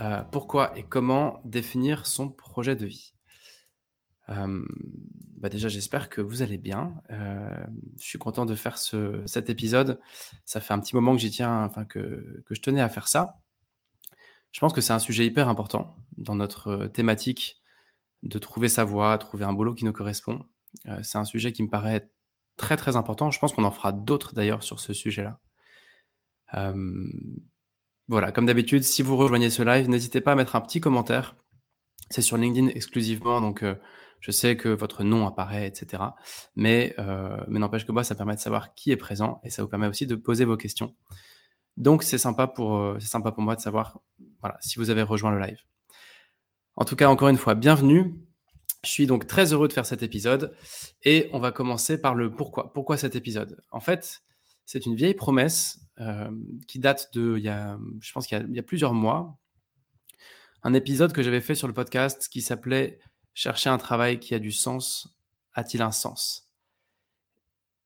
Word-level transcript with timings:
euh, 0.00 0.22
Pourquoi 0.30 0.76
et 0.76 0.82
comment 0.82 1.40
définir 1.44 2.06
son 2.06 2.28
projet 2.30 2.76
de 2.76 2.86
vie? 2.86 3.14
Euh, 4.28 4.64
bah 5.38 5.48
déjà, 5.48 5.68
j'espère 5.68 6.08
que 6.08 6.20
vous 6.20 6.42
allez 6.42 6.58
bien. 6.58 6.94
Euh, 7.10 7.66
je 7.98 8.04
suis 8.04 8.18
content 8.18 8.46
de 8.46 8.54
faire 8.54 8.78
ce, 8.78 9.22
cet 9.26 9.50
épisode. 9.50 10.00
Ça 10.44 10.60
fait 10.60 10.74
un 10.74 10.80
petit 10.80 10.94
moment 10.94 11.12
que 11.12 11.20
j'y 11.20 11.30
tiens, 11.30 11.64
enfin 11.64 11.84
que, 11.84 12.42
que 12.46 12.54
je 12.54 12.60
tenais 12.60 12.80
à 12.80 12.88
faire 12.88 13.08
ça. 13.08 13.38
Je 14.52 14.60
pense 14.60 14.72
que 14.72 14.80
c'est 14.80 14.92
un 14.92 14.98
sujet 14.98 15.26
hyper 15.26 15.48
important 15.48 15.96
dans 16.16 16.34
notre 16.34 16.86
thématique 16.86 17.60
de 18.22 18.38
trouver 18.38 18.68
sa 18.68 18.84
voie, 18.84 19.16
trouver 19.18 19.44
un 19.44 19.52
boulot 19.52 19.74
qui 19.74 19.84
nous 19.84 19.92
correspond. 19.92 20.46
c'est 21.02 21.18
un 21.18 21.24
sujet 21.24 21.52
qui 21.52 21.62
me 21.62 21.68
paraît 21.68 22.10
très 22.56 22.76
très 22.76 22.96
important. 22.96 23.30
Je 23.30 23.38
pense 23.38 23.52
qu'on 23.52 23.64
en 23.64 23.70
fera 23.70 23.92
d'autres 23.92 24.34
d'ailleurs 24.34 24.62
sur 24.62 24.80
ce 24.80 24.94
sujet-là 24.94 25.38
voilà, 28.08 28.32
comme 28.32 28.46
d'habitude, 28.46 28.82
si 28.82 29.02
vous 29.02 29.16
rejoignez 29.16 29.50
ce 29.50 29.62
live, 29.62 29.88
n'hésitez 29.88 30.20
pas 30.20 30.32
à 30.32 30.34
mettre 30.34 30.56
un 30.56 30.60
petit 30.60 30.80
commentaire. 30.80 31.36
C'est 32.10 32.22
sur 32.22 32.36
LinkedIn 32.36 32.68
exclusivement, 32.68 33.40
donc 33.40 33.64
je 34.20 34.30
sais 34.30 34.56
que 34.56 34.68
votre 34.68 35.02
nom 35.02 35.26
apparaît, 35.26 35.66
etc. 35.66 36.02
Mais, 36.54 36.94
mais 37.48 37.58
n'empêche 37.58 37.84
que 37.84 37.90
moi, 37.90 38.04
ça 38.04 38.14
permet 38.14 38.36
de 38.36 38.40
savoir 38.40 38.74
qui 38.74 38.92
est 38.92 38.96
présent 38.96 39.40
et 39.42 39.50
ça 39.50 39.62
vous 39.62 39.68
permet 39.68 39.88
aussi 39.88 40.06
de 40.06 40.14
poser 40.14 40.44
vos 40.44 40.56
questions. 40.56 40.94
Donc 41.76 42.02
c'est 42.02 42.18
sympa 42.18 42.46
pour 42.46 42.96
c'est 43.00 43.08
sympa 43.08 43.32
pour 43.32 43.42
moi 43.42 43.54
de 43.54 43.60
savoir 43.60 44.00
voilà 44.40 44.56
si 44.60 44.78
vous 44.78 44.90
avez 44.90 45.02
rejoint 45.02 45.30
le 45.30 45.40
live. 45.40 45.58
En 46.76 46.84
tout 46.84 46.96
cas, 46.96 47.08
encore 47.08 47.28
une 47.28 47.36
fois, 47.36 47.54
bienvenue. 47.54 48.14
Je 48.84 48.90
suis 48.90 49.06
donc 49.06 49.26
très 49.26 49.52
heureux 49.52 49.68
de 49.68 49.72
faire 49.72 49.86
cet 49.86 50.02
épisode 50.02 50.54
et 51.02 51.28
on 51.32 51.40
va 51.40 51.50
commencer 51.50 52.00
par 52.00 52.14
le 52.14 52.30
pourquoi. 52.30 52.72
Pourquoi 52.72 52.96
cet 52.96 53.16
épisode? 53.16 53.60
En 53.72 53.80
fait, 53.80 54.22
c'est 54.64 54.86
une 54.86 54.94
vieille 54.94 55.14
promesse 55.14 55.80
qui 56.66 56.78
date 56.78 57.10
de, 57.14 57.36
il 57.38 57.44
y 57.44 57.48
a, 57.48 57.78
je 58.00 58.12
pense 58.12 58.26
qu'il 58.26 58.50
y, 58.50 58.58
a 58.58 58.62
plusieurs 58.62 58.92
mois. 58.92 59.38
Un 60.62 60.74
épisode 60.74 61.12
que 61.12 61.22
j'avais 61.22 61.40
fait 61.40 61.54
sur 61.54 61.68
le 61.68 61.74
podcast 61.74 62.28
qui 62.28 62.42
s'appelait 62.42 62.98
Chercher 63.34 63.68
un 63.68 63.76
travail 63.76 64.18
qui 64.18 64.34
a 64.34 64.38
du 64.38 64.50
sens 64.50 65.14
a-t-il 65.52 65.82
un 65.82 65.92
sens? 65.92 66.50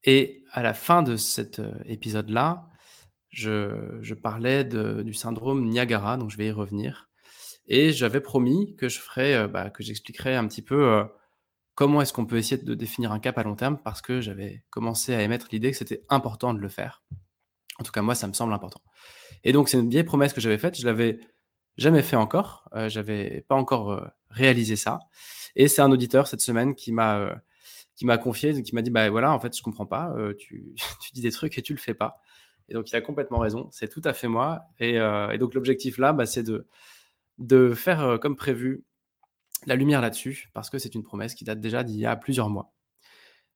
Et 0.05 0.44
à 0.52 0.62
la 0.62 0.75
fin 0.75 1.02
de 1.02 1.17
cet 1.17 1.61
épisode-là, 1.86 2.69
je, 3.30 4.14
parlais 4.14 4.64
du 4.64 5.14
syndrome 5.14 5.69
Niagara, 5.69 6.17
donc 6.17 6.30
je 6.30 6.36
vais 6.36 6.47
y 6.47 6.52
revenir. 6.52 7.11
Et 7.67 7.92
j'avais 7.92 8.20
promis 8.20 8.77
que 8.77 8.89
je 8.89 8.98
ferais, 8.98 9.47
bah, 9.48 9.70
que 9.70 9.83
j'expliquerais 9.83 10.36
un 10.36 10.47
petit 10.47 10.62
peu 10.62 11.05
comment 11.74 12.02
est-ce 12.02 12.12
qu'on 12.12 12.27
peut 12.27 12.36
essayer 12.36 12.62
de 12.62 12.74
définir 12.74 13.11
un 13.11 13.20
cap 13.20 13.39
à 13.39 13.42
long 13.42 13.56
terme 13.56 13.78
parce 13.83 14.02
que 14.02 14.20
j'avais 14.20 14.64
commencé 14.70 15.14
à 15.14 15.22
émettre 15.22 15.48
l'idée 15.50 15.70
que 15.70 15.77
c'était 15.77 16.05
important 16.08 16.52
de 16.52 16.58
le 16.58 16.69
faire. 16.69 17.02
En 17.81 17.83
tout 17.83 17.92
cas, 17.92 18.03
moi, 18.03 18.14
ça 18.14 18.28
me 18.28 18.34
semble 18.34 18.53
important. 18.53 18.83
Et 19.42 19.53
donc, 19.53 19.70
c'est 19.70 19.78
une 19.78 19.89
vieille 19.89 20.05
promesse 20.05 20.34
que 20.34 20.41
j'avais 20.41 20.59
faite. 20.59 20.78
Je 20.78 20.84
l'avais 20.84 21.19
jamais 21.78 22.03
fait 22.03 22.17
encore. 22.17 22.69
Euh, 22.75 22.91
j'avais 22.91 23.45
pas 23.48 23.55
encore 23.55 23.92
euh, 23.92 24.06
réalisé 24.28 24.77
ça. 24.77 25.00
Et 25.57 25.67
c'est 25.67 25.80
un 25.80 25.90
auditeur 25.90 26.27
cette 26.27 26.42
semaine 26.42 26.74
qui 26.74 26.92
m'a 26.92 27.19
euh, 27.19 27.35
qui 27.96 28.05
m'a 28.05 28.19
confié, 28.19 28.63
qui 28.63 28.74
m'a 28.74 28.83
dit 28.83 28.90
bah 28.90 29.08
voilà, 29.08 29.33
en 29.33 29.40
fait, 29.40 29.57
je 29.57 29.63
comprends 29.63 29.86
pas. 29.86 30.13
Euh, 30.17 30.35
tu, 30.39 30.74
dis 31.14 31.23
des 31.23 31.30
trucs 31.30 31.57
et 31.57 31.63
tu 31.63 31.73
le 31.73 31.79
fais 31.79 31.95
pas. 31.95 32.20
Et 32.69 32.74
donc, 32.74 32.90
il 32.90 32.96
a 32.96 33.01
complètement 33.01 33.39
raison. 33.39 33.69
C'est 33.73 33.89
tout 33.89 34.02
à 34.05 34.13
fait 34.13 34.29
moi. 34.29 34.61
Et, 34.79 34.98
donc, 35.39 35.55
l'objectif 35.55 35.98
là, 35.98 36.13
bah, 36.13 36.27
c'est 36.27 36.42
de 36.45 36.69
de 37.39 37.73
faire 37.73 38.19
comme 38.20 38.36
prévu 38.36 38.85
la 39.67 39.74
lumière 39.74 40.02
là-dessus, 40.02 40.51
parce 40.52 40.70
que 40.70 40.79
c'est 40.79 40.95
une 40.95 41.02
promesse 41.02 41.35
qui 41.35 41.45
date 41.45 41.61
déjà 41.61 41.83
d'il 41.83 41.98
y 41.98 42.07
a 42.07 42.14
plusieurs 42.17 42.51
mois. 42.51 42.73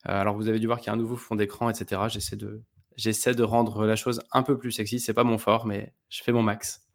Alors 0.04 0.34
vous 0.36 0.48
avez 0.48 0.58
dû 0.58 0.66
voir 0.66 0.80
qu'il 0.80 0.88
y 0.88 0.90
a 0.90 0.94
un 0.94 0.96
nouveau 0.96 1.16
fond 1.16 1.34
d'écran, 1.36 1.70
etc. 1.70 2.02
J'essaie 2.08 2.36
de, 2.36 2.62
j'essaie 2.96 3.34
de 3.34 3.42
rendre 3.42 3.86
la 3.86 3.96
chose 3.96 4.22
un 4.32 4.42
peu 4.42 4.58
plus 4.58 4.72
sexy. 4.72 5.00
C'est 5.00 5.14
pas 5.14 5.24
mon 5.24 5.38
fort, 5.38 5.66
mais 5.66 5.94
je 6.08 6.22
fais 6.22 6.32
mon 6.32 6.42
max. 6.42 6.86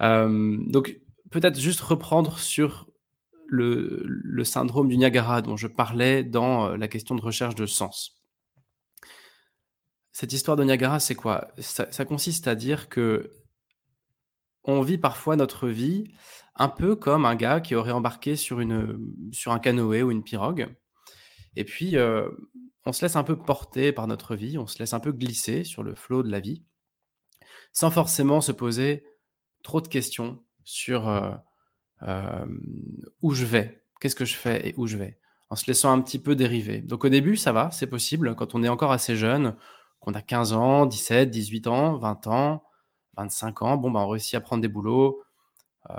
Euh, 0.00 0.56
donc 0.66 0.98
peut-être 1.30 1.58
juste 1.58 1.80
reprendre 1.80 2.38
sur 2.38 2.88
le, 3.46 4.44
syndrome 4.44 4.88
du 4.88 4.96
Niagara 4.96 5.42
dont 5.42 5.56
je 5.56 5.66
parlais 5.66 6.22
dans 6.22 6.68
euh, 6.68 6.76
la 6.76 6.88
question 6.88 7.14
de 7.14 7.20
recherche 7.20 7.54
de 7.54 7.66
sens. 7.66 8.22
Cette 10.12 10.32
histoire 10.32 10.56
de 10.56 10.64
Niagara, 10.64 11.00
c'est 11.00 11.14
quoi? 11.14 11.48
Ça, 11.58 11.90
ça, 11.90 12.04
consiste 12.04 12.48
à 12.48 12.54
dire 12.54 12.88
que 12.88 13.30
on 14.64 14.82
vit 14.82 14.98
parfois 14.98 15.36
notre 15.36 15.68
vie 15.68 16.12
un 16.54 16.68
peu 16.68 16.94
comme 16.94 17.24
un 17.24 17.36
gars 17.36 17.60
qui 17.60 17.74
aurait 17.74 17.92
embarqué 17.92 18.36
sur, 18.36 18.60
une, 18.60 18.98
sur 19.32 19.52
un 19.52 19.58
canoë 19.58 20.02
ou 20.02 20.10
une 20.10 20.22
pirogue. 20.22 20.74
Et 21.56 21.64
puis, 21.64 21.96
euh, 21.96 22.28
on 22.86 22.92
se 22.92 23.04
laisse 23.04 23.16
un 23.16 23.24
peu 23.24 23.36
porter 23.36 23.92
par 23.92 24.06
notre 24.06 24.34
vie, 24.34 24.58
on 24.58 24.66
se 24.66 24.78
laisse 24.78 24.92
un 24.92 25.00
peu 25.00 25.12
glisser 25.12 25.64
sur 25.64 25.82
le 25.82 25.94
flot 25.94 26.22
de 26.22 26.30
la 26.30 26.40
vie, 26.40 26.62
sans 27.72 27.90
forcément 27.90 28.40
se 28.40 28.52
poser 28.52 29.04
trop 29.62 29.80
de 29.80 29.88
questions 29.88 30.42
sur 30.64 31.08
euh, 31.08 31.32
euh, 32.02 32.46
où 33.22 33.34
je 33.34 33.44
vais, 33.44 33.84
qu'est-ce 34.00 34.16
que 34.16 34.24
je 34.24 34.36
fais 34.36 34.68
et 34.68 34.74
où 34.76 34.86
je 34.86 34.96
vais, 34.96 35.18
en 35.50 35.56
se 35.56 35.66
laissant 35.66 35.92
un 35.92 36.00
petit 36.00 36.18
peu 36.18 36.34
dériver. 36.34 36.80
Donc 36.80 37.04
au 37.04 37.08
début, 37.08 37.36
ça 37.36 37.52
va, 37.52 37.70
c'est 37.70 37.86
possible, 37.86 38.34
quand 38.34 38.54
on 38.54 38.62
est 38.62 38.68
encore 38.68 38.92
assez 38.92 39.16
jeune, 39.16 39.56
qu'on 40.00 40.14
a 40.14 40.22
15 40.22 40.54
ans, 40.54 40.86
17, 40.86 41.30
18 41.30 41.66
ans, 41.66 41.98
20 41.98 42.26
ans, 42.28 42.64
25 43.16 43.62
ans, 43.62 43.76
bon, 43.76 43.90
bah, 43.90 44.00
on 44.00 44.08
réussit 44.08 44.34
à 44.34 44.40
prendre 44.40 44.62
des 44.62 44.68
boulots, 44.68 45.22
euh, 45.90 45.94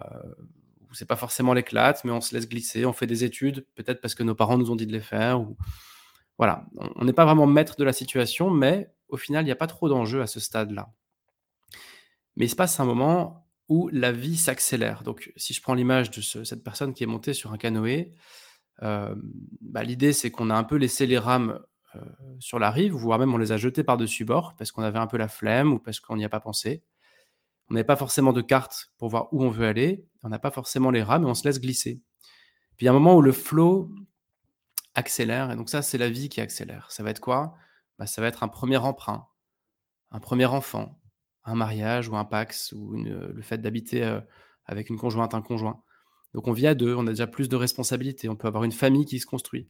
c'est 0.93 1.07
pas 1.07 1.15
forcément 1.15 1.53
l'éclate, 1.53 2.03
mais 2.03 2.11
on 2.11 2.21
se 2.21 2.35
laisse 2.35 2.49
glisser, 2.49 2.85
on 2.85 2.93
fait 2.93 3.07
des 3.07 3.23
études, 3.23 3.65
peut-être 3.75 4.01
parce 4.01 4.15
que 4.15 4.23
nos 4.23 4.35
parents 4.35 4.57
nous 4.57 4.71
ont 4.71 4.75
dit 4.75 4.87
de 4.87 4.91
les 4.91 5.01
faire. 5.01 5.39
Ou... 5.39 5.55
Voilà, 6.41 6.65
on 6.95 7.05
n'est 7.05 7.13
pas 7.13 7.23
vraiment 7.23 7.45
maître 7.45 7.75
de 7.77 7.83
la 7.83 7.93
situation, 7.93 8.49
mais 8.49 8.91
au 9.09 9.17
final, 9.17 9.43
il 9.43 9.45
n'y 9.45 9.51
a 9.51 9.55
pas 9.55 9.67
trop 9.67 9.89
d'enjeux 9.89 10.23
à 10.23 10.25
ce 10.25 10.39
stade-là. 10.39 10.91
Mais 12.35 12.45
il 12.45 12.49
se 12.49 12.55
passe 12.55 12.79
un 12.79 12.83
moment 12.83 13.47
où 13.69 13.89
la 13.89 14.11
vie 14.11 14.37
s'accélère. 14.37 15.03
Donc, 15.03 15.31
si 15.35 15.53
je 15.53 15.61
prends 15.61 15.75
l'image 15.75 16.09
de 16.09 16.19
cette 16.19 16.63
personne 16.63 16.95
qui 16.95 17.03
est 17.03 17.05
montée 17.05 17.35
sur 17.35 17.53
un 17.53 17.59
canoë, 17.59 18.15
euh, 18.81 19.13
bah, 19.61 19.83
l'idée 19.83 20.13
c'est 20.13 20.31
qu'on 20.31 20.49
a 20.49 20.55
un 20.55 20.63
peu 20.63 20.77
laissé 20.77 21.05
les 21.05 21.19
rames 21.19 21.59
euh, 21.95 21.99
sur 22.39 22.57
la 22.57 22.71
rive, 22.71 22.93
voire 22.93 23.19
même 23.19 23.35
on 23.35 23.37
les 23.37 23.51
a 23.51 23.57
jetées 23.57 23.83
par-dessus 23.83 24.25
bord 24.25 24.55
parce 24.57 24.71
qu'on 24.71 24.81
avait 24.81 24.97
un 24.97 25.05
peu 25.05 25.17
la 25.17 25.27
flemme 25.27 25.73
ou 25.73 25.77
parce 25.77 25.99
qu'on 25.99 26.17
n'y 26.17 26.25
a 26.25 26.29
pas 26.29 26.39
pensé. 26.39 26.81
On 27.69 27.75
n'avait 27.75 27.83
pas 27.83 27.97
forcément 27.97 28.33
de 28.33 28.41
carte 28.41 28.91
pour 28.97 29.09
voir 29.09 29.31
où 29.31 29.43
on 29.43 29.51
veut 29.51 29.67
aller. 29.67 30.07
On 30.23 30.29
n'a 30.29 30.39
pas 30.39 30.49
forcément 30.49 30.89
les 30.89 31.03
rames, 31.03 31.21
mais 31.21 31.29
on 31.29 31.35
se 31.35 31.47
laisse 31.47 31.61
glisser. 31.61 32.01
Puis 32.77 32.85
il 32.85 32.87
y 32.87 32.87
a 32.87 32.91
un 32.93 32.95
moment 32.95 33.15
où 33.15 33.21
le 33.21 33.31
flow 33.31 33.91
accélère. 34.95 35.51
Et 35.51 35.55
donc 35.55 35.69
ça, 35.69 35.81
c'est 35.81 35.97
la 35.97 36.09
vie 36.09 36.29
qui 36.29 36.41
accélère. 36.41 36.91
Ça 36.91 37.03
va 37.03 37.09
être 37.11 37.19
quoi? 37.19 37.55
Bah, 37.99 38.05
Ça 38.05 38.21
va 38.21 38.27
être 38.27 38.43
un 38.43 38.47
premier 38.47 38.77
emprunt, 38.77 39.27
un 40.11 40.19
premier 40.19 40.45
enfant, 40.45 40.99
un 41.43 41.55
mariage 41.55 42.09
ou 42.09 42.15
un 42.15 42.25
pax, 42.25 42.73
ou 42.73 42.93
le 42.93 43.41
fait 43.41 43.59
d'habiter 43.59 44.03
euh, 44.03 44.21
avec 44.65 44.89
une 44.89 44.97
conjointe, 44.97 45.33
un 45.33 45.41
conjoint. 45.41 45.83
Donc 46.33 46.47
on 46.47 46.53
vit 46.53 46.67
à 46.67 46.75
deux, 46.75 46.95
on 46.95 47.07
a 47.07 47.11
déjà 47.11 47.27
plus 47.27 47.49
de 47.49 47.55
responsabilités. 47.55 48.29
On 48.29 48.35
peut 48.35 48.47
avoir 48.47 48.63
une 48.63 48.71
famille 48.71 49.05
qui 49.05 49.19
se 49.19 49.25
construit. 49.25 49.69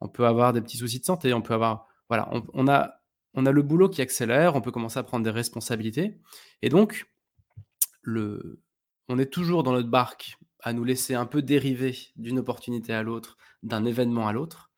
On 0.00 0.08
peut 0.08 0.26
avoir 0.26 0.52
des 0.52 0.60
petits 0.60 0.78
soucis 0.78 1.00
de 1.00 1.04
santé. 1.04 1.32
On 1.34 1.42
peut 1.42 1.54
avoir... 1.54 1.86
Voilà, 2.08 2.28
on 2.52 2.66
a, 2.66 3.00
on 3.34 3.46
a 3.46 3.52
le 3.52 3.62
boulot 3.62 3.88
qui 3.88 4.02
accélère. 4.02 4.56
On 4.56 4.60
peut 4.60 4.72
commencer 4.72 4.98
à 4.98 5.04
prendre 5.04 5.24
des 5.24 5.30
responsabilités. 5.30 6.18
Et 6.62 6.68
donc, 6.68 7.06
le, 8.02 8.60
on 9.08 9.18
est 9.18 9.32
toujours 9.32 9.62
dans 9.62 9.72
notre 9.72 9.88
barque 9.88 10.36
à 10.62 10.72
nous 10.72 10.84
laisser 10.84 11.14
un 11.14 11.26
peu 11.26 11.42
dériver 11.42 11.96
d'une 12.16 12.38
opportunité 12.38 12.92
à 12.92 13.02
l'autre, 13.02 13.36
d'un 13.62 13.84
événement 13.84 14.28
à 14.28 14.32
l'autre. 14.32 14.70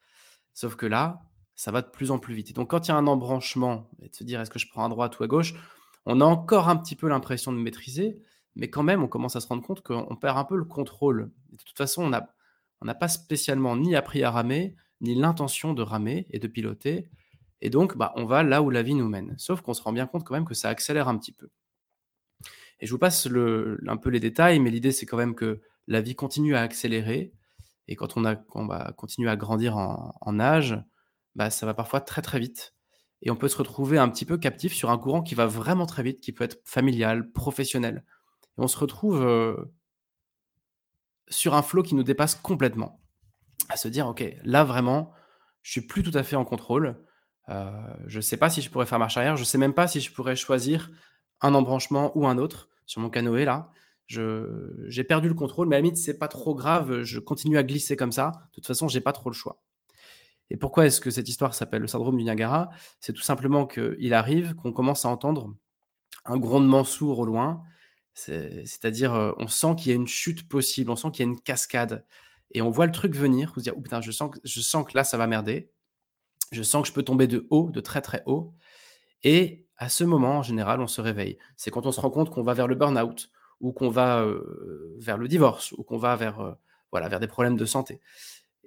Sauf 0.55 0.76
que 0.76 0.87
là, 0.87 1.23
ça 1.55 1.70
va 1.70 1.82
de 1.82 1.90
plus 1.90 2.11
en 2.11 2.19
plus 2.19 2.34
vite. 2.34 2.50
Et 2.50 2.52
donc, 2.52 2.70
quand 2.70 2.88
il 2.88 2.90
y 2.90 2.94
a 2.94 2.96
un 2.96 3.06
embranchement, 3.06 3.90
et 4.00 4.08
de 4.08 4.14
se 4.14 4.25
dire 4.25 4.40
est-ce 4.40 4.50
que 4.50 4.58
je 4.58 4.69
prends 4.69 4.84
à 4.84 4.88
droite 4.88 5.19
ou 5.19 5.25
à 5.25 5.26
gauche, 5.26 5.55
on 6.06 6.20
a 6.20 6.25
encore 6.25 6.69
un 6.69 6.76
petit 6.76 6.96
peu 6.96 7.08
l'impression 7.08 7.52
de 7.52 7.58
maîtriser, 7.58 8.20
mais 8.56 8.69
quand 8.69 8.82
même, 8.82 9.02
on 9.02 9.08
commence 9.08 9.37
à 9.37 9.40
se 9.40 9.46
rendre 9.46 9.62
compte 9.62 9.82
qu'on 9.82 10.17
perd 10.17 10.37
un 10.37 10.44
peu 10.44 10.56
le 10.56 10.64
contrôle. 10.64 11.31
de 11.50 11.56
toute 11.56 11.76
façon, 11.76 12.05
on 12.05 12.84
n'a 12.84 12.94
pas 12.94 13.08
spécialement 13.08 13.76
ni 13.76 13.94
appris 13.94 14.23
à 14.25 14.31
ramer, 14.31 14.76
ni 15.00 15.14
l'intention 15.14 15.73
de 15.73 15.82
ramer 15.82 16.26
et 16.31 16.38
de 16.38 16.49
piloter. 16.49 17.08
Et 17.61 17.70
donc, 17.70 17.96
bah, 17.96 18.12
on 18.17 18.25
va 18.25 18.43
là 18.43 18.61
où 18.62 18.70
la 18.70 18.82
vie 18.82 18.94
nous 18.94 19.08
mène. 19.08 19.34
Sauf 19.38 19.61
qu'on 19.61 19.75
se 19.75 19.82
rend 19.82 19.93
bien 19.93 20.06
compte 20.06 20.25
quand 20.25 20.34
même 20.34 20.44
que 20.44 20.55
ça 20.55 20.69
accélère 20.69 21.08
un 21.08 21.17
petit 21.17 21.32
peu. 21.32 21.49
Et 22.81 22.87
je 22.87 22.90
vous 22.90 22.99
passe 22.99 23.26
un 23.26 23.96
peu 23.96 24.11
les 24.11 24.19
détails, 24.19 24.58
mais 24.58 24.70
l'idée, 24.70 24.90
c'est 24.90 25.06
quand 25.06 25.17
même 25.17 25.37
que 25.37 25.61
la 25.87 26.00
vie 26.00 26.17
continue 26.17 26.56
à 26.56 26.62
accélérer. 26.62 27.32
Et 27.88 27.96
quand 27.96 28.17
on, 28.17 28.25
a, 28.25 28.37
va 28.67 28.93
continuer 28.96 29.31
à 29.31 29.37
grandir 29.37 29.76
en, 29.76 30.40
âge, 30.40 30.81
bah, 31.34 31.50
ça 31.50 31.67
va 31.67 31.75
parfois 31.75 32.00
très 32.00 32.23
très 32.23 32.38
vite. 32.38 32.75
Et 33.23 33.31
on 33.31 33.37
peut 33.37 33.49
se 33.49 33.56
retrouver 33.56 33.99
un 33.99 34.08
petit 34.08 34.25
peu 34.25 34.38
captif 34.38 34.73
sur 34.75 34.90
un 34.90 34.99
courant 34.99 35.23
qui 35.23 35.34
va 35.34 35.46
vraiment 35.46 35.87
très 35.87 36.02
vite, 36.02 36.20
qui 36.20 36.32
peut 36.32 36.44
être 36.44 36.61
familial, 36.64 37.31
professionnel. 37.32 38.05
et 38.58 38.61
on 38.61 38.69
se 38.69 38.79
retrouve, 38.79 39.23
heu 39.23 39.73
sur 41.29 41.55
un 41.55 41.62
flow 41.62 41.82
qui 41.82 41.94
nous 41.94 42.02
dépasse 42.02 42.34
complètement. 42.34 43.00
À 43.69 43.76
se 43.76 43.88
dire: 43.88 44.06
«OK, 44.06 44.25
là 44.44 44.64
vraiment, 44.64 45.12
je 45.62 45.73
suis 45.73 45.81
plus 45.87 46.02
tout 46.02 46.17
à 46.17 46.23
fait 46.23 46.37
en 46.37 46.44
contrôle. 46.44 47.02
Heu, 47.49 47.70
je 48.06 48.20
sais 48.20 48.37
pas 48.37 48.50
si 48.50 48.62
je 48.62 48.70
pourrais 48.70 48.87
faire 48.87 48.99
marche 48.99 49.17
arrière, 49.17 49.37
je 49.37 49.44
sais 49.44 49.58
même 49.58 49.75
pas 49.75 49.88
si 49.88 50.00
je 50.00 50.12
pourrais 50.12 50.37
choisir 50.37 50.90
un 51.40 51.55
embranchement 51.55 52.17
ou 52.17 52.26
un 52.26 52.38
autre 52.38 52.69
sur 52.87 53.00
mon 53.00 53.11
canoë 53.11 53.44
là. 53.44 53.70
J'ai 54.09 55.05
perdu 55.05 55.29
le 55.29 55.35
contrôle, 55.35 55.69
mais 55.69 55.77
à 55.77 55.79
la 55.81 55.83
limite, 55.85 55.99
c'est 55.99 56.19
pas 56.19 56.29
trop 56.29 56.55
grave, 56.55 57.03
je 57.03 57.19
continue 57.21 57.59
à 57.59 57.63
glisser 57.63 57.97
comme 57.97 58.13
ça. 58.13 58.33
De 58.51 58.53
toute 58.57 58.67
façon, 58.67 58.89
j'ai 58.89 59.01
pas 59.01 59.13
trop 59.13 59.31
le 59.31 59.35
choix». 59.35 59.63
Et 60.51 60.57
pourquoi 60.57 60.87
est-ce 60.87 61.01
que 61.01 61.11
cette 61.11 61.29
histoire 61.29 61.55
s'appelle 61.55 61.83
le 61.83 61.89
syndrome 61.89 62.17
du 62.19 62.25
Niagara? 62.25 62.71
C'est 63.01 63.13
tout 63.15 63.23
simplement 63.23 63.67
qu'il 63.67 64.15
arrive 64.15 64.55
qu'on 64.55 64.73
commence 64.73 65.05
à 65.07 65.09
entendre 65.09 65.55
un 66.27 66.39
grondement 66.39 66.85
sourd 66.85 67.21
au 67.21 67.27
loin, 67.27 67.63
c'est 68.15 68.65
c'est-à-dire, 68.67 69.15
heu, 69.15 69.35
on 69.39 69.49
sent 69.49 69.77
qu'il 69.79 69.91
y 69.91 69.93
a 69.93 69.97
une 69.97 70.07
chute 70.09 70.49
possible, 70.49 70.91
on 70.91 70.97
sent 70.97 71.11
qu'il 71.13 71.27
y 71.27 71.29
a 71.29 71.33
une 71.33 71.41
cascade 71.41 72.05
et 72.53 72.63
on 72.63 72.71
voit 72.71 72.87
le 72.87 72.93
truc 72.93 73.15
venir, 73.17 73.53
on 73.57 73.61
se 73.61 73.65
dire: 73.65 73.75
«Oh 73.77 73.81
putain, 73.83 74.01
je 74.03 74.13
sens 74.13 74.31
que 74.33 74.41
je 74.45 74.61
sens 74.61 74.87
que 74.87 74.97
là, 74.97 75.05
ça 75.05 75.19
va 75.19 75.27
merder. 75.29 75.71
Je 76.53 76.63
sens 76.63 76.83
que 76.83 76.89
je 76.89 76.95
peux 76.95 77.03
tomber 77.05 77.27
de 77.29 77.47
haut, 77.51 77.71
de 77.71 77.81
très, 77.81 78.03
très 78.03 78.23
haut» 78.27 78.55
et 79.25 79.67
à 79.79 79.89
ce 79.91 80.05
moment, 80.05 80.39
en 80.39 80.43
général, 80.43 80.81
on 80.81 80.87
se 80.89 81.01
réveille. 81.03 81.39
C'est 81.57 81.71
quand 81.73 81.87
on 81.87 81.93
se 81.93 82.01
rend 82.01 82.11
compte 82.11 82.31
qu'on 82.31 82.43
va 82.43 82.55
vers 82.55 82.69
le 82.69 82.75
burn-out 82.77 83.31
ou 83.62 83.73
qu'on 83.73 83.88
va, 83.88 84.26
vers 84.99 85.17
le 85.17 85.29
divorce 85.29 85.73
ou 85.73 85.82
qu'on 85.82 85.97
va 85.97 86.14
vers, 86.17 86.56
voilà, 86.91 87.09
vers 87.09 87.20
des 87.20 87.26
problèmes 87.26 87.56
de 87.56 87.64
santé 87.64 88.00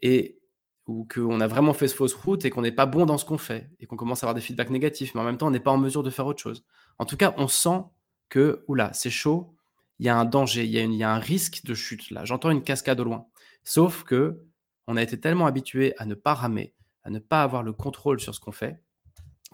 et 0.02 0.40
ou 0.88 1.08
qu'on 1.12 1.42
a 1.42 1.48
vraiment 1.48 1.74
fait 1.74 1.88
ce 1.88 1.96
fausse 1.96 2.14
route 2.14 2.46
et 2.46 2.50
qu'on 2.50 2.62
n'est 2.62 2.72
pas 2.72 2.86
bon 2.86 3.06
dans 3.06 3.18
ce 3.18 3.26
qu'on 3.26 3.38
fait 3.38 3.70
et 3.80 3.86
qu'on 3.86 3.96
commence 3.96 4.24
à 4.24 4.26
avoir 4.26 4.36
des 4.36 4.42
feedbacks 4.42 4.70
négatifs, 4.70 5.16
mais 5.16 5.22
en 5.22 5.24
même 5.24 5.38
temps, 5.38 5.48
on 5.48 5.52
n'est 5.52 5.60
pas 5.60 5.72
en 5.72 5.78
mesure 5.78 6.04
de 6.04 6.10
faire 6.10 6.28
autre 6.28 6.42
chose. 6.42 6.64
En 7.00 7.06
tout 7.06 7.18
cas, 7.18 7.34
on 7.38 7.48
sent 7.48 7.82
que, 8.30 8.64
oula, 8.68 8.94
c'est 8.94 9.10
chaud, 9.10 9.56
il 10.00 10.06
y 10.06 10.10
a 10.10 10.18
un 10.18 10.26
danger, 10.26 10.64
il 10.66 10.72
y 10.72 10.80
a, 10.80 10.84
il 10.84 10.94
y 10.94 11.04
a 11.04 11.12
un 11.12 11.20
risque 11.20 11.66
de 11.66 11.74
chute 11.74 12.12
là. 12.12 12.26
J'entends 12.26 12.52
une 12.52 12.64
cascade 12.64 13.00
au 13.00 13.04
loin. 13.04 13.26
Sauf 13.64 14.04
que 14.04 14.44
on 14.88 14.98
a 14.98 15.02
été 15.02 15.20
tellement 15.20 15.48
habitué 15.48 15.96
à 15.98 16.06
ne 16.06 16.14
pas 16.14 16.36
ramer, 16.36 16.74
à 17.04 17.10
ne 17.10 17.20
pas 17.20 17.42
avoir 17.42 17.64
le 17.64 17.74
contrôle 17.74 18.20
sur 18.20 18.36
ce 18.36 18.40
qu'on 18.40 18.52
fait, 18.52 18.80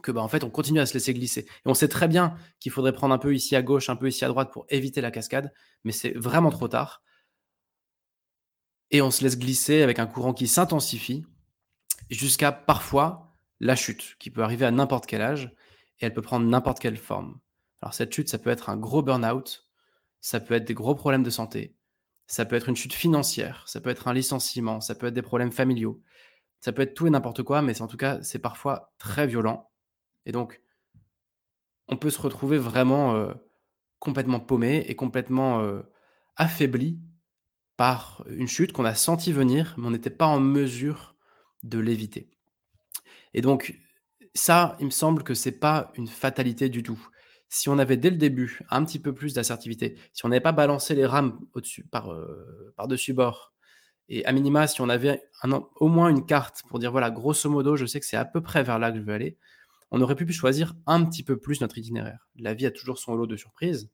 que 0.01 0.12
bah, 0.12 0.21
en 0.21 0.27
fait, 0.27 0.44
on 0.44 0.50
continue 0.50 0.80
à 0.80 0.86
se 0.86 0.94
laisser 0.94 1.13
glisser. 1.13 1.42
Et 1.42 1.65
on 1.65 1.74
sait 1.74 1.88
très 1.88 2.07
bien 2.07 2.36
qu'il 2.59 2.71
faudrait 2.71 2.94
prendre 2.94 3.13
un 3.13 3.18
peu 3.18 3.33
ici 3.33 3.56
à 3.56 3.62
gauche, 3.62 3.89
un 3.89 3.95
peu 3.95 4.07
ici 4.07 4.25
à 4.25 4.27
droite 4.27 4.51
pour 4.51 4.65
éviter 4.69 5.01
la 5.01 5.12
cascade, 5.12 5.53
mais 5.83 5.92
c'est 5.92 6.18
vraiment 6.18 6.50
trop 6.50 6.68
tard. 6.68 7.01
Et 8.92 9.01
on 9.01 9.12
se 9.12 9.24
laisse 9.24 9.39
glisser 9.39 9.81
avec 9.81 10.00
un 10.00 10.07
courant 10.07 10.33
qui 10.33 10.48
s'intensifie 10.48 11.25
jusqu'à 12.09 12.51
parfois 12.51 13.33
la 13.59 13.75
chute, 13.75 14.18
qui 14.19 14.30
peut 14.30 14.44
arriver 14.44 14.65
à 14.65 14.71
n'importe 14.71 15.06
quel 15.06 15.21
âge, 15.21 15.53
et 16.00 16.06
elle 16.06 16.13
peut 16.13 16.21
prendre 16.21 16.45
n'importe 16.45 16.80
quelle 16.80 16.97
forme. 16.97 17.39
Alors 17.81 17.94
cette 17.94 18.13
chute, 18.13 18.30
ça 18.30 18.38
peut 18.38 18.50
être 18.50 18.69
un 18.69 18.77
gros 18.77 19.01
burn-out, 19.01 19.68
ça 20.19 20.39
peut 20.39 20.54
être 20.56 20.65
des 20.65 20.74
gros 20.74 20.95
problèmes 20.95 21.24
de 21.24 21.30
santé, 21.30 21.75
ça 22.27 22.45
peut 22.45 22.56
être 22.56 22.69
une 22.69 22.75
chute 22.75 22.94
financière, 22.94 23.63
ça 23.68 23.81
peut 23.81 23.89
être 23.89 24.07
un 24.07 24.13
licenciement, 24.13 24.81
ça 24.81 24.95
peut 24.95 25.07
être 25.07 25.13
des 25.13 25.21
problèmes 25.21 25.51
familiaux, 25.51 26.01
ça 26.59 26.71
peut 26.71 26.83
être 26.83 26.94
tout 26.94 27.07
et 27.07 27.09
n'importe 27.09 27.44
quoi, 27.44 27.62
mais 27.62 27.81
en 27.81 27.88
tout 27.88 27.97
cas, 27.97 28.21
c'est 28.21 28.39
parfois 28.39 28.94
très 28.97 29.25
violent. 29.25 29.70
Et 30.25 30.31
donc, 30.31 30.62
on 31.88 31.97
peut 31.97 32.09
se 32.09 32.21
retrouver 32.21 32.57
vraiment 32.57 33.31
complètement 34.00 34.39
paumé 34.39 34.85
et 34.88 34.95
complètement 34.95 35.63
affaibli 36.35 37.00
par 37.77 38.23
une 38.29 38.47
chute 38.47 38.73
qu'on 38.73 38.85
a 38.85 38.95
senti 38.95 39.31
venir, 39.31 39.75
mais 39.77 39.88
on 39.88 39.91
n'était 39.91 40.09
pas 40.09 40.27
en 40.27 40.39
mesure 40.39 41.15
de 41.63 41.79
l'éviter. 41.79 42.29
Et 43.33 43.41
donc, 43.41 43.79
ça, 44.33 44.77
il 44.79 44.85
me 44.85 44.91
semble 44.91 45.23
que 45.23 45.33
c'est 45.33 45.59
pas 45.59 45.91
une 45.95 46.07
fatalité 46.07 46.69
du 46.69 46.83
tout 46.83 47.07
si 47.53 47.68
on 47.68 47.77
avait 47.79 47.97
dès 47.97 48.09
le 48.09 48.15
début 48.15 48.62
un 48.69 48.85
petit 48.85 48.97
peu 48.97 49.13
plus 49.13 49.33
d'assertivité, 49.33 49.97
si 50.13 50.25
on 50.25 50.29
n'avait 50.29 50.39
pas 50.39 50.53
balancé 50.53 50.95
les 50.95 51.06
rames 51.06 51.38
par-dessus 51.91 53.13
bord, 53.13 53.53
et 54.07 54.25
à 54.25 54.31
minima, 54.31 54.68
si 54.68 54.79
on 54.79 54.88
avait 54.88 55.21
au 55.75 55.89
moins 55.89 56.07
une 56.07 56.25
carte 56.25 56.63
pour 56.69 56.79
dire 56.79 56.91
voilà, 56.91 57.12
grosso 57.12 57.50
modo, 57.50 57.75
je 57.75 57.85
sais 57.85 58.00
que 58.00 58.06
c'est 58.06 58.15
à 58.15 58.23
peu 58.23 58.41
près 58.41 58.63
vers 58.63 58.79
là 58.79 58.91
que 58.91 59.00
je 59.00 59.03
veux 59.03 59.13
aller, 59.13 59.38
on 59.91 60.01
aurait 60.01 60.15
pu 60.15 60.31
choisir 60.31 60.73
un 60.88 61.03
petit 61.05 61.23
peu 61.23 61.38
plus 61.38 61.61
notre 61.61 61.77
itinéraire. 61.77 62.27
La 62.35 62.53
vie 62.53 62.65
a 62.65 62.71
toujours 62.71 62.97
son 62.97 63.15
lot 63.15 63.27
de 63.27 63.35
surprises, 63.35 63.89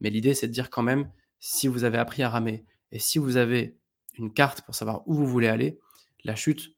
mais 0.00 0.10
l'idée 0.10 0.34
c'est 0.34 0.46
de 0.46 0.52
dire 0.52 0.70
quand 0.70 0.82
même, 0.82 1.10
si 1.40 1.68
vous 1.68 1.84
avez 1.84 1.98
appris 1.98 2.22
à 2.22 2.28
ramer 2.28 2.64
et 2.92 2.98
si 2.98 3.18
vous 3.18 3.36
avez 3.36 3.76
une 4.18 4.32
carte 4.32 4.62
pour 4.62 4.74
savoir 4.74 5.02
où 5.06 5.14
vous 5.14 5.26
voulez 5.26 5.48
aller, 5.48 5.78
la 6.24 6.34
chute 6.34 6.74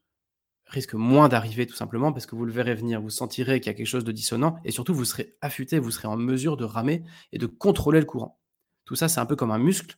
risque 0.67 0.94
moins 0.94 1.28
d'arriver 1.28 1.67
tout 1.67 1.75
simplement 1.75 2.12
parce 2.12 2.26
que 2.26 2.37
vous 2.37 2.44
le 2.44 2.52
verrez 2.52 2.75
venir, 2.75 3.00
vous 3.00 3.11
sentirez 3.11 3.61
qu'il 3.61 3.70
y 3.70 3.75
a 3.75 3.76
quelque 3.76 3.87
chose 3.87 4.05
de 4.05 4.12
dissonant 4.12 4.58
et 4.64 4.70
surtout 4.70 4.94
vous 4.94 5.05
serez 5.05 5.34
affûté, 5.40 5.78
vous 5.78 5.90
serez 5.90 6.08
en 6.08 6.16
mesure 6.16 6.56
de 6.56 6.64
ramer 6.64 7.02
et 7.32 7.38
de 7.38 7.46
contrôler 7.46 7.99
le 7.99 8.06
courant. 8.06 8.38
Tout 8.84 8.94
ça, 8.94 9.08
c'est 9.08 9.20
un 9.20 9.26
peu 9.26 9.37
comme 9.37 9.50
un 9.50 9.58
muscle. 9.58 9.96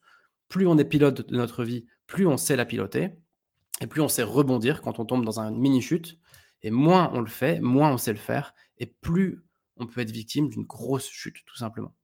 Plus 0.48 0.66
on 0.66 0.78
est 0.78 0.84
pilote 0.84 1.28
de 1.28 1.36
notre 1.36 1.64
vie, 1.64 1.86
plus 2.06 2.26
on 2.26 2.36
sait 2.36 2.56
la 2.56 2.64
piloter 2.64 3.10
et 3.80 3.86
plus 3.86 4.00
on 4.00 4.08
sait 4.08 4.22
rebondir 4.22 4.82
quand 4.82 4.98
on 4.98 5.04
tombe 5.04 5.24
dans 5.24 5.40
une 5.40 5.58
mini-chute. 5.58 6.18
Et 6.62 6.70
moins 6.70 7.10
on 7.12 7.20
le 7.20 7.26
fait, 7.26 7.60
moins 7.60 7.92
on 7.92 7.98
sait 7.98 8.12
le 8.12 8.18
faire 8.18 8.54
et 8.78 8.86
plus 8.86 9.44
on 9.76 9.86
peut 9.86 10.00
être 10.00 10.10
victime 10.10 10.48
d'une 10.48 10.64
grosse 10.64 11.08
chute, 11.08 11.36
tout 11.46 11.56
simplement. 11.56 11.94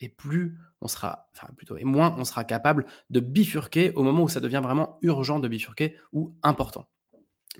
Et 0.00 0.08
plus 0.08 0.58
on 0.80 0.88
sera, 0.88 1.28
enfin 1.34 1.48
plutôt, 1.56 1.76
et 1.76 1.84
moins 1.84 2.14
on 2.18 2.24
sera 2.24 2.44
capable 2.44 2.86
de 3.10 3.20
bifurquer 3.20 3.92
au 3.92 4.02
moment 4.02 4.22
où 4.22 4.28
ça 4.28 4.40
devient 4.40 4.60
vraiment 4.62 4.98
urgent 5.02 5.40
de 5.40 5.48
bifurquer 5.48 5.96
ou 6.12 6.36
important 6.42 6.88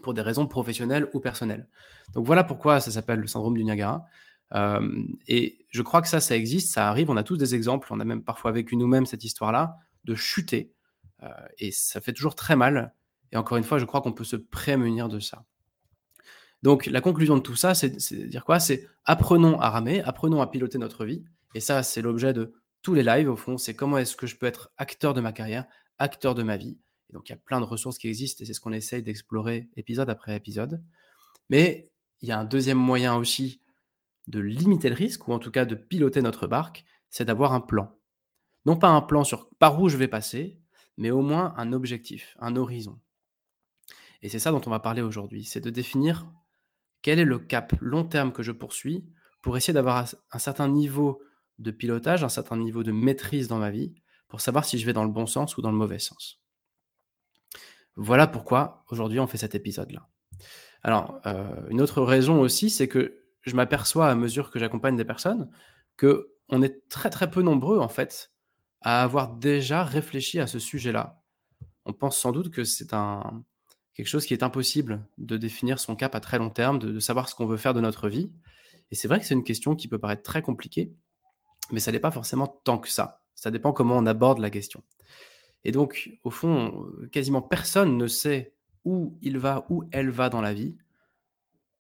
pour 0.03 0.15
des 0.15 0.23
raisons 0.23 0.47
professionnelles 0.47 1.09
ou 1.13 1.21
personnelles. 1.21 1.69
Donc 2.15 2.25
voilà 2.25 2.45
pourquoi 2.45 2.79
ça 2.81 2.93
s'appelle 2.93 3.19
le 3.19 3.27
syndrome 3.27 3.57
du 3.57 3.65
Niagara. 3.65 4.07
Et 5.27 5.67
je 5.71 5.83
crois 5.83 6.01
que 6.01 6.09
ça, 6.09 6.21
ça 6.21 6.37
existe, 6.37 6.73
ça 6.73 6.89
arrive. 6.89 7.11
On 7.11 7.17
a 7.17 7.25
tous 7.25 7.37
des 7.37 7.57
exemples. 7.57 7.89
On 7.91 7.99
a 7.99 8.05
même 8.05 8.23
parfois 8.23 8.53
vécu 8.53 8.77
nous-mêmes 8.77 9.07
cette 9.07 9.25
histoire-là 9.25 9.77
de 10.05 10.15
chuter. 10.15 10.73
Et 11.59 11.73
ça 11.73 12.01
fait 12.01 12.13
toujours 12.13 12.37
très 12.37 12.55
mal. 12.55 12.95
Et 13.33 13.37
encore 13.37 13.59
une 13.59 13.65
fois, 13.65 13.79
je 13.79 13.85
crois 13.85 14.01
qu'on 14.01 14.13
peut 14.13 14.25
se 14.25 14.37
prémunir 14.37 15.09
de 15.09 15.19
ça. 15.19 15.45
Donc 16.63 16.87
la 16.87 17.01
conclusion 17.01 17.37
de 17.37 17.43
tout 17.43 17.57
ça, 17.57 17.75
c'est 17.75 17.97
dire 18.29 18.45
quoi? 18.45 18.61
C'est 18.61 18.89
apprenons 19.05 19.61
à 19.61 19.71
ramer, 19.71 20.03
apprenons 20.03 20.41
à 20.41 20.47
piloter 20.49 20.79
notre 20.79 21.05
vie. 21.05 21.25
Et 21.55 21.61
ça, 21.61 21.83
c'est 21.83 22.03
l'objet 22.03 22.33
de 22.33 22.55
tous 22.83 22.95
les 22.95 23.03
lives 23.03 23.31
au 23.31 23.37
fond. 23.37 23.59
C'est 23.59 23.75
comment 23.75 23.99
est-ce 23.99 24.17
que 24.17 24.27
je 24.27 24.37
peux 24.37 24.47
être 24.47 24.71
acteur 24.77 25.15
de 25.15 25.21
ma 25.21 25.33
carrière, 25.33 25.67
acteur 25.99 26.35
de 26.35 26.43
ma 26.43 26.57
vie 26.57 26.79
et 27.09 27.15
donc, 27.15 27.29
il 27.29 27.33
y 27.33 27.35
a 27.35 27.39
plein 27.39 27.61
de 27.61 27.65
ressources 27.65 27.99
qui 27.99 28.09
existent 28.09 28.43
et 28.43 28.47
c'est 28.47 28.55
ce 28.55 28.61
qu'on 28.61 28.73
essaye 28.73 29.03
d'explorer 29.03 29.69
épisode 29.77 30.11
après 30.11 30.37
épisode. 30.37 30.83
Mais 31.49 31.91
il 32.21 32.29
y 32.29 32.33
a 32.33 32.39
un 32.39 32.45
deuxième 32.45 32.79
moyen 32.79 33.17
aussi 33.17 33.61
de 34.27 34.41
limiter 34.41 34.91
le 34.91 34.95
risque, 34.95 35.27
ou 35.27 35.33
en 35.33 35.39
tout 35.39 35.51
cas 35.51 35.65
de 35.65 35.75
piloter 35.75 36.21
notre 36.21 36.47
barque, 36.47 36.85
c'est 37.09 37.25
d'avoir 37.25 37.55
un 37.55 37.61
plan. 37.61 37.97
Non 38.67 38.77
pas 38.77 38.89
un 38.89 39.01
plan 39.01 39.25
sur 39.25 39.49
par 39.59 39.81
où 39.81 39.89
je 39.89 39.97
vais 39.97 40.09
passer, 40.09 40.61
mais 40.99 41.11
au 41.11 41.23
moins 41.23 41.55
un 41.57 41.73
objectif, 41.73 42.37
un 42.39 42.57
horizon. 42.57 42.99
Et 44.21 44.29
c'est 44.29 44.39
ça 44.39 44.51
dont 44.51 44.61
on 44.67 44.71
va 44.71 44.81
parler 44.81 45.01
aujourd'hui, 45.01 45.45
c'est 45.45 45.61
de 45.63 45.71
définir 45.71 46.27
quel 47.03 47.19
est 47.19 47.25
le 47.25 47.39
cap 47.39 47.73
long 47.81 48.05
terme 48.05 48.33
que 48.33 48.43
je 48.43 48.53
poursuis 48.53 49.05
pour 49.43 49.57
essayer 49.57 49.75
d'avoir 49.75 50.07
un 50.33 50.39
certain 50.39 50.69
niveau 50.69 51.23
de 51.59 51.71
pilotage, 51.71 52.25
un 52.25 52.29
certain 52.29 52.57
niveau 52.57 52.83
de 52.83 52.93
maîtrise 52.93 53.49
dans 53.49 53.59
ma 53.59 53.71
vie, 53.71 53.95
pour 54.29 54.41
savoir 54.41 54.65
si 54.65 54.79
je 54.79 54.87
vais 54.87 54.93
dans 54.93 55.05
le 55.05 55.11
bon 55.11 55.27
sens 55.27 55.57
ou 55.57 55.63
dans 55.63 55.71
le 55.71 55.77
mauvais 55.77 55.99
sens? 55.99 56.41
Voilà 57.97 58.27
pourquoi 58.27 58.85
aujourd'hui 58.91 59.19
on 59.19 59.27
fait 59.27 59.39
cet 59.39 59.55
épisode-là. 59.55 60.09
Alors, 60.83 61.21
euh, 61.27 61.69
une 61.71 61.81
autre 61.81 62.03
raison 62.03 62.41
aussi, 62.41 62.71
c'est 62.71 62.87
que 62.87 63.23
je 63.43 63.57
m'aperçois 63.57 64.09
à 64.09 64.15
mesure 64.15 64.51
que 64.51 64.59
j'accompagne 64.59 64.97
des 64.97 65.05
personnes 65.05 65.51
que 65.97 66.35
on 66.49 66.63
est 66.63 66.89
très 66.89 67.11
très 67.11 67.31
peu 67.31 67.43
nombreux 67.43 67.79
en 67.79 67.89
fait 67.89 68.33
à 68.81 69.03
avoir 69.03 69.35
déjà 69.37 69.83
réfléchi 69.83 70.39
à 70.39 70.47
ce 70.47 70.59
sujet-là. 70.59 71.21
On 71.85 71.93
pense 71.93 72.19
sans 72.19 72.33
doute 72.33 72.51
que 72.51 72.65
c'est 72.65 72.95
un 72.95 73.45
quelque 73.99 74.07
chose 74.07 74.27
qui 74.27 74.33
est 74.33 74.45
impossible 74.45 75.05
de 75.19 75.37
définir 75.37 75.81
son 75.81 75.97
cap 75.97 76.15
à 76.15 76.21
très 76.21 76.39
long 76.39 76.51
terme, 76.51 76.79
de, 76.79 77.01
savoir 77.01 77.29
ce 77.29 77.35
qu'on 77.35 77.47
veut 77.47 77.57
faire 77.57 77.75
de 77.75 77.81
notre 77.81 78.09
vie. 78.09 78.31
Et 78.93 78.95
c'est 78.95 79.09
vrai 79.09 79.19
que 79.19 79.27
c'est 79.27 79.35
une 79.35 79.43
question 79.43 79.75
qui 79.75 79.89
peut 79.89 79.99
paraître 79.99 80.23
très 80.23 80.41
compliquée, 80.41 80.95
mais 81.73 81.81
ça 81.81 81.91
n'est 81.91 81.99
pas 81.99 82.13
forcément 82.13 82.47
tant 82.47 82.79
que 82.79 82.89
ça. 82.89 83.25
Ça 83.35 83.51
dépend 83.51 83.73
comment 83.73 83.97
on 83.97 84.07
aborde 84.07 84.39
la 84.39 84.51
question. 84.51 84.85
Et 85.65 85.73
donc, 85.73 86.13
au 86.23 86.31
fond, 86.31 86.87
quasiment 87.11 87.43
personne 87.43 87.97
ne 87.97 88.07
sait 88.07 88.55
où 88.85 89.19
il 89.21 89.37
va, 89.37 89.67
où 89.69 89.83
elle 89.91 90.11
va 90.11 90.29
dans 90.29 90.41
la 90.41 90.55
vie, 90.55 90.77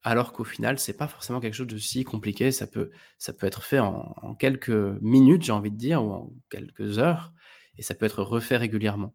alors 0.02 0.32
qu'au 0.32 0.42
final, 0.42 0.80
c'est 0.80 0.96
pas 0.96 1.06
forcément 1.06 1.38
quelque 1.38 1.54
chose 1.54 1.68
de 1.68 1.78
si 1.78 2.02
compliqué. 2.02 2.50
Ça 2.50 2.66
peut, 2.66 2.90
ça 3.18 3.32
peut 3.32 3.46
être 3.46 3.62
fait 3.62 3.78
en, 3.78 4.34
quelques 4.40 4.70
minutes, 4.70 5.44
j'ai 5.44 5.52
envie 5.52 5.70
de 5.70 5.76
dire, 5.76 6.04
ou 6.04 6.10
en 6.10 6.32
quelques 6.50 6.98
heures, 6.98 7.32
et 7.76 7.82
ça 7.82 7.94
peut 7.94 8.06
être 8.06 8.24
refait 8.24 8.56
régulièrement. 8.56 9.14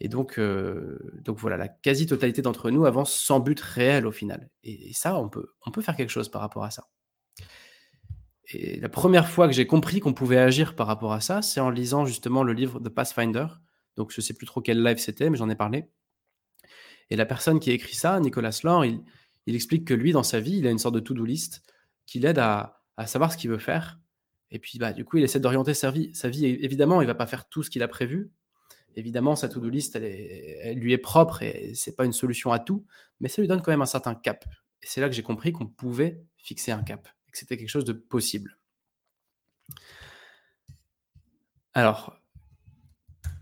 Et 0.00 0.08
donc, 0.08 0.38
euh, 0.38 0.98
donc 1.22 1.38
voilà, 1.38 1.56
la 1.56 1.68
quasi-totalité 1.68 2.42
d'entre 2.42 2.70
nous 2.70 2.84
avance 2.84 3.14
sans 3.14 3.40
but 3.40 3.58
réel 3.58 4.06
au 4.06 4.12
final. 4.12 4.50
Et, 4.62 4.92
ça, 4.92 5.18
on 5.18 5.28
peut, 5.28 5.54
on 5.64 5.70
peut 5.70 5.80
faire 5.80 5.96
quelque 5.96 6.10
chose 6.10 6.28
par 6.28 6.42
rapport 6.42 6.64
à 6.64 6.70
ça. 6.70 6.88
Et 8.48 8.78
la 8.78 8.88
première 8.88 9.28
fois 9.28 9.46
que 9.48 9.54
j'ai 9.54 9.66
compris 9.66 10.00
qu'on 10.00 10.12
pouvait 10.12 10.38
agir 10.38 10.76
par 10.76 10.86
rapport 10.86 11.12
à 11.12 11.20
ça, 11.20 11.42
c'est 11.42 11.60
en 11.60 11.70
lisant 11.70 12.04
justement 12.04 12.42
le 12.42 12.52
livre 12.52 12.78
de 12.78 12.88
Pathfinder 12.88 13.46
donc, 13.96 14.12
je 14.12 14.20
ne 14.20 14.22
sais 14.22 14.34
plus 14.34 14.46
trop 14.46 14.60
quel 14.60 14.82
live 14.82 14.98
c'était, 14.98 15.30
mais 15.30 15.36
j'en 15.36 15.48
ai 15.48 15.56
parlé. 15.56 15.88
Et 17.10 17.16
la 17.16 17.26
personne 17.26 17.60
qui 17.60 17.70
a 17.70 17.72
écrit 17.72 17.94
ça, 17.94 18.18
Nicolas 18.20 18.58
Lor, 18.62 18.84
il, 18.84 19.02
explique 19.46 19.86
que 19.86 19.94
lui, 19.94 20.12
dans 20.12 20.22
sa 20.22 20.40
vie, 20.40 20.58
il 20.58 20.66
a 20.66 20.70
une 20.70 20.78
sorte 20.78 20.94
de 20.94 21.00
to-do 21.00 21.24
list 21.24 21.62
qui 22.04 22.18
l'aide 22.18 22.38
à, 22.38 22.82
savoir 23.06 23.32
ce 23.32 23.36
qu'il 23.36 23.50
veut 23.50 23.58
faire 23.58 23.98
et 24.52 24.60
puis, 24.60 24.78
bah, 24.78 24.92
du 24.92 25.04
coup, 25.04 25.16
il 25.16 25.24
essaie 25.24 25.40
d'orienter 25.40 25.74
sa 25.74 25.90
vie 25.90 26.14
sa 26.14 26.28
vie. 26.28 26.46
Évidemment, 26.46 27.02
il 27.02 27.06
va 27.08 27.16
pas 27.16 27.26
faire 27.26 27.48
tout 27.48 27.64
ce 27.64 27.70
qu'il 27.70 27.82
a 27.82 27.88
prévu. 27.88 28.30
Évidemment, 28.96 29.36
sa 29.36 29.48
to-do 29.48 29.68
list, 29.68 29.96
elle 29.96 30.78
lui 30.78 30.92
est 30.92 30.98
propre 30.98 31.42
et 31.42 31.72
c'est 31.74 31.94
pas 31.94 32.04
une 32.04 32.12
solution 32.12 32.50
à 32.50 32.58
tout, 32.58 32.86
mais 33.20 33.28
ça 33.28 33.42
lui 33.42 33.48
donne 33.48 33.62
quand 33.62 33.70
même 33.70 33.82
un 33.82 33.86
certain 33.86 34.14
cap 34.14 34.44
et 34.82 34.86
c'est 34.86 35.00
là 35.00 35.08
que 35.08 35.14
j'ai 35.14 35.22
compris 35.22 35.52
qu'on 35.52 35.66
pouvait 35.66 36.22
fixer 36.36 36.72
un 36.72 36.82
cap 36.82 37.08
et 37.28 37.32
que 37.32 37.38
c'était 37.38 37.56
quelque 37.56 37.68
chose 37.68 37.84
de 37.84 37.92
possible. 37.92 38.58
Alors, 41.74 42.18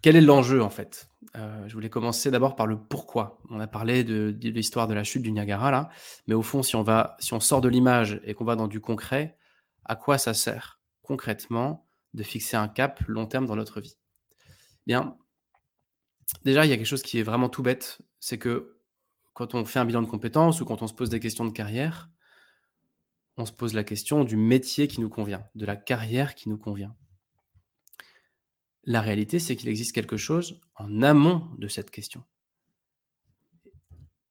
quel 0.03 0.17
est 0.17 0.21
l'enjeu, 0.21 0.63
en 0.63 0.71
fait? 0.71 1.09
Heu, 1.37 1.69
je 1.69 1.75
voulais 1.75 1.91
commencer 1.91 2.31
d'abord 2.31 2.57
par 2.57 2.67
le 2.67 2.79
pourquoi. 2.79 3.41
On 3.51 3.61
a 3.61 3.67
parlé 3.67 4.05
de 4.05 4.31
de 4.31 4.49
l'histoire 4.51 4.87
de 4.87 4.95
la 4.95 5.05
chute 5.05 5.23
du 5.23 5.33
Niagara 5.33 5.71
là, 5.71 5.89
mais 6.27 6.35
au 6.35 6.43
fond, 6.43 6.63
si 6.63 6.77
on 6.77 6.83
va 6.83 7.17
si 7.19 7.33
on 7.35 7.41
sort 7.41 7.61
de 7.61 7.69
l'image 7.69 8.21
et 8.25 8.35
qu'on 8.35 8.45
va 8.45 8.57
dans 8.57 8.69
du 8.69 8.81
concret, 8.81 9.37
à 9.85 9.97
quoi 9.97 10.19
ça 10.19 10.35
sert 10.35 10.81
concrètement 11.03 11.87
de 12.15 12.23
fixer 12.23 12.57
un 12.57 12.69
cap 12.69 13.01
long 13.07 13.27
terme 13.27 13.47
dans 13.47 13.57
notre 13.57 13.81
vie? 13.81 13.97
Bien, 14.87 15.17
déjà, 16.45 16.65
il 16.65 16.71
y 16.71 16.73
a 16.73 16.77
quelque 16.77 16.87
chose 16.87 17.03
qui 17.03 17.19
est 17.19 17.23
vraiment 17.23 17.49
tout 17.49 17.63
bête, 17.63 17.99
c'est 18.21 18.39
que 18.39 18.79
quand 19.33 19.55
on 19.55 19.65
fait 19.65 19.79
un 19.79 19.85
bilan 19.85 20.03
de 20.03 20.07
compétences 20.07 20.61
ou 20.61 20.65
quand 20.65 20.83
on 20.83 20.87
se 20.87 20.95
pose 20.95 21.11
des 21.11 21.21
questions 21.21 21.45
de 21.45 21.53
carrière, 21.53 22.11
on 23.37 23.47
se 23.47 23.53
pose 23.53 23.75
la 23.75 23.85
question 23.85 24.25
du 24.25 24.37
métier 24.37 24.87
qui 24.87 25.01
nous 25.01 25.09
convient, 25.09 25.45
de 25.55 25.67
la 25.67 25.77
carrière 25.77 26.35
qui 26.35 26.49
nous 26.49 26.59
convient. 26.59 26.95
La 28.85 29.01
réalité, 29.01 29.39
c'est 29.39 29.57
qu'il 29.57 29.69
existe 29.69 29.93
quelque 29.93 30.17
chose 30.17 30.61
en 30.77 31.03
amont 31.03 31.49
de 31.59 31.69
cette 31.69 31.91
question. 31.91 32.23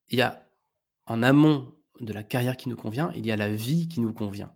Il 0.10 0.20
y 0.20 0.22
a 0.22 0.48
en 1.06 1.22
amont 1.22 1.76
de 2.00 2.14
la 2.14 2.24
carrière 2.24 2.56
qui 2.56 2.70
nous 2.70 2.76
convient, 2.76 3.12
il 3.16 3.26
y 3.26 3.32
a 3.32 3.36
la 3.36 3.54
vie 3.54 3.88
qui 3.88 4.00
nous 4.00 4.14
convient. 4.14 4.54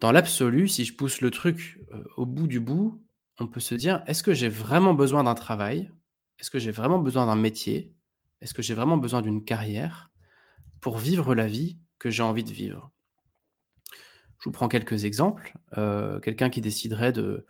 Dans 0.00 0.12
l'absolu, 0.12 0.68
si 0.68 0.84
je 0.84 0.94
pousse 0.94 1.20
le 1.20 1.30
truc 1.30 1.80
euh, 1.92 2.04
au 2.16 2.26
bout 2.26 2.46
du 2.46 2.60
bout, 2.60 3.03
on 3.40 3.46
peut 3.46 3.60
se 3.60 3.74
dire, 3.74 4.02
est-ce 4.06 4.22
que 4.22 4.34
j'ai 4.34 4.48
vraiment 4.48 4.94
besoin 4.94 5.24
d'un 5.24 5.34
travail? 5.34 5.90
Est-ce 6.38 6.50
que 6.50 6.58
j'ai 6.58 6.70
vraiment 6.70 6.98
besoin 6.98 7.26
d'un 7.26 7.36
métier? 7.36 7.92
Est-ce 8.40 8.54
que 8.54 8.62
j'ai 8.62 8.74
vraiment 8.74 8.96
besoin 8.96 9.22
d'une 9.22 9.44
carrière 9.44 10.10
pour 10.80 10.98
vivre 10.98 11.34
la 11.34 11.46
vie 11.46 11.78
que 11.98 12.10
j'ai 12.10 12.22
envie 12.22 12.44
de 12.44 12.52
vivre? 12.52 12.90
Je 14.38 14.44
vous 14.44 14.52
prends 14.52 14.68
quelques 14.68 15.04
exemples. 15.04 15.54
Euh, 15.78 16.20
quelqu'un 16.20 16.50
qui 16.50 16.60
déciderait 16.60 17.12
de, 17.12 17.46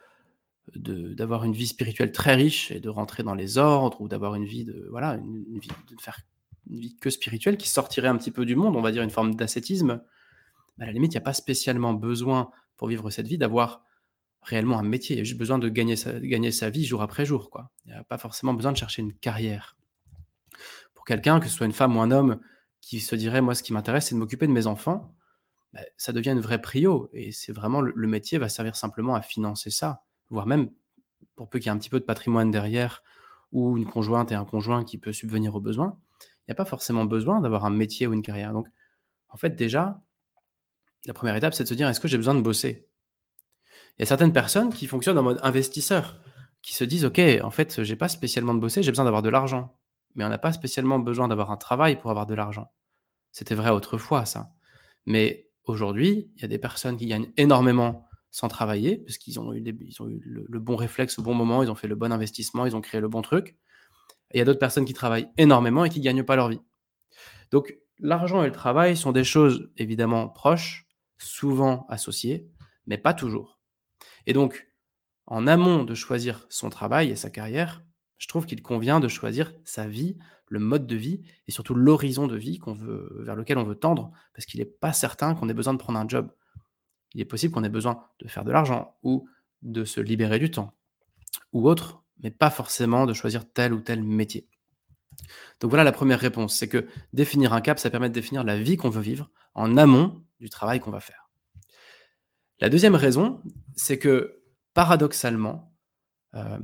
d'avoir 0.76 1.44
une 1.44 1.52
vie 1.52 1.66
spirituelle 1.66 2.12
très 2.12 2.34
riche 2.34 2.70
et 2.70 2.80
de 2.80 2.88
rentrer 2.88 3.22
dans 3.22 3.34
les 3.34 3.58
ordres 3.58 4.00
ou 4.00 4.08
d'avoir 4.08 4.34
une 4.34 4.44
vie 4.44 4.64
de 4.64 4.86
voilà 4.90 5.14
une, 5.14 5.58
vie 5.58 5.68
de 5.68 6.00
faire 6.00 6.20
une 6.70 6.78
vie 6.78 6.96
que 6.96 7.10
spirituelle 7.10 7.56
qui 7.56 7.68
sortirait 7.68 8.08
un 8.08 8.16
petit 8.16 8.30
peu 8.30 8.46
du 8.46 8.56
monde, 8.56 8.76
on 8.76 8.80
va 8.80 8.92
dire 8.92 9.02
une 9.02 9.10
forme 9.10 9.34
d'ascétisme. 9.34 10.02
À 10.80 10.86
la 10.86 10.92
limite, 10.92 11.12
il 11.12 11.16
n'y 11.16 11.22
a 11.22 11.24
pas 11.24 11.34
spécialement 11.34 11.94
besoin 11.94 12.50
pour 12.76 12.88
vivre 12.88 13.10
cette 13.10 13.28
vie 13.28 13.38
d'avoir 13.38 13.83
réellement 14.44 14.78
un 14.78 14.82
métier. 14.82 15.16
Il 15.16 15.18
y 15.18 15.20
a 15.20 15.24
juste 15.24 15.38
besoin 15.38 15.58
de 15.58 15.68
gagner 15.68 15.96
sa, 15.96 16.70
vie 16.70 16.84
jour 16.84 17.02
après 17.02 17.26
jour. 17.26 17.50
Quoi. 17.50 17.70
Il 17.84 17.92
n'y 17.92 17.98
a 17.98 18.04
pas 18.04 18.18
forcément 18.18 18.54
besoin 18.54 18.72
de 18.72 18.76
chercher 18.76 19.02
une 19.02 19.12
carrière. 19.12 19.76
Pour 20.94 21.04
quelqu'un, 21.04 21.40
que 21.40 21.48
ce 21.48 21.54
soit 21.54 21.66
une 21.66 21.72
femme 21.72 21.96
ou 21.96 22.00
un 22.00 22.10
homme, 22.10 22.40
qui 22.80 23.00
se 23.00 23.16
dirait, 23.16 23.40
moi, 23.40 23.54
ce 23.54 23.62
qui 23.62 23.72
m'intéresse, 23.72 24.08
c'est 24.08 24.14
de 24.14 24.20
m'occuper 24.20 24.46
de 24.46 24.52
mes 24.52 24.66
enfants, 24.66 25.14
bah, 25.72 25.80
ça 25.96 26.12
devient 26.12 26.30
une 26.30 26.40
vraie 26.40 26.60
prio. 26.60 27.10
Et 27.12 27.32
c'est 27.32 27.52
vraiment, 27.52 27.80
le 27.80 28.06
métier 28.06 28.38
va 28.38 28.48
servir 28.48 28.76
simplement 28.76 29.14
à 29.14 29.22
financer 29.22 29.70
ça 29.70 30.04
voire 30.30 30.46
même 30.46 30.70
pour 31.36 31.48
peu 31.48 31.58
qu'il 31.58 31.66
y 31.66 31.68
ait 31.68 31.72
un 31.72 31.78
petit 31.78 31.90
peu 31.90 32.00
de 32.00 32.04
patrimoine 32.04 32.50
derrière 32.50 33.02
ou 33.52 33.76
une 33.76 33.86
conjointe 33.86 34.32
et 34.32 34.34
un 34.34 34.44
conjoint 34.44 34.84
qui 34.84 34.98
peut 34.98 35.12
subvenir 35.12 35.54
aux 35.54 35.60
besoins, 35.60 35.96
il 36.20 36.50
n'y 36.50 36.52
a 36.52 36.56
pas 36.56 36.64
forcément 36.64 37.04
besoin 37.04 37.40
d'avoir 37.40 37.64
un 37.64 37.70
métier 37.70 38.06
ou 38.06 38.12
une 38.12 38.22
carrière. 38.22 38.52
Donc, 38.52 38.66
en 39.28 39.36
fait, 39.36 39.50
déjà, 39.50 40.02
la 41.06 41.14
première 41.14 41.36
étape, 41.36 41.54
c'est 41.54 41.64
de 41.64 41.68
se 41.68 41.74
dire 41.74 41.88
est-ce 41.88 42.00
que 42.00 42.08
j'ai 42.08 42.16
besoin 42.16 42.34
de 42.34 42.40
bosser? 42.40 42.88
Il 43.98 44.02
y 44.02 44.04
a 44.04 44.06
certaines 44.06 44.32
personnes 44.32 44.72
qui 44.72 44.86
fonctionnent 44.86 45.18
en 45.18 45.22
mode 45.22 45.40
investisseur, 45.42 46.20
qui 46.62 46.74
se 46.74 46.84
disent 46.84 47.04
ok, 47.04 47.20
en 47.42 47.50
fait, 47.50 47.82
j'ai 47.82 47.96
pas 47.96 48.08
spécialement 48.08 48.54
de 48.54 48.60
bosser, 48.60 48.82
j'ai 48.82 48.90
besoin 48.90 49.04
d'avoir 49.04 49.22
de 49.22 49.28
l'argent. 49.28 49.76
Mais 50.14 50.24
on 50.24 50.28
n'a 50.28 50.38
pas 50.38 50.52
spécialement 50.52 50.98
besoin 50.98 51.28
d'avoir 51.28 51.50
un 51.50 51.56
travail 51.56 51.98
pour 51.98 52.10
avoir 52.10 52.26
de 52.26 52.34
l'argent. 52.34 52.72
C'était 53.32 53.54
vrai 53.54 53.70
autrefois, 53.70 54.24
ça. 54.24 54.50
Mais 55.06 55.50
aujourd'hui, 55.64 56.30
il 56.36 56.42
y 56.42 56.44
a 56.44 56.48
des 56.48 56.58
personnes 56.58 56.96
qui 56.96 57.06
gagnent 57.06 57.32
énormément 57.36 58.08
sans 58.30 58.48
travailler, 58.48 58.98
parce 58.98 59.18
qu'ils 59.18 59.38
ont 59.38 59.52
eu, 59.52 59.62
ils 59.62 60.02
ont 60.02 60.08
eu 60.08 60.20
le, 60.24 60.58
bon 60.58 60.74
réflexe 60.74 61.20
au 61.20 61.22
bon 61.22 61.34
moment, 61.34 61.62
ils 61.62 61.70
ont 61.70 61.76
fait 61.76 61.86
le 61.86 61.94
bon 61.94 62.10
investissement, 62.10 62.66
ils 62.66 62.74
ont 62.74 62.80
créé 62.80 63.00
le 63.00 63.06
bon 63.08 63.22
truc. 63.22 63.56
Et 64.32 64.36
il 64.36 64.38
y 64.38 64.40
a 64.40 64.44
d'autres 64.44 64.58
personnes 64.58 64.84
qui 64.84 64.92
travaillent 64.92 65.28
énormément 65.38 65.84
et 65.84 65.88
qui 65.88 66.00
ne 66.00 66.04
gagnent 66.04 66.24
pas 66.24 66.34
leur 66.34 66.48
vie. 66.48 66.60
Donc 67.52 67.78
l'argent 68.00 68.42
et 68.42 68.46
le 68.46 68.52
travail 68.52 68.96
sont 68.96 69.12
des 69.12 69.22
choses 69.22 69.70
évidemment 69.76 70.28
proches, 70.28 70.88
souvent 71.18 71.86
associées, 71.88 72.50
mais 72.88 72.98
pas 72.98 73.14
toujours. 73.14 73.53
Et 74.26 74.32
donc, 74.32 74.66
en 75.26 75.46
amont 75.46 75.84
de 75.84 75.94
choisir 75.94 76.46
son 76.48 76.70
travail 76.70 77.10
et 77.10 77.16
sa 77.16 77.30
carrière, 77.30 77.82
je 78.18 78.28
trouve 78.28 78.46
qu'il 78.46 78.62
convient 78.62 79.00
de 79.00 79.08
choisir 79.08 79.52
sa 79.64 79.86
vie, 79.86 80.16
le 80.48 80.58
mode 80.58 80.86
de 80.86 80.96
vie 80.96 81.22
et 81.46 81.50
surtout 81.50 81.74
l'horizon 81.74 82.26
de 82.26 82.36
vie 82.36 82.60
veut, 82.66 83.22
vers 83.24 83.36
lequel 83.36 83.58
on 83.58 83.64
veut 83.64 83.74
tendre, 83.74 84.12
parce 84.34 84.46
qu'il 84.46 84.60
n'est 84.60 84.66
pas 84.66 84.92
certain 84.92 85.34
qu'on 85.34 85.48
ait 85.48 85.54
besoin 85.54 85.72
de 85.72 85.78
prendre 85.78 85.98
un 85.98 86.08
job 86.08 86.30
il 87.14 87.20
est 87.20 87.24
possible 87.24 87.54
qu'on 87.54 87.64
ait 87.64 87.68
besoin 87.68 88.04
de 88.18 88.28
faire 88.28 88.44
de 88.44 88.52
l'argent 88.52 88.96
ou 89.02 89.28
de 89.62 89.84
se 89.84 90.00
libérer 90.00 90.38
du 90.38 90.50
temps 90.50 90.74
ou 91.52 91.68
autre, 91.68 92.02
mais 92.22 92.30
pas 92.30 92.50
forcément 92.50 93.06
de 93.06 93.12
choisir 93.12 93.50
tel 93.50 93.72
ou 93.72 93.80
tel 93.80 94.02
métier. 94.02 94.48
Donc 95.60 95.70
voilà 95.70 95.84
la 95.84 95.92
première 95.92 96.18
réponse, 96.18 96.56
c'est 96.56 96.68
que 96.68 96.86
définir 97.12 97.52
un 97.52 97.60
cap, 97.60 97.78
ça 97.78 97.90
permet 97.90 98.08
de 98.08 98.14
définir 98.14 98.44
la 98.44 98.58
vie 98.58 98.76
qu'on 98.76 98.90
veut 98.90 99.00
vivre 99.00 99.30
en 99.54 99.76
amont 99.76 100.22
du 100.40 100.50
travail 100.50 100.80
qu'on 100.80 100.90
va 100.90 101.00
faire. 101.00 101.23
La 102.64 102.70
deuxième 102.70 102.94
raison, 102.94 103.42
c'est 103.76 103.98
que 103.98 104.40
paradoxalement, 104.72 105.76
euh, 106.32 106.58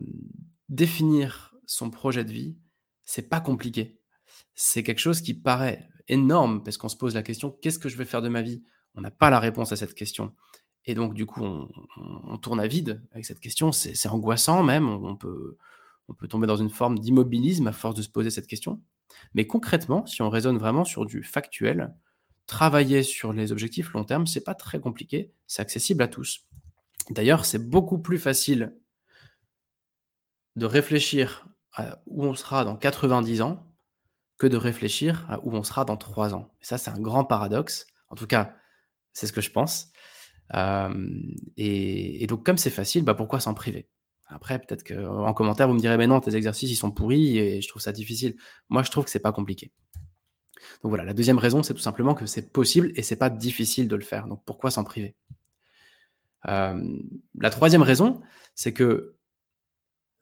définir 0.71 1.55
son 1.67 1.91
projet 1.91 2.25
de 2.25 2.33
vie, 2.33 2.57
c'est 3.05 3.29
pas 3.29 3.39
compliqué. 3.39 4.01
C'est 4.55 4.83
quelque 4.83 4.99
chose 4.99 5.21
qui 5.21 5.35
paraît 5.35 5.91
énorme 6.09 6.63
parce 6.65 6.79
qu'on 6.79 6.89
se 6.89 6.97
pose 6.97 7.15
la 7.15 7.23
question 7.23 7.51
qu'est-ce 7.51 7.79
que 7.79 7.91
je 7.91 7.99
vais 7.99 8.07
faire 8.07 8.23
de 8.23 8.31
ma 8.31 8.41
vie? 8.41 8.63
On 8.95 9.03
n'a 9.03 9.11
pas 9.11 9.29
la 9.29 9.39
réponse 9.39 9.73
à 9.73 9.77
cette 9.77 9.93
question. 9.93 10.35
Et 10.87 10.95
donc, 10.95 11.13
du 11.13 11.27
coup, 11.27 11.45
on, 11.45 12.39
tourne 12.39 12.61
à 12.61 12.67
vide 12.67 13.07
avec 13.13 13.27
cette 13.27 13.41
question. 13.41 13.71
C'est 13.71 14.09
angoissant 14.09 14.63
même. 14.63 14.89
On, 14.89 15.17
peut, 15.17 15.59
on 16.09 16.15
peut 16.15 16.29
tomber 16.29 16.47
dans 16.47 16.57
une 16.57 16.71
forme 16.71 16.99
d'immobilisme 16.99 17.67
à 17.67 17.73
force 17.73 17.95
de 17.95 18.01
se 18.01 18.09
poser 18.09 18.31
cette 18.31 18.47
question. 18.47 18.81
Mais 19.35 19.47
concrètement, 19.47 20.07
si 20.07 20.23
on 20.23 20.31
raisonne 20.31 20.57
vraiment 20.57 20.87
sur 20.87 21.05
du 21.05 21.23
factuel, 21.23 21.95
travailler 22.51 23.05
sur 23.05 23.33
les 23.33 23.53
objectifs 23.53 23.93
long 23.93 24.03
terme, 24.03 24.27
c'est 24.27 24.43
pas 24.43 24.57
très 24.57 24.81
compliqué. 24.81 25.33
C'est 25.47 25.63
accessible 25.63 26.03
à 26.03 26.09
tous. 26.09 26.49
D'ailleurs, 27.09 27.45
c'est 27.45 27.71
beaucoup 27.71 27.99
plus 27.99 28.19
facile 28.19 28.75
de 30.57 30.67
réfléchir 30.67 31.47
à 31.73 32.03
où 32.07 32.25
on 32.25 32.35
sera 32.35 32.65
dans 32.65 32.77
90 32.77 33.41
ans 33.43 33.65
que 34.37 34.49
de 34.49 34.57
réfléchir 34.57 35.25
à 35.29 35.39
où 35.45 35.55
on 35.55 35.63
sera 35.63 35.85
dans 35.85 35.97
3 35.97 36.35
ans. 36.35 36.53
Ça, 36.61 36.77
c'est 36.77 36.91
un 36.91 36.99
grand 36.99 37.25
paradoxe. 37.25 37.87
En 38.09 38.17
tout 38.17 38.27
cas, 38.27 38.57
c'est 39.13 39.29
ce 39.29 39.33
que 39.33 39.41
je 39.41 39.53
pense. 39.53 39.93
et, 41.57 42.27
donc, 42.27 42.45
comme 42.45 42.59
c'est 42.59 42.71
facile, 42.71 43.05
bah, 43.05 43.15
pourquoi 43.15 43.39
s'en 43.39 43.55
priver? 43.55 43.89
Après, 44.27 44.59
peut-être 44.59 44.83
qu'en 44.83 45.33
commentaire, 45.35 45.69
vous 45.69 45.75
me 45.75 45.81
direz, 45.81 45.97
mais 45.97 46.09
non, 46.09 46.21
tes 46.21 46.35
exercices, 46.35 46.71
ils 46.73 46.77
sont 46.77 46.91
pourris 46.91 47.39
et 47.39 47.63
je 47.63 47.69
trouve 47.69 47.83
ça 47.83 47.93
difficile. 47.93 48.35
Moi, 48.69 48.83
je 48.83 48.91
trouve 48.91 49.05
que 49.05 49.11
c'est 49.11 49.21
pas 49.21 49.33
compliqué. 49.33 49.71
Donc 50.83 50.91
voilà, 50.91 51.05
la 51.05 51.15
deuxième 51.15 51.39
raison, 51.39 51.63
c'est 51.63 51.75
tout 51.75 51.81
simplement 51.81 52.15
que 52.15 52.27
c'est 52.27 52.53
possible 52.53 52.93
et 52.97 53.03
c'est 53.03 53.17
pas 53.17 53.31
difficile 53.31 53.89
de 53.89 53.97
le 53.97 54.03
faire. 54.03 54.27
Donc 54.27 54.43
pourquoi 54.45 54.71
s'en 54.71 54.85
priver? 54.85 55.15
La 56.45 57.51
troisième 57.51 57.83
raison, 57.83 58.23
c'est 58.55 58.73
que, 58.73 59.15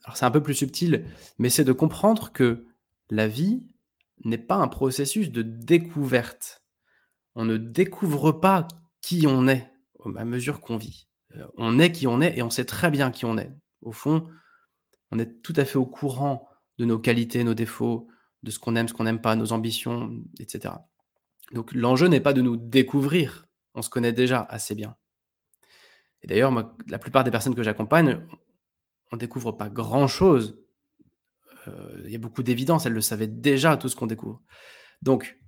alors 0.04 0.16
c'est 0.16 0.25
un 0.25 0.30
peu 0.30 0.42
plus 0.42 0.54
subtil, 0.54 1.04
mais 1.38 1.49
c'est 1.49 1.64
de 1.64 1.73
comprendre 1.73 2.33
que 2.33 2.66
la 3.11 3.28
vie 3.28 3.62
n'est 4.25 4.38
pas 4.38 4.57
un 4.57 4.66
processus 4.68 5.30
de 5.30 5.42
découverte 5.42 6.59
on 7.38 7.45
ne 7.45 7.57
découvre 7.57 8.33
pas 8.33 8.66
qui 9.00 9.26
on 9.28 9.47
est 9.47 9.71
à 10.16 10.25
mesure 10.25 10.61
qu'on 10.61 10.76
vit. 10.76 11.07
Euh, 11.37 11.47
on 11.57 11.78
est 11.78 11.92
qui 11.92 12.09
on 12.09 12.21
est 12.21 12.37
et 12.37 12.42
on 12.42 12.50
sait 12.50 12.64
très 12.64 12.90
bien 12.90 13.12
qui 13.12 13.26
on 13.26 13.38
est. 13.38 13.52
Au 13.80 13.92
fond, 13.92 14.26
on 15.12 15.21
est 15.21 15.40
tout 15.40 15.52
à 15.54 15.64
fait 15.64 15.78
au 15.78 15.87
courant 15.87 16.49
de 16.78 16.85
nos 16.85 16.99
qualités, 16.99 17.45
nos 17.45 17.54
défauts, 17.54 18.09
de 18.42 18.50
ce 18.50 18.59
qu'on 18.59 18.76
aime, 18.76 18.88
ce 18.88 18.95
qu'on 18.95 19.04
n'aime 19.04 19.21
pas, 19.21 19.37
nos 19.37 19.52
ambitions, 19.52 20.23
etc. 20.38 20.75
Donc 21.52 21.73
l'enjeu 21.73 22.09
n'est 22.09 22.21
pas 22.21 22.33
de 22.33 22.42
nous 22.42 22.57
découvrir, 22.57 23.47
on 23.75 23.83
se 23.83 23.90
connaît 23.90 24.12
déjà 24.12 24.42
assez 24.42 24.75
bien. 24.75 24.97
Et 26.23 26.26
d'ailleurs, 26.26 26.52
la 26.88 26.99
plupart 26.99 27.25
des 27.25 27.30
personnes 27.30 27.54
que 27.54 27.62
j'accompagne, 27.62 28.21
on 29.12 29.16
ne 29.16 29.21
découvre 29.21 29.52
pas 29.52 29.68
grand-chose. 29.68 30.61
Euh, 31.68 32.02
il 32.04 32.11
y 32.11 32.16
a 32.16 32.18
beaucoup 32.18 32.42
d'évidence, 32.42 32.87
elles 32.87 32.92
le 32.92 33.00
savaient 33.00 33.28
déjà, 33.28 33.76
tout 33.76 33.88
ce 33.88 33.95
qu'on 33.95 34.07
découvre. 34.07 34.42
Donc, 35.00 35.38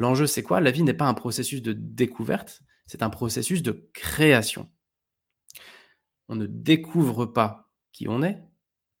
L'enjeu, 0.00 0.26
c'est 0.26 0.42
quoi? 0.42 0.60
La 0.60 0.70
vie 0.70 0.82
n'est 0.82 0.94
pas 0.94 1.08
un 1.08 1.14
processus 1.14 1.62
de 1.62 1.72
découverte, 1.72 2.62
c'est 2.86 3.02
un 3.02 3.10
processus 3.10 3.62
de 3.62 3.90
création. 3.92 4.70
On 6.28 6.36
ne 6.36 6.46
découvre 6.46 7.26
pas 7.26 7.70
qui 7.92 8.08
on 8.08 8.22
est, 8.22 8.42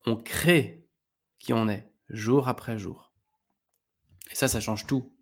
on 0.04 0.16
crée 0.16 0.86
qui 1.38 1.52
on 1.52 1.68
est, 1.68 1.90
jour 2.08 2.48
après 2.48 2.78
jour. 2.78 3.09
Et 4.30 4.34
ça, 4.34 4.48
ça 4.48 4.60
change 4.60 4.86
tout. 4.86 5.12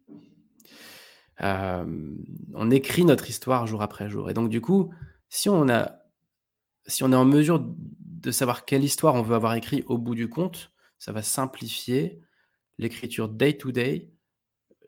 Euh, 1.41 2.15
on 2.55 2.71
écrit 2.71 3.05
notre 3.05 3.29
histoire 3.29 3.67
jour 3.67 3.83
après 3.83 4.09
jour. 4.11 4.31
Et 4.31 4.35
donc, 4.35 4.51
du 4.51 4.61
coup, 4.61 4.93
si 5.29 5.49
on 5.49 5.69
a 5.69 5.99
si 6.87 7.05
on 7.05 7.13
est 7.13 7.17
en 7.17 7.27
mesure 7.27 7.63
de 7.69 8.31
savoir 8.31 8.65
quelle 8.65 8.83
histoire 8.83 9.15
on 9.15 9.23
veut 9.23 9.37
avoir 9.37 9.55
écrit 9.55 9.85
au 9.87 9.99
bout 9.99 10.15
du 10.15 10.29
compte, 10.29 10.73
ça 10.99 11.13
va 11.13 11.23
simplifier 11.23 12.21
l'écriture 12.79 13.29
day 13.29 13.57
to 13.57 13.73
day 13.73 14.11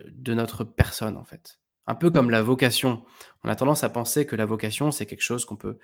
de 0.07 0.35
notre 0.35 0.65
personne, 0.65 1.17
en 1.17 1.25
fait. 1.25 1.61
Un 1.87 1.95
peu 1.95 2.11
comme 2.11 2.31
la 2.31 2.43
vocation. 2.43 3.05
On 3.45 3.49
a 3.49 3.57
tendance 3.57 3.85
à 3.85 3.91
penser 3.91 4.27
que 4.27 4.35
la 4.35 4.47
vocation, 4.47 4.91
c'est 4.91 5.07
quelque 5.07 5.23
chose 5.23 5.45
qu'on 5.45 5.57
peut, 5.57 5.79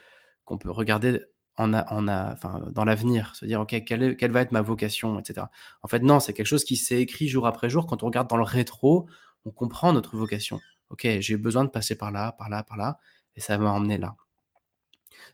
qu'on 0.45 0.59
peut 0.59 0.71
regarder 0.71 1.21
dans 1.59 2.85
l'avenir, 2.85 3.35
se 3.35 3.47
dire, 3.47 3.61
OK, 3.61 3.85
quelle, 3.85 4.17
quelle 4.17 4.31
va 4.31 4.43
être 4.43 4.53
ma 4.53 4.63
vocation, 4.63 5.19
etc. 5.19 5.47
En 5.83 5.89
fait, 5.89 6.01
non, 6.01 6.21
c'est 6.21 6.33
quelque 6.33 6.47
chose 6.47 6.65
qui 6.65 6.77
s'est 6.77 7.01
écrit 7.01 7.29
jour 7.29 7.47
après 7.47 7.71
jour. 7.71 7.87
Quand 7.87 8.03
on 8.03 8.07
regarde 8.07 8.29
dans 8.29 8.37
le 8.37 8.43
rétro, 8.43 9.09
on 9.45 9.51
comprend 9.51 9.93
notre 9.93 10.17
vocation. 10.17 10.61
OK, 10.91 11.07
j'ai 11.21 11.37
besoin 11.37 11.65
de 11.65 11.71
passer 11.71 11.97
par 11.97 12.11
là, 12.11 12.33
par 12.33 12.49
là, 12.49 12.63
par 12.63 12.77
là, 12.77 12.99
et 13.35 13.41
ça 13.41 13.57
m'a 13.59 13.71
emmené 13.71 13.99
là. 13.99 14.17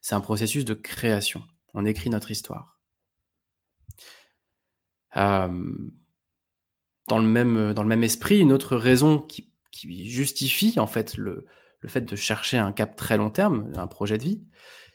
C'est 0.00 0.14
un 0.14 0.20
processus 0.20 0.64
de 0.64 0.74
création. 0.74 1.42
On 1.74 1.84
écrit 1.84 2.10
notre 2.10 2.30
histoire. 2.30 2.78
Dans, 5.14 5.48
le 7.10 7.22
même, 7.22 7.74
dans 7.74 7.82
le 7.82 7.88
même 7.88 8.04
esprit, 8.04 8.38
une 8.38 8.52
autre 8.52 8.76
raison 8.76 9.18
qui, 9.18 9.48
justifie 10.06 10.78
en 10.78 10.86
fait 10.86 11.16
le, 11.16 11.46
le 11.80 11.88
fait 11.88 12.02
de 12.02 12.14
chercher 12.14 12.58
un 12.58 12.72
cap 12.72 12.94
très 12.94 13.16
long 13.16 13.30
terme, 13.30 13.72
un 13.76 13.88
projet 13.88 14.16
de 14.16 14.22
vie, 14.22 14.44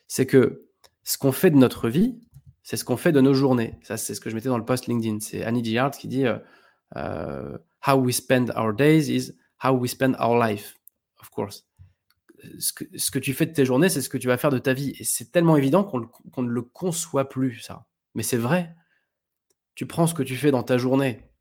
c'est 0.07 0.25
que 0.25 0.66
ce 1.07 1.17
qu'on 1.17 1.31
fait 1.31 1.51
de 1.51 1.55
notre 1.55 1.87
vie, 1.87 2.19
c'est 2.63 2.75
ce 2.75 2.83
qu'on 2.83 2.97
fait 2.97 3.13
de 3.13 3.21
nos 3.21 3.33
journées. 3.33 3.79
Ça, 3.81 3.95
c'est 3.95 4.13
ce 4.13 4.19
que 4.19 4.29
je 4.29 4.35
mettais 4.35 4.49
dans 4.49 4.57
le 4.57 4.65
post 4.65 4.87
LinkedIn. 4.87 5.21
C'est 5.21 5.41
Annie 5.41 5.63
Gillard 5.63 5.91
qui 5.91 6.09
dit 6.09 6.25
euh, 6.25 6.37
euh, 6.97 7.57
How 7.87 7.93
we 7.93 8.13
spend 8.13 8.51
our 8.57 8.73
days 8.73 9.09
is 9.09 9.31
how 9.63 9.71
we 9.71 9.89
spend 9.89 10.17
our 10.19 10.37
life, 10.37 10.75
of 11.21 11.29
course. 11.29 11.65
Ce 12.59 12.73
que, 12.73 13.19
tu 13.19 13.33
fais 13.33 13.45
de 13.45 13.53
tes 13.53 13.63
journées, 13.63 13.87
c'est 13.87 14.01
ce 14.01 14.09
que 14.09 14.17
tu 14.17 14.27
vas 14.27 14.37
faire 14.37 14.49
de 14.49 14.59
ta 14.59 14.73
vie. 14.73 14.93
Et 14.99 15.05
c'est 15.05 15.31
tellement 15.31 15.55
évident 15.55 15.85
qu'on 15.85 16.43
ne 16.43 16.49
le 16.49 16.61
conçoit 16.61 17.29
plus, 17.29 17.61
ça. 17.61 17.87
Mais 18.13 18.21
c'est 18.21 18.35
vrai. 18.35 18.75
Tu 19.75 19.85
prends 19.85 20.07
ce 20.07 20.13
que 20.13 20.23
tu 20.23 20.35
fais 20.35 20.51
dans 20.51 20.63
ta 20.63 20.77
journée 20.77 21.31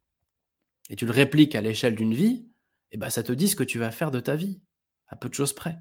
et 0.91 0.95
tu 0.95 1.07
le 1.07 1.13
répliques 1.13 1.57
à 1.57 1.61
l'échelle 1.61 1.97
d'une 1.97 2.15
vie, 2.15 2.49
et 2.93 2.99
ben 2.99 3.11
ça 3.11 3.25
te 3.25 3.33
dit 3.33 3.49
ce 3.49 3.57
que 3.57 3.65
tu 3.65 3.81
vas 3.81 3.91
faire 3.91 4.13
de 4.13 4.21
ta 4.21 4.37
vie, 4.37 4.61
à 5.09 5.17
peu 5.17 5.29
de 5.29 5.35
choses 5.35 5.53
près. 5.53 5.77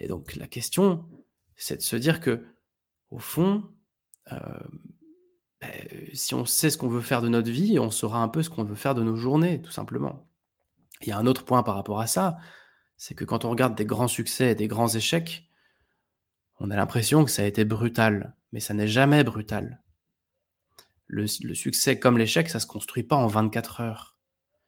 Et 0.00 0.08
donc 0.08 0.36
la 0.36 0.46
question, 0.46 1.04
c'est 1.54 1.76
de 1.76 1.82
se 1.82 1.96
dire 1.96 2.20
que, 2.20 2.46
au 3.10 3.18
fond, 3.18 3.64
euh, 4.32 4.38
ben, 5.60 5.72
si 6.12 6.34
on 6.34 6.44
sait 6.44 6.70
ce 6.70 6.78
qu'on 6.78 6.88
veut 6.88 7.00
faire 7.00 7.22
de 7.22 7.28
notre 7.28 7.50
vie, 7.50 7.78
on 7.78 7.90
saura 7.90 8.22
un 8.22 8.28
peu 8.28 8.42
ce 8.42 8.50
qu'on 8.50 8.64
veut 8.64 8.74
faire 8.74 8.94
de 8.94 9.02
nos 9.02 9.16
journées, 9.16 9.60
tout 9.62 9.70
simplement. 9.70 10.26
Il 11.02 11.08
y 11.08 11.12
a 11.12 11.18
un 11.18 11.26
autre 11.26 11.44
point 11.44 11.62
par 11.62 11.74
rapport 11.74 12.00
à 12.00 12.06
ça, 12.06 12.38
c'est 12.96 13.14
que 13.14 13.24
quand 13.24 13.44
on 13.44 13.50
regarde 13.50 13.74
des 13.74 13.86
grands 13.86 14.08
succès 14.08 14.52
et 14.52 14.54
des 14.54 14.68
grands 14.68 14.88
échecs, 14.88 15.48
on 16.60 16.70
a 16.70 16.76
l'impression 16.76 17.24
que 17.24 17.30
ça 17.30 17.42
a 17.42 17.46
été 17.46 17.64
brutal, 17.64 18.36
mais 18.52 18.60
ça 18.60 18.74
n'est 18.74 18.88
jamais 18.88 19.24
brutal 19.24 19.80
le, 21.08 21.26
succès 21.26 21.98
comme 21.98 22.18
l'échec, 22.18 22.48
ça 22.48 22.60
se 22.60 22.66
construit 22.66 23.02
pas 23.02 23.16
en 23.16 23.26
24 23.26 23.80
heures. 23.80 24.16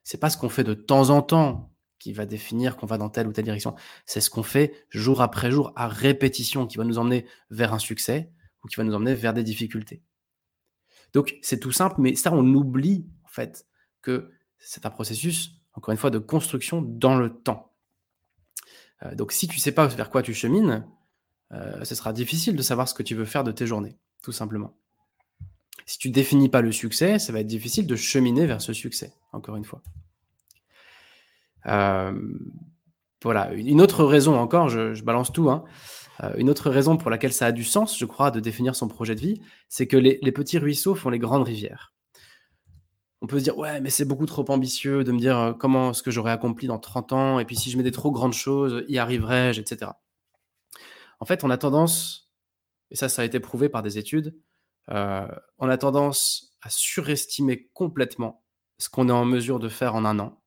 C'est 0.03 0.19
pas 0.19 0.31
ce 0.31 0.39
qu'on 0.39 0.49
fait 0.49 0.65
de 0.65 0.75
temps 0.75 1.11
en 1.11 1.23
temps 1.23 1.70
qui 2.01 2.13
va 2.13 2.27
définir 2.27 2.77
qu'on 2.77 2.87
va 2.87 2.99
dans 2.99 3.11
telle 3.11 3.29
ou 3.29 3.33
telle 3.33 3.45
direction. 3.45 3.77
C'est 4.07 4.21
ce 4.21 4.31
qu'on 4.31 4.43
fait 4.43 4.87
jour 4.89 5.21
après 5.21 5.53
jour 5.53 5.73
à 5.77 5.87
répétition 5.87 6.67
qui 6.67 6.79
va 6.79 6.85
nous 6.85 6.99
emmener 6.99 7.27
vers 7.51 7.73
un 7.73 7.79
succès 7.79 8.33
ou 8.65 8.69
qui 8.69 8.77
va 8.77 8.83
nous 8.83 8.95
emmener 8.95 9.15
vers 9.15 9.33
des 9.33 9.45
difficultés. 9.45 10.03
Donc 11.13 11.37
c'est 11.43 11.61
tout 11.61 11.73
simple, 11.73 11.97
mais 11.99 12.17
ça 12.17 12.33
on 12.33 12.45
oublie 12.55 13.07
en 13.25 13.29
fait 13.29 13.67
que 14.03 14.33
c'est 14.59 14.87
un 14.87 14.91
processus, 14.91 15.53
encore 15.75 15.93
une 15.93 15.99
fois, 15.99 16.11
de 16.11 16.19
construction 16.19 16.83
dans 16.83 17.17
le 17.17 17.31
temps. 17.31 17.73
Euh, 19.03 19.15
donc 19.15 19.33
si 19.33 19.47
tu 19.47 19.59
sais 19.59 19.73
pas 19.73 19.87
vers 19.87 20.11
quoi 20.11 20.23
tu 20.23 20.35
chemines, 20.35 20.87
euh, 21.53 21.85
ce 21.85 21.95
sera 21.95 22.13
difficile 22.13 22.57
de 22.57 22.63
savoir 22.63 22.89
ce 22.89 22.95
que 22.95 23.03
tu 23.03 23.15
veux 23.15 23.25
faire 23.25 23.45
de 23.45 23.53
tes 23.53 23.67
journées, 23.67 23.97
tout 24.23 24.33
simplement. 24.33 24.77
Si 25.87 25.99
tu 25.99 26.11
définis 26.11 26.49
pas 26.49 26.61
le 26.61 26.73
succès, 26.73 27.19
ça 27.19 27.33
va 27.33 27.41
être 27.41 27.47
difficile 27.47 27.87
de 27.87 27.97
cheminer 27.97 28.47
vers 28.47 28.63
ce 28.63 28.73
succès, 28.73 29.13
encore 29.33 29.57
une 29.57 29.65
fois. 29.65 29.83
Euh, 31.67 32.13
voilà, 33.23 33.53
une 33.53 33.81
autre 33.81 34.05
raison 34.05 34.39
encore, 34.39 34.69
je, 34.69 35.03
balance 35.03 35.33
tout, 35.33 35.51
hein. 35.51 35.65
euh, 36.23 36.33
une 36.37 36.49
autre 36.49 36.71
raison 36.71 36.97
pour 36.97 37.11
laquelle 37.11 37.33
ça 37.33 37.47
a 37.47 37.53
du 37.53 37.65
sens, 37.65 37.99
je 37.99 38.05
crois, 38.07 38.31
de 38.31 38.41
définir 38.41 38.75
son 38.75 38.89
projet 38.89 39.15
de 39.15 39.21
vie, 39.21 39.41
c'est 39.69 39.87
que 39.87 39.97
les, 39.97 40.33
petits 40.33 40.59
ruisseaux 40.59 40.95
font 40.95 41.11
les 41.11 41.19
grandes 41.19 41.45
rivières. 41.45 41.93
On 43.23 43.27
peut 43.27 43.39
se 43.39 43.45
dire, 43.45 43.59
ouais, 43.59 43.81
mais 43.83 43.91
c'est 43.91 44.07
beaucoup 44.07 44.25
trop 44.25 44.51
ambitieux 44.51 45.05
de 45.05 45.13
me 45.13 45.19
dire 45.19 45.39
euh, 45.39 45.53
comment 45.53 45.93
ce 45.93 46.03
que 46.03 46.11
j'aurais 46.11 46.33
accompli 46.33 46.67
dans 46.67 46.79
30 46.79 47.13
ans, 47.13 47.39
et 47.39 47.45
puis 47.45 47.57
si 47.57 47.71
je 47.71 47.77
mets 47.77 47.83
des 47.83 47.93
trop 47.93 48.11
grandes 48.11 48.33
choses, 48.33 48.85
y 48.89 48.99
arriverai-je, 48.99 49.61
etc. 49.61 49.93
En 51.21 51.27
fait, 51.27 51.45
on 51.45 51.51
a 51.51 51.59
tendance, 51.59 52.33
et 52.91 52.97
ça, 52.97 53.11
ça 53.11 53.21
a 53.23 53.25
été 53.27 53.41
prouvé 53.41 53.69
par 53.69 53.83
des 53.83 53.99
études, 53.99 54.35
on 54.89 55.69
a 55.69 55.79
tendance 55.79 56.51
à 56.63 56.71
surestimer 56.71 57.69
complètement 57.75 58.43
ce 58.79 58.89
qu'on 58.89 59.09
est 59.09 59.13
en 59.13 59.25
mesure 59.25 59.61
de 59.61 59.69
faire 59.69 59.95
en 59.95 60.05
un 60.05 60.19
an. 60.19 60.40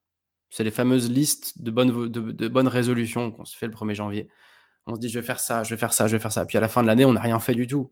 C'est 0.53 0.63
les 0.63 0.69
fameuses 0.69 1.09
listes 1.09 1.63
de 1.63 1.71
bonnes, 1.71 2.67
résolutions 2.67 3.31
qu'on 3.31 3.43
se 3.43 3.57
fait 3.57 3.65
le 3.65 3.73
1er 3.73 3.95
janvier. 3.95 4.29
On 4.85 4.93
se 4.93 4.99
dit, 4.99 5.09
je 5.09 5.17
vais 5.17 5.25
faire 5.25 5.39
ça, 5.39 5.63
je 5.63 5.73
vais 5.73 5.79
faire 5.79 5.93
ça, 5.93 6.05
je 6.05 6.15
vais 6.15 6.21
faire 6.21 6.31
ça. 6.31 6.45
Puis 6.45 6.59
à 6.59 6.61
la 6.61 6.67
fin 6.67 6.83
de 6.83 6.87
l'année, 6.87 7.05
on 7.05 7.13
n'a 7.13 7.21
rien 7.21 7.39
fait 7.39 7.55
du 7.55 7.65
tout. 7.65 7.91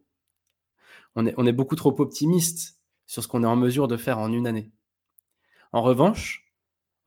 On 1.15 1.25
est, 1.25 1.33
on 1.37 1.47
est 1.47 1.53
beaucoup 1.53 1.75
trop 1.75 1.99
optimiste 1.99 2.79
sur 3.07 3.23
ce 3.23 3.27
qu'on 3.27 3.41
est 3.41 3.47
en 3.47 3.55
mesure 3.55 3.87
de 3.87 3.97
faire 3.97 4.19
en 4.19 4.31
une 4.31 4.45
année. 4.45 4.71
En 5.71 5.81
revanche, 5.81 6.53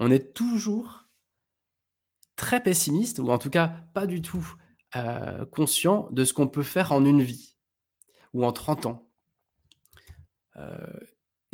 on 0.00 0.10
est 0.10 0.34
toujours 0.34 1.06
très 2.34 2.60
pessimiste, 2.60 3.20
ou 3.20 3.28
en 3.30 3.38
tout 3.38 3.50
cas 3.50 3.68
pas 3.92 4.08
du 4.08 4.22
tout 4.22 4.56
euh, 4.96 5.46
conscient 5.46 6.08
de 6.10 6.24
ce 6.24 6.34
qu'on 6.34 6.48
peut 6.48 6.64
faire 6.64 6.90
en 6.90 7.04
une 7.04 7.22
vie, 7.22 7.56
ou 8.32 8.44
en 8.44 8.50
30 8.50 8.86
ans, 8.86 9.08
euh, 10.56 10.98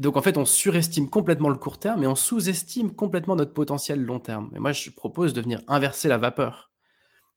donc 0.00 0.16
en 0.16 0.22
fait, 0.22 0.38
on 0.38 0.46
surestime 0.46 1.10
complètement 1.10 1.50
le 1.50 1.56
court 1.56 1.78
terme 1.78 2.02
et 2.02 2.06
on 2.06 2.14
sous-estime 2.14 2.94
complètement 2.94 3.36
notre 3.36 3.52
potentiel 3.52 4.02
long 4.02 4.18
terme. 4.18 4.50
Et 4.56 4.58
moi, 4.58 4.72
je 4.72 4.88
propose 4.88 5.34
de 5.34 5.42
venir 5.42 5.60
inverser 5.68 6.08
la 6.08 6.16
vapeur, 6.16 6.70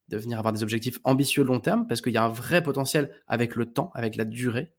de 0.07 0.17
venir 0.17 0.39
avoir 0.39 0.53
des 0.53 0.63
objectifs 0.63 0.97
ambitieux 1.03 1.43
long 1.43 1.59
terme, 1.59 1.85
parce 1.87 1.99
qu'il 1.99 2.13
y 2.13 2.17
a 2.17 2.23
un 2.23 2.29
vrai 2.29 2.63
potentiel 2.63 3.11
avec 3.27 3.57
le 3.57 3.65
temps, 3.65 3.91
avec 3.95 4.15
la 4.15 4.23
durée. 4.23 4.73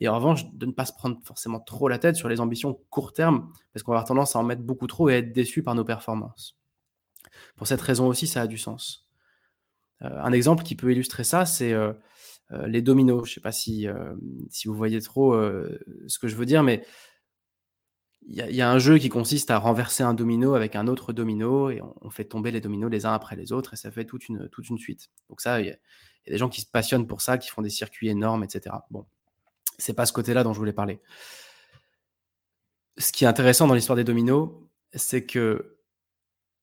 Et 0.00 0.08
en 0.08 0.16
revanche, 0.16 0.52
de 0.52 0.66
ne 0.66 0.72
pas 0.72 0.84
se 0.84 0.92
prendre 0.92 1.18
forcément 1.24 1.60
trop 1.60 1.88
la 1.88 1.98
tête 1.98 2.14
sur 2.14 2.28
les 2.28 2.40
ambitions 2.40 2.78
court 2.90 3.14
terme, 3.14 3.50
parce 3.72 3.82
qu'on 3.82 3.92
va 3.92 3.98
avoir 3.98 4.08
tendance 4.08 4.36
à 4.36 4.40
en 4.40 4.42
mettre 4.42 4.62
beaucoup 4.62 4.86
trop 4.86 5.08
et 5.08 5.14
être 5.14 5.32
déçu 5.32 5.62
par 5.62 5.74
nos 5.74 5.84
performances. 5.84 6.58
Pour 7.56 7.66
cette 7.66 7.80
raison 7.80 8.06
aussi, 8.06 8.26
ça 8.26 8.42
a 8.42 8.46
du 8.46 8.58
sens. 8.58 9.08
Euh, 10.02 10.22
un 10.22 10.32
exemple 10.32 10.62
qui 10.62 10.74
peut 10.74 10.92
illustrer 10.92 11.24
ça, 11.24 11.46
c'est 11.46 11.72
euh, 11.72 11.94
les 12.50 12.82
dominos. 12.82 13.26
Je 13.26 13.30
ne 13.30 13.34
sais 13.34 13.40
pas 13.40 13.52
si, 13.52 13.86
euh, 13.86 14.14
si 14.50 14.68
vous 14.68 14.74
voyez 14.74 15.00
trop 15.00 15.34
euh, 15.34 15.78
ce 16.06 16.18
que 16.18 16.28
je 16.28 16.36
veux 16.36 16.46
dire, 16.46 16.62
mais 16.62 16.84
il 18.30 18.34
y, 18.36 18.60
a 18.60 18.70
un 18.70 18.78
jeu 18.78 18.98
qui 18.98 19.08
consiste 19.08 19.50
à 19.50 19.58
renverser 19.58 20.02
un 20.02 20.12
domino 20.12 20.52
avec 20.52 20.76
un 20.76 20.86
autre 20.86 21.14
domino 21.14 21.70
et 21.70 21.80
on, 22.02 22.10
fait 22.10 22.24
tomber 22.24 22.50
les 22.50 22.60
dominos 22.60 22.90
les 22.90 23.06
uns 23.06 23.14
après 23.14 23.36
les 23.36 23.52
autres 23.52 23.72
et 23.72 23.76
ça 23.76 23.90
fait 23.90 24.04
toute 24.04 24.28
une, 24.28 24.50
toute 24.50 24.68
une 24.68 24.76
suite. 24.76 25.08
Donc 25.30 25.40
ça, 25.40 25.62
il 25.62 25.68
y, 25.68 25.70
a 25.70 25.76
des 26.26 26.36
gens 26.36 26.50
qui 26.50 26.60
se 26.60 26.66
passionnent 26.66 27.06
pour 27.06 27.22
ça, 27.22 27.38
qui 27.38 27.48
font 27.48 27.62
des 27.62 27.70
circuits 27.70 28.08
énormes, 28.08 28.44
etc. 28.44 28.76
Bon, 28.90 29.06
c'est 29.78 29.94
pas 29.94 30.04
ce 30.04 30.12
côté-là 30.12 30.44
dont 30.44 30.52
je 30.52 30.58
voulais 30.58 30.74
parler. 30.74 31.00
Ce 32.98 33.12
qui 33.12 33.24
est 33.24 33.28
intéressant 33.28 33.66
dans 33.66 33.72
l'histoire 33.72 33.96
des 33.96 34.04
dominos, 34.04 34.50
c'est 34.92 35.24
que 35.24 35.78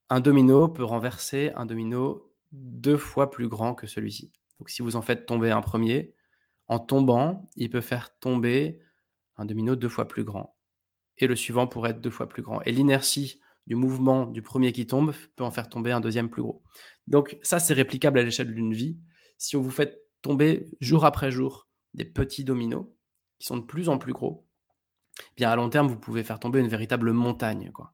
un 0.10 0.20
domino 0.20 0.68
peut 0.68 0.84
renverser 0.84 1.52
un 1.56 1.66
domino 1.66 2.32
deux 2.52 2.98
fois 2.98 3.32
plus 3.32 3.48
grand 3.48 3.74
que 3.74 3.88
celui-ci. 3.88 4.32
Donc 4.60 4.70
si 4.70 4.82
vous 4.82 4.96
en 4.96 5.02
faites 5.02 5.26
tomber 5.26 5.52
un 5.52 5.62
premier, 5.62 6.14
en 6.68 6.80
tombant, 6.80 7.50
il 7.56 7.70
peut 7.70 7.82
faire 7.82 8.18
tomber 8.20 8.80
un 9.38 9.46
domino 9.46 9.76
deux 9.76 9.90
fois 9.90 10.08
plus 10.08 10.24
grand. 10.24 10.56
Et 11.18 11.28
le 11.28 11.36
suivant 11.36 11.68
pourrait 11.68 11.92
être 11.92 12.02
deux 12.02 12.10
fois 12.10 12.28
plus 12.28 12.42
grand. 12.42 12.62
Et 12.64 12.72
l'inertie 12.72 13.40
du 13.68 13.76
mouvement 13.76 14.26
du 14.26 14.42
premier 14.42 14.72
qui 14.72 14.86
tombe 14.86 15.14
peut 15.36 15.44
en 15.44 15.52
faire 15.52 15.70
tomber 15.70 15.92
un 15.92 16.00
deuxième 16.00 16.30
plus 16.30 16.42
gros. 16.42 16.64
Donc 17.08 17.38
ça, 17.42 17.60
c'est 17.60 17.74
réplicable 17.74 18.20
à 18.20 18.24
l'échelle 18.24 18.54
d'une 18.54 18.74
vie. 18.74 18.98
Si 19.38 19.56
on 19.56 19.62
vous 19.62 19.72
fait 19.72 20.02
tomber 20.22 20.70
jour 20.82 21.06
après 21.06 21.32
jour 21.32 21.68
des 21.94 22.06
petits 22.06 22.44
dominos 22.44 22.86
qui 23.40 23.48
sont 23.48 23.58
de 23.58 23.66
plus 23.66 23.90
en 23.90 23.98
plus 23.98 24.14
gros, 24.14 24.48
eh 25.20 25.36
bien 25.38 25.50
à 25.50 25.56
long 25.56 25.70
terme, 25.70 25.88
vous 25.88 26.00
pouvez 26.00 26.24
faire 26.24 26.40
tomber 26.40 26.60
une 26.60 26.68
véritable 26.68 27.12
montagne. 27.12 27.72
Quoi. 27.72 27.94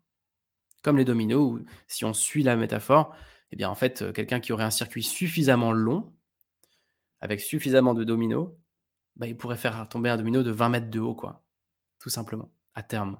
Comme 0.81 0.97
les 0.97 1.05
dominos, 1.05 1.61
si 1.87 2.05
on 2.05 2.13
suit 2.13 2.43
la 2.43 2.55
métaphore, 2.55 3.15
eh 3.51 3.55
bien 3.55 3.69
en 3.69 3.75
fait, 3.75 4.11
quelqu'un 4.13 4.39
qui 4.39 4.53
aurait 4.53 4.63
un 4.63 4.71
circuit 4.71 5.03
suffisamment 5.03 5.71
long 5.71 6.13
avec 7.21 7.39
suffisamment 7.39 7.93
de 7.93 8.03
dominos, 8.03 8.49
bah, 9.15 9.27
il 9.27 9.37
pourrait 9.37 9.57
faire 9.57 9.87
tomber 9.87 10.09
un 10.09 10.17
domino 10.17 10.43
de 10.43 10.51
20 10.51 10.69
mètres 10.69 10.89
de 10.89 10.99
haut, 10.99 11.15
quoi. 11.15 11.43
Tout 11.99 12.09
simplement, 12.09 12.51
à 12.73 12.83
terme. 12.83 13.19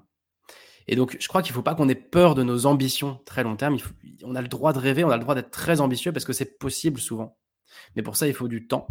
Et 0.88 0.96
donc, 0.96 1.16
je 1.20 1.28
crois 1.28 1.42
qu'il 1.42 1.52
ne 1.52 1.54
faut 1.54 1.62
pas 1.62 1.74
qu'on 1.74 1.88
ait 1.88 1.94
peur 1.94 2.34
de 2.34 2.42
nos 2.42 2.66
ambitions 2.66 3.20
très 3.24 3.44
long 3.44 3.56
terme. 3.56 3.76
on 4.24 4.34
a 4.34 4.42
le 4.42 4.48
droit 4.48 4.72
de 4.72 4.78
rêver, 4.78 5.04
on 5.04 5.10
a 5.10 5.16
le 5.16 5.22
droit 5.22 5.34
d'être 5.34 5.50
très 5.50 5.80
ambitieux 5.80 6.12
parce 6.12 6.24
que 6.24 6.32
c'est 6.32 6.58
possible 6.58 7.00
souvent. 7.00 7.38
Mais 7.94 8.02
pour 8.02 8.16
ça, 8.16 8.26
il 8.26 8.34
faut 8.34 8.48
du 8.48 8.66
temps. 8.66 8.86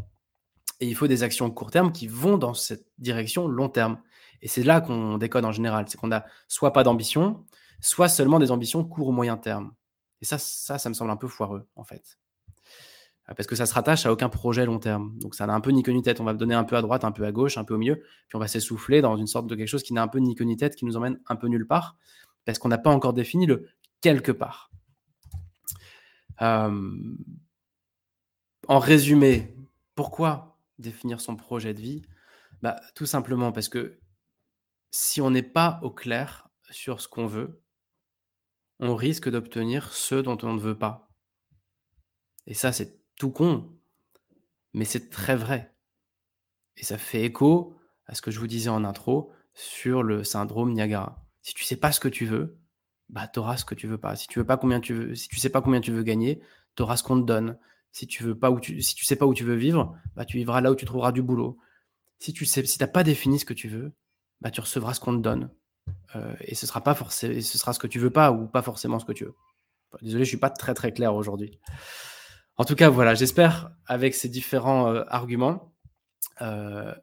Et 0.80 0.88
il 0.88 0.96
faut 0.96 1.08
des 1.08 1.24
actions 1.24 1.52
court 1.52 1.70
terme 1.70 1.92
qui 1.92 2.08
vont 2.08 2.38
dans 2.38 2.54
cette 2.54 2.88
direction 2.98 3.48
long 3.48 3.70
terme. 3.70 4.02
Et 4.42 4.48
c'est 4.48 4.64
là 4.64 4.82
qu'on 4.82 5.18
déconne 5.18 5.46
en 5.46 5.52
général. 5.52 5.86
C'est 5.88 5.98
qu'on 5.98 6.12
a 6.12 6.26
soit 6.48 6.74
pas 6.74 6.84
d'ambition, 6.84 7.46
soit 7.82 8.10
seulement 8.10 8.40
des 8.40 8.52
ambitions 8.52 8.84
court 8.84 9.10
ou 9.10 9.12
moyen 9.12 9.38
terme. 9.38 9.74
Et 10.22 10.26
ça, 10.26 10.38
ça, 10.38 10.80
ça 10.80 10.90
me 10.90 10.94
semble 10.94 11.12
un 11.12 11.18
peu 11.18 11.28
foireux, 11.28 11.68
en 11.76 11.84
fait. 11.84 12.18
Parce 13.36 13.48
que 13.48 13.56
ça 13.56 13.66
se 13.66 13.74
rattache 13.74 14.06
à 14.06 14.12
aucun 14.12 14.30
projet 14.30 14.66
long 14.66 14.80
terme. 14.80 15.18
Donc 15.20 15.36
ça 15.36 15.48
n'a 15.48 15.54
un 15.54 15.62
peu 15.62 15.72
ni 15.72 15.84
queue 15.84 15.92
ni 15.92 16.02
tête. 16.02 16.20
On 16.20 16.24
va 16.24 16.34
donner 16.34 16.56
un 16.56 16.64
peu 16.64 16.76
à 16.76 16.82
droite, 16.82 17.04
un 17.04 17.12
peu 17.12 17.26
à 17.26 17.32
gauche, 17.32 17.58
un 17.58 17.64
peu 17.64 17.76
au 17.76 17.78
milieu, 17.78 17.98
puis 17.98 18.36
on 18.36 18.40
va 18.40 18.48
s'essouffler 18.48 19.02
dans 19.02 19.16
une 19.18 19.28
sorte 19.28 19.48
de 19.48 19.56
quelque 19.56 19.68
chose 19.68 19.84
qui 19.84 19.94
n'a 19.94 20.02
un 20.02 20.08
peu 20.08 20.20
ni 20.20 20.36
queue 20.36 20.44
ni 20.44 20.58
tête, 20.58 20.76
qui 20.76 20.86
nous 20.86 20.98
emmène 20.98 21.20
un 21.28 21.36
peu 21.36 21.48
nulle 21.48 21.68
part, 21.68 21.98
parce 22.46 22.60
qu'on 22.60 22.70
n'a 22.70 22.78
pas 22.78 22.92
encore 22.92 23.14
défini 23.14 23.46
le 23.46 23.68
quelque 24.02 24.32
part. 24.32 24.72
Euh, 26.42 26.92
en 28.68 28.80
résumé, 28.80 29.56
pourquoi 29.96 30.58
définir 30.80 31.22
son 31.22 31.36
projet 31.36 31.74
de 31.74 31.82
vie? 31.82 32.02
Bah, 32.62 32.80
Tout 32.96 33.06
simplement 33.06 33.52
parce 33.52 33.70
que 33.70 34.00
si 34.92 35.22
on 35.22 35.30
n'est 35.30 35.44
pas 35.44 35.80
au 35.84 35.92
clair 35.92 36.50
sur 36.70 37.02
ce 37.02 37.08
qu'on 37.08 37.28
veut, 37.28 37.62
on 38.80 38.96
risque 38.96 39.30
d'obtenir 39.30 39.94
ce 39.94 40.16
dont 40.16 40.38
on 40.44 40.54
ne 40.54 40.60
veut 40.60 40.78
pas. 40.78 41.12
Et 42.48 42.54
ça, 42.54 42.72
c'est 42.72 43.01
tout 43.22 43.30
con, 43.30 43.70
mais 44.74 44.84
c'est 44.84 45.12
très 45.12 45.36
vrai. 45.36 45.76
Et 46.76 46.84
ça 46.84 46.98
fait 46.98 47.22
écho 47.22 47.78
à 48.08 48.16
ce 48.16 48.22
que 48.24 48.32
je 48.32 48.40
vous 48.40 48.48
disais 48.48 48.72
en 48.72 48.84
intro 48.84 49.32
sur 49.54 50.02
le 50.02 50.24
syndrome 50.24 50.74
Niagara. 50.74 51.24
Si 51.44 51.54
tu 51.54 51.64
sais 51.64 51.76
pas 51.76 51.92
ce 51.92 52.00
que 52.00 52.08
tu 52.08 52.26
veux, 52.26 52.58
bah 53.10 53.28
tu 53.28 53.38
auras 53.38 53.58
ce 53.58 53.66
que 53.66 53.76
tu 53.76 53.86
veux 53.86 54.00
pas. 54.00 54.16
Si 54.16 54.28
tu 54.28 54.40
veux 54.40 54.46
pas 54.46 54.58
combien 54.58 54.80
tu 54.80 54.96
veux, 54.96 55.14
si 55.14 55.28
tu 55.28 55.38
sais 55.38 55.52
pas 55.52 55.62
combien 55.62 55.82
tu 55.82 55.92
veux 55.92 56.02
gagner, 56.02 56.42
tu 56.76 56.82
auras 56.82 56.98
ce 56.98 57.04
qu'on 57.04 57.22
te 57.22 57.28
donne. 57.28 57.60
Si 57.92 58.08
tu 58.08 58.24
veux 58.24 58.36
pas 58.36 58.50
où 58.50 58.60
tu, 58.60 58.82
si 58.82 58.96
tu 58.96 59.06
sais 59.06 59.16
pas 59.16 59.28
où 59.28 59.36
tu 59.36 59.44
veux 59.44 59.54
vivre, 59.54 59.96
bah 60.16 60.26
tu 60.26 60.38
vivras 60.38 60.60
là 60.60 60.72
où 60.72 60.76
tu 60.76 60.86
trouveras 60.86 61.12
du 61.12 61.22
boulot. 61.22 61.60
Si 62.18 62.34
tu 62.34 62.48
sais, 62.48 62.66
si 62.66 62.80
t'as 62.80 62.88
pas 62.88 63.04
défini 63.04 63.38
ce 63.38 63.46
que 63.46 63.54
tu 63.54 63.68
veux, 63.68 63.94
bah 64.40 64.50
tu 64.50 64.62
recevras 64.62 64.96
ce 64.96 65.00
qu'on 65.00 65.16
te 65.16 65.22
donne. 65.22 65.52
Euh, 66.16 66.34
et 66.40 66.56
ce 66.56 66.66
sera 66.66 66.82
pas 66.82 66.96
forcément, 66.96 67.40
ce 67.40 67.58
sera 67.60 67.74
ce 67.74 67.78
que 67.78 67.86
tu 67.86 68.00
veux 68.00 68.10
pas 68.10 68.32
ou 68.32 68.48
pas 68.48 68.64
forcément 68.64 68.98
ce 68.98 69.06
que 69.06 69.14
tu 69.14 69.26
veux. 69.26 69.36
désolé, 70.02 70.24
je 70.24 70.30
suis 70.30 70.38
pas 70.38 70.50
très 70.50 70.74
très 70.74 70.92
clair 70.92 71.14
aujourd'hui. 71.14 71.60
En 72.58 72.66
tout 72.66 72.76
cas, 72.76 72.90
voilà, 72.90 73.16
j'espère 73.16 73.72
avec 73.86 74.14
ces 74.14 74.30
différents 74.30 74.94
euh, 74.94 75.04
arguments, 75.08 75.74
euh, 76.42 76.94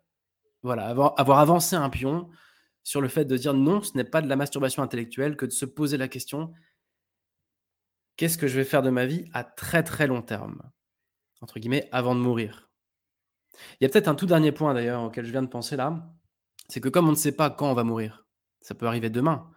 voilà, 0.62 0.86
avoir, 0.86 1.14
avoir, 1.18 1.38
avancé 1.38 1.76
un 1.76 1.90
pion 1.90 2.28
sur 2.84 3.00
le 3.00 3.08
fait 3.08 3.24
de 3.24 3.36
dire 3.36 3.54
non, 3.54 3.82
ce 3.82 3.96
n'est 3.96 4.04
pas 4.04 4.22
de 4.22 4.28
la 4.28 4.36
masturbation 4.36 4.82
intellectuelle 4.82 5.36
que 5.36 5.46
de 5.46 5.50
se 5.50 5.64
poser 5.64 5.96
la 5.96 6.08
question 6.08 6.52
qu'est-ce 8.18 8.36
que 8.36 8.48
je 8.48 8.56
vais 8.56 8.64
faire 8.64 8.82
de 8.82 8.90
ma 8.90 9.06
vie 9.06 9.24
à 9.32 9.44
très 9.44 9.82
très 9.82 10.06
long 10.06 10.20
terme, 10.20 10.60
entre 11.40 11.58
guillemets, 11.58 11.88
avant 11.92 12.14
de 12.14 12.20
mourir? 12.20 12.68
Il 13.80 13.84
y 13.84 13.86
a 13.86 13.88
peut-être 13.88 14.08
un 14.08 14.14
tout 14.14 14.26
dernier 14.26 14.52
point 14.52 14.74
d'ailleurs 14.74 15.04
auquel 15.04 15.24
je 15.24 15.30
viens 15.30 15.42
de 15.42 15.48
penser 15.48 15.76
là, 15.76 16.12
c'est 16.68 16.80
que 16.80 16.90
comme 16.90 17.08
on 17.08 17.12
ne 17.12 17.16
sait 17.16 17.32
pas 17.32 17.48
quand 17.48 17.70
on 17.70 17.74
va 17.74 17.84
mourir, 17.84 18.26
ça 18.60 18.74
peut 18.74 18.86
arriver 18.86 19.08
demain. 19.08 19.50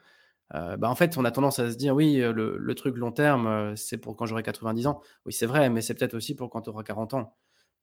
Euh, 0.54 0.78
bah, 0.78 0.90
en 0.90 0.96
fait, 0.96 1.18
on 1.18 1.26
a 1.26 1.32
tendance 1.32 1.60
à 1.60 1.72
se 1.72 1.78
dire 1.78 1.96
oui, 1.96 2.18
le, 2.18 2.76
truc 2.76 2.98
long 2.98 3.12
terme, 3.12 3.76
c'est 3.76 3.98
pour 3.98 4.16
quand 4.16 4.26
j'aurai 4.26 4.44
90 4.44 4.88
ans. 4.88 5.02
Oui, 5.26 5.34
c'est 5.34 5.46
vrai, 5.46 5.70
mais 5.70 5.82
c'est 5.82 5.94
peut-être 5.94 6.14
aussi 6.14 6.36
pour 6.36 6.50
quand 6.50 6.62
tu 6.62 6.70
auras 6.70 6.84
40 6.84 7.14
ans. 7.14 7.36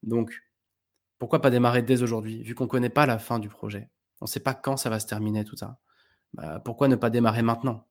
Donc, 0.03 0.43
pourquoi 1.17 1.41
pas 1.41 1.49
démarrer 1.49 1.81
dès 1.81 2.01
aujourd'hui, 2.03 2.43
vu 2.43 2.55
qu'on 2.55 2.65
ne 2.65 2.69
connaît 2.69 2.89
pas 2.89 3.05
la 3.05 3.19
fin 3.19 3.39
du 3.39 3.49
projet? 3.49 3.89
On 4.21 4.25
ne 4.25 4.29
sait 4.29 4.39
pas 4.39 4.53
quand 4.53 4.77
ça 4.77 4.89
va 4.89 4.99
se 4.99 5.07
terminer, 5.07 5.45
tout 5.45 5.57
ça. 5.57 5.79
Bah, 6.33 6.61
pourquoi 6.63 6.87
ne 6.87 6.95
pas 6.95 7.09
démarrer 7.09 7.41
maintenant? 7.41 7.85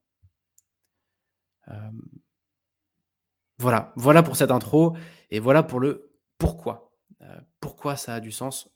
Voilà, 3.58 3.92
voilà 3.96 4.22
pour 4.22 4.36
cette 4.36 4.50
intro, 4.50 4.96
et 5.30 5.40
voilà 5.40 5.62
pour 5.62 5.80
le 5.80 6.12
pourquoi. 6.38 6.92
pourquoi 7.60 7.96
ça 7.96 8.14
a 8.14 8.20
du 8.20 8.30
sens, 8.32 8.70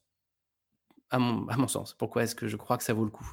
à 1.08 1.18
mon, 1.18 1.46
à 1.48 1.56
mon 1.56 1.68
sens. 1.68 1.94
Pourquoi 1.94 2.24
est-ce 2.24 2.34
que 2.34 2.48
je 2.48 2.56
crois 2.56 2.76
que 2.76 2.84
ça 2.84 2.92
vaut 2.92 3.04
le 3.04 3.10
coup? 3.10 3.30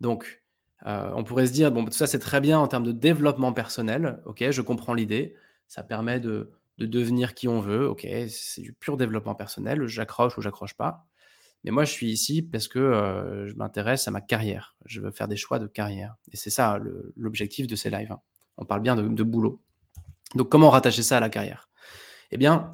Donc, 0.00 0.45
euh, 0.84 1.10
on 1.14 1.24
pourrait 1.24 1.46
se 1.46 1.52
dire, 1.52 1.72
bon, 1.72 1.84
tout 1.84 1.92
ça 1.92 2.06
c'est 2.06 2.18
très 2.18 2.40
bien 2.40 2.58
en 2.58 2.68
termes 2.68 2.84
de 2.84 2.92
développement 2.92 3.52
personnel, 3.52 4.20
ok, 4.26 4.50
je 4.50 4.60
comprends 4.62 4.94
l'idée, 4.94 5.34
ça 5.68 5.82
permet 5.82 6.20
de, 6.20 6.52
devenir 6.78 7.34
qui 7.34 7.48
on 7.48 7.60
veut, 7.60 7.88
ok, 7.88 8.06
c'est 8.28 8.60
du 8.60 8.72
pur 8.72 8.96
développement 8.96 9.34
personnel, 9.34 9.86
j'accroche 9.86 10.36
ou 10.36 10.42
j'accroche 10.42 10.74
pas. 10.74 11.06
Mais 11.64 11.70
moi, 11.72 11.84
je 11.84 11.90
suis 11.90 12.10
ici 12.10 12.42
parce 12.42 12.68
que 12.68 12.78
euh, 12.78 13.48
je 13.48 13.54
m'intéresse 13.54 14.06
à 14.06 14.10
ma 14.10 14.20
carrière, 14.20 14.76
je 14.84 15.00
veux 15.00 15.10
faire 15.10 15.26
des 15.26 15.36
choix 15.36 15.58
de 15.58 15.66
carrière. 15.66 16.14
Et 16.30 16.36
c'est 16.36 16.50
ça 16.50 16.78
l'objectif 17.16 17.66
de 17.66 17.74
ces 17.74 17.90
lives. 17.90 18.12
Hein. 18.12 18.20
On 18.58 18.64
parle 18.64 18.82
bien 18.82 18.94
de, 18.94 19.08
de 19.08 19.22
boulot. 19.22 19.60
Donc, 20.34 20.48
comment 20.48 20.70
rattacher 20.70 21.02
ça 21.02 21.16
à 21.16 21.20
la 21.20 21.30
carrière? 21.30 21.68
Eh 22.30 22.36
bien, 22.36 22.70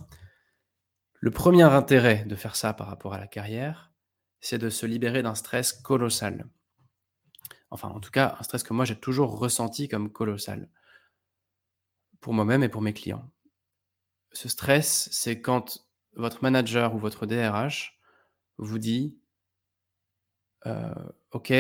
le 1.21 1.31
premier 1.31 1.63
intérêt 1.63 2.25
de 2.27 2.35
faire 2.35 2.57
ça 2.57 2.75
par 2.75 2.89
rapport 2.89 3.15
à 3.15 3.19
la 3.19 3.29
carrière, 3.29 3.93
c'est 4.41 4.59
de 4.59 4.69
se 4.69 4.85
libérer 4.85 5.23
d'un 5.23 5.37
stress 5.37 5.73
colossal 5.73 6.47
enfin 7.73 7.89
en 7.89 8.01
tout 8.01 8.11
cas 8.11 8.37
un 8.39 8.43
stress 8.43 8.63
que 8.63 8.73
moi 8.75 8.85
j'ai 8.85 8.97
toujours 8.97 9.39
ressenti 9.39 9.89
comme 9.89 10.11
colossal, 10.11 10.69
pour 12.21 12.33
moi-même 12.33 12.63
et 12.63 12.69
pour 12.69 12.83
mes 12.83 12.93
clients. 12.93 13.29
Ce 14.33 14.49
stress, 14.49 15.09
c'est 15.13 15.41
quand 15.43 15.87
votre 16.15 16.43
manager 16.43 16.95
ou 16.95 16.99
votre 16.99 17.27
DRH 17.27 17.99
vous 18.59 18.79
dit, 18.79 19.19
euh, 20.67 20.95
OK, 21.33 21.53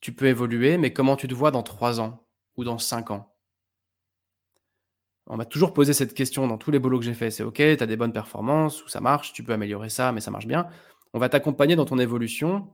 tu 0.00 0.12
peux 0.12 0.26
évoluer, 0.26 0.76
mais 0.78 0.92
comment 0.92 1.16
tu 1.16 1.28
te 1.28 1.34
vois 1.34 1.50
dans 1.50 1.62
trois 1.62 2.00
ans 2.00 2.26
ou 2.56 2.64
dans 2.64 2.78
cinq 2.78 3.10
ans? 3.10 3.32
On 5.28 5.36
m'a 5.36 5.44
toujours 5.44 5.72
posé 5.72 5.92
cette 5.92 6.14
question 6.14 6.46
dans 6.46 6.58
tous 6.58 6.70
les 6.70 6.78
boulots 6.78 6.98
que 6.98 7.04
j'ai 7.04 7.14
fait. 7.14 7.30
C'est 7.30 7.42
OK, 7.42 7.56
tu 7.56 7.62
as 7.64 7.86
des 7.86 7.96
bonnes 7.96 8.12
performances, 8.12 8.84
ou 8.84 8.88
ça 8.88 9.00
marche, 9.00 9.32
tu 9.32 9.42
peux 9.42 9.52
améliorer 9.52 9.88
ça, 9.88 10.12
mais 10.12 10.20
ça 10.20 10.30
marche 10.30 10.46
bien. 10.46 10.68
On 11.12 11.18
va 11.18 11.28
t'accompagner 11.28 11.76
dans 11.76 11.84
ton 11.84 11.98
évolution. 11.98 12.68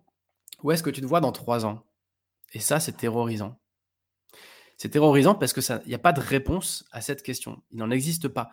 Où 0.62 0.70
est-ce 0.70 0.82
que 0.82 0.90
tu 0.90 1.00
te 1.00 1.06
vois 1.06 1.20
dans 1.20 1.32
trois 1.32 1.64
ans? 1.64 1.84
Et 2.52 2.60
ça, 2.60 2.80
c'est 2.80 2.96
terrorisant. 2.96 3.58
C'est 4.76 4.90
terrorisant 4.90 5.34
parce 5.34 5.52
qu'il 5.52 5.82
n'y 5.86 5.94
a 5.94 5.98
pas 5.98 6.12
de 6.12 6.20
réponse 6.20 6.84
à 6.92 7.00
cette 7.00 7.22
question. 7.22 7.62
Il 7.70 7.78
n'en 7.78 7.90
existe 7.90 8.28
pas. 8.28 8.50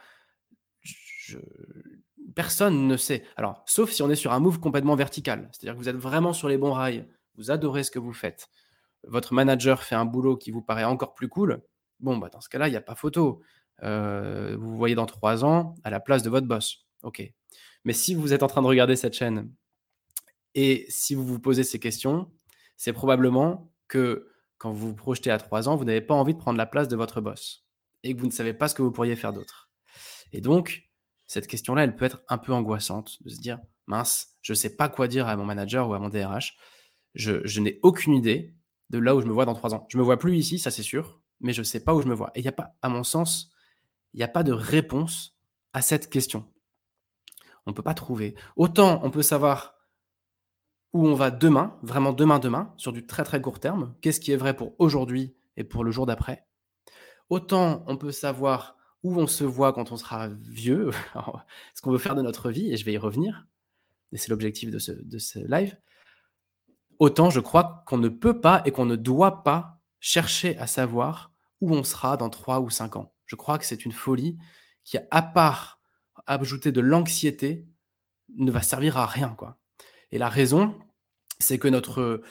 Personne 2.36 2.88
ne 2.88 2.98
sait. 2.98 3.24
Alors, 3.36 3.64
sauf 3.66 3.92
si 3.92 4.04
on 4.04 4.10
est 4.10 4.16
sur 4.16 4.32
un 4.32 4.40
move 4.40 4.60
complètement 4.60 4.96
vertical. 4.96 5.50
C'est-à-dire 5.52 5.74
que 5.74 5.80
vous 5.80 5.90
êtes 5.90 5.96
vraiment 5.96 6.34
sur 6.34 6.48
les 6.48 6.58
bons 6.58 6.74
rails. 6.74 7.08
Vous 7.36 7.52
adorez 7.52 7.84
ce 7.84 7.92
que 7.92 8.00
vous 8.00 8.14
faites. 8.14 8.48
Votre 9.04 9.34
manager 9.34 9.84
fait 9.84 9.96
un 9.96 10.06
boulot 10.06 10.38
qui 10.38 10.52
vous 10.52 10.62
paraît 10.62 10.84
encore 10.84 11.14
plus 11.14 11.30
cool. 11.30 11.64
Bon, 12.00 12.18
bah, 12.18 12.30
dans 12.30 12.42
ce 12.42 12.50
cas-là, 12.50 12.68
il 12.68 12.72
n'y 12.72 12.78
a 12.78 12.82
pas 12.82 12.96
photo. 12.96 13.42
Euh, 13.84 14.56
vous 14.60 14.72
vous 14.72 14.78
voyez 14.78 14.96
dans 14.96 15.06
trois 15.06 15.44
ans 15.46 15.76
à 15.84 15.90
la 15.90 16.00
place 16.00 16.22
de 16.22 16.30
votre 16.30 16.48
boss. 16.48 16.86
OK. 17.04 17.24
Mais 17.86 17.94
si 17.94 18.14
vous 18.14 18.34
êtes 18.34 18.44
en 18.44 18.48
train 18.48 18.62
de 18.62 18.68
regarder 18.68 18.96
cette 18.96 19.14
chaîne 19.14 19.52
et 20.54 20.86
si 20.90 21.16
vous 21.16 21.26
vous 21.26 21.40
posez 21.40 21.64
ces 21.64 21.80
questions, 21.80 22.32
c'est 22.76 22.94
probablement 22.94 23.72
que 23.90 24.30
quand 24.58 24.72
vous 24.72 24.90
vous 24.90 24.96
projetez 24.96 25.32
à 25.32 25.38
trois 25.38 25.68
ans, 25.68 25.76
vous 25.76 25.84
n'avez 25.84 26.02
pas 26.02 26.14
envie 26.14 26.34
de 26.34 26.40
prendre 26.40 26.58
la 26.58 26.66
place 26.66 26.88
de 26.88 26.96
votre 26.96 27.20
boss 27.20 27.66
et 28.04 28.16
que 28.16 28.20
vous 28.20 28.28
ne 28.28 28.32
savez 28.32 28.54
pas 28.54 28.70
ce 28.70 28.76
que 28.76 28.82
vous 28.82 28.92
pourriez 28.92 29.18
faire 29.18 29.34
d'autre. 29.34 29.70
Et 30.32 30.40
donc, 30.40 30.90
cette 31.28 31.48
question-là, 31.48 31.84
elle 31.84 31.96
peut 31.96 32.06
être 32.06 32.22
un 32.30 32.38
peu 32.38 32.54
angoissante 32.54 33.22
de 33.24 33.30
se 33.30 33.40
dire 33.40 33.60
mince, 33.88 34.38
je 34.42 34.54
ne 34.54 34.56
sais 34.56 34.76
pas 34.76 34.88
quoi 34.88 35.08
dire 35.08 35.28
à 35.28 35.36
mon 35.36 35.46
manager 35.46 35.90
ou 35.90 35.94
à 35.94 36.00
mon 36.00 36.10
DRH. 36.10 36.56
Je, 37.16 37.60
n'ai 37.60 37.80
aucune 37.84 38.14
idée 38.14 38.56
de 38.90 39.00
là 39.00 39.16
où 39.16 39.22
je 39.22 39.26
me 39.26 39.34
vois 39.34 39.46
dans 39.46 39.56
trois 39.56 39.74
ans. 39.74 39.86
Je 39.90 39.98
me 39.98 40.04
vois 40.04 40.18
plus 40.18 40.38
ici, 40.38 40.60
ça 40.60 40.72
c'est 40.72 40.84
sûr, 40.84 41.22
mais 41.40 41.54
je 41.54 41.62
ne 41.62 41.66
sais 41.66 41.84
pas 41.84 41.94
où 41.94 42.02
je 42.02 42.08
me 42.08 42.14
vois. 42.14 42.32
Et 42.36 42.40
il 42.40 42.44
n'y 42.44 42.50
a 42.50 42.54
pas, 42.54 42.76
à 42.82 42.90
mon 42.90 43.04
sens, 43.04 43.52
il 44.14 44.18
n'y 44.18 44.24
a 44.24 44.28
pas 44.28 44.44
de 44.44 44.52
réponse 44.52 45.38
à 45.74 45.82
cette 45.82 46.10
question. 46.10 46.46
On 47.66 47.72
ne 47.72 47.76
peut 47.76 47.84
pas 47.84 47.94
trouver. 47.94 48.36
Autant 48.56 49.02
on 49.04 49.12
peut 49.12 49.24
savoir 49.24 49.79
où 50.94 51.08
on 51.08 51.14
va 51.14 51.32
demain, 51.32 51.78
vraiment 51.84 52.14
demain, 52.14 52.40
demain, 52.40 52.74
sur 52.78 52.94
du 52.94 53.06
très 53.06 53.24
très 53.24 53.42
court 53.42 53.60
terme, 53.60 53.94
qu'est-ce 54.02 54.20
qui 54.20 54.32
est 54.32 54.38
vrai 54.38 54.56
pour 54.56 54.74
aujourd'hui 54.80 55.36
et 55.58 55.64
pour 55.64 55.84
le 55.84 55.92
jour 55.92 56.06
d'après? 56.06 56.48
Autant 57.30 57.84
on 57.88 57.98
peut 57.98 58.12
savoir 58.12 58.76
où 59.04 59.20
on 59.20 59.28
se 59.28 59.44
voit 59.44 59.72
quand 59.74 59.92
on 59.92 59.98
sera 59.98 60.28
vieux, 60.28 60.92
ce 61.76 61.82
qu'on 61.82 61.92
veut 61.92 61.98
faire 61.98 62.16
de 62.16 62.22
notre 62.22 62.50
vie, 62.50 62.72
et 62.72 62.78
je 62.78 62.86
vais 62.86 62.94
y 62.94 62.98
revenir, 62.98 63.48
et 64.12 64.18
c'est 64.18 64.30
l'objectif 64.30 64.72
de 64.72 64.80
ce, 64.80 65.40
live, 65.48 65.78
autant 66.98 67.30
je 67.30 67.40
crois 67.40 67.84
qu'on 67.86 67.98
ne 67.98 68.10
peut 68.10 68.42
pas 68.42 68.62
et 68.66 68.72
qu'on 68.72 68.86
ne 68.86 68.96
doit 68.96 69.44
pas 69.44 69.80
chercher 70.00 70.58
à 70.58 70.68
savoir 70.68 71.32
où 71.62 71.74
on 71.74 71.84
sera 71.84 72.18
dans 72.18 72.30
3 72.30 72.62
ou 72.62 72.70
5 72.70 72.96
ans. 72.96 73.14
Je 73.26 73.36
crois 73.36 73.58
que 73.58 73.66
c'est 73.66 73.86
une 73.86 73.92
folie 73.92 74.38
qui, 74.84 74.98
à 75.12 75.22
part 75.22 75.80
ajouter 76.26 76.72
de 76.72 76.82
l'anxiété, 76.82 77.68
ne 78.38 78.52
va 78.52 78.62
servir 78.62 78.98
à 78.98 79.06
rien. 79.06 79.30
quoi. 79.30 79.59
Et 80.12 80.18
la 80.18 80.30
raison, 80.30 80.76
c'est 81.40 81.60
que 81.60 81.68
notre, 81.68 82.02
euh, 82.02 82.24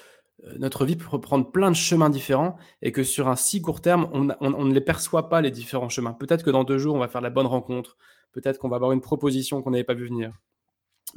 notre 0.58 0.84
vie 0.84 0.96
peut 0.96 1.20
prendre 1.20 1.50
plein 1.50 1.70
de 1.70 1.76
chemins 1.76 2.10
différents 2.10 2.56
et 2.82 2.92
que 2.92 3.02
sur 3.02 3.28
un 3.28 3.36
si 3.36 3.60
court 3.60 3.80
terme, 3.80 4.08
on, 4.12 4.24
ne 4.24 4.74
les 4.74 4.80
perçoit 4.80 5.28
pas, 5.28 5.40
les 5.40 5.50
différents 5.50 5.88
chemins. 5.88 6.12
Peut-être 6.12 6.44
que 6.44 6.50
dans 6.50 6.64
deux 6.64 6.78
jours, 6.78 6.94
on 6.94 6.98
va 6.98 7.08
faire 7.08 7.20
la 7.20 7.30
bonne 7.30 7.46
rencontre. 7.46 7.96
Peut-être 8.32 8.58
qu'on 8.58 8.68
va 8.68 8.76
avoir 8.76 8.92
une 8.92 9.00
proposition 9.00 9.62
qu'on 9.62 9.70
n'avait 9.70 9.84
pas 9.84 9.94
vu 9.94 10.06
venir. 10.06 10.32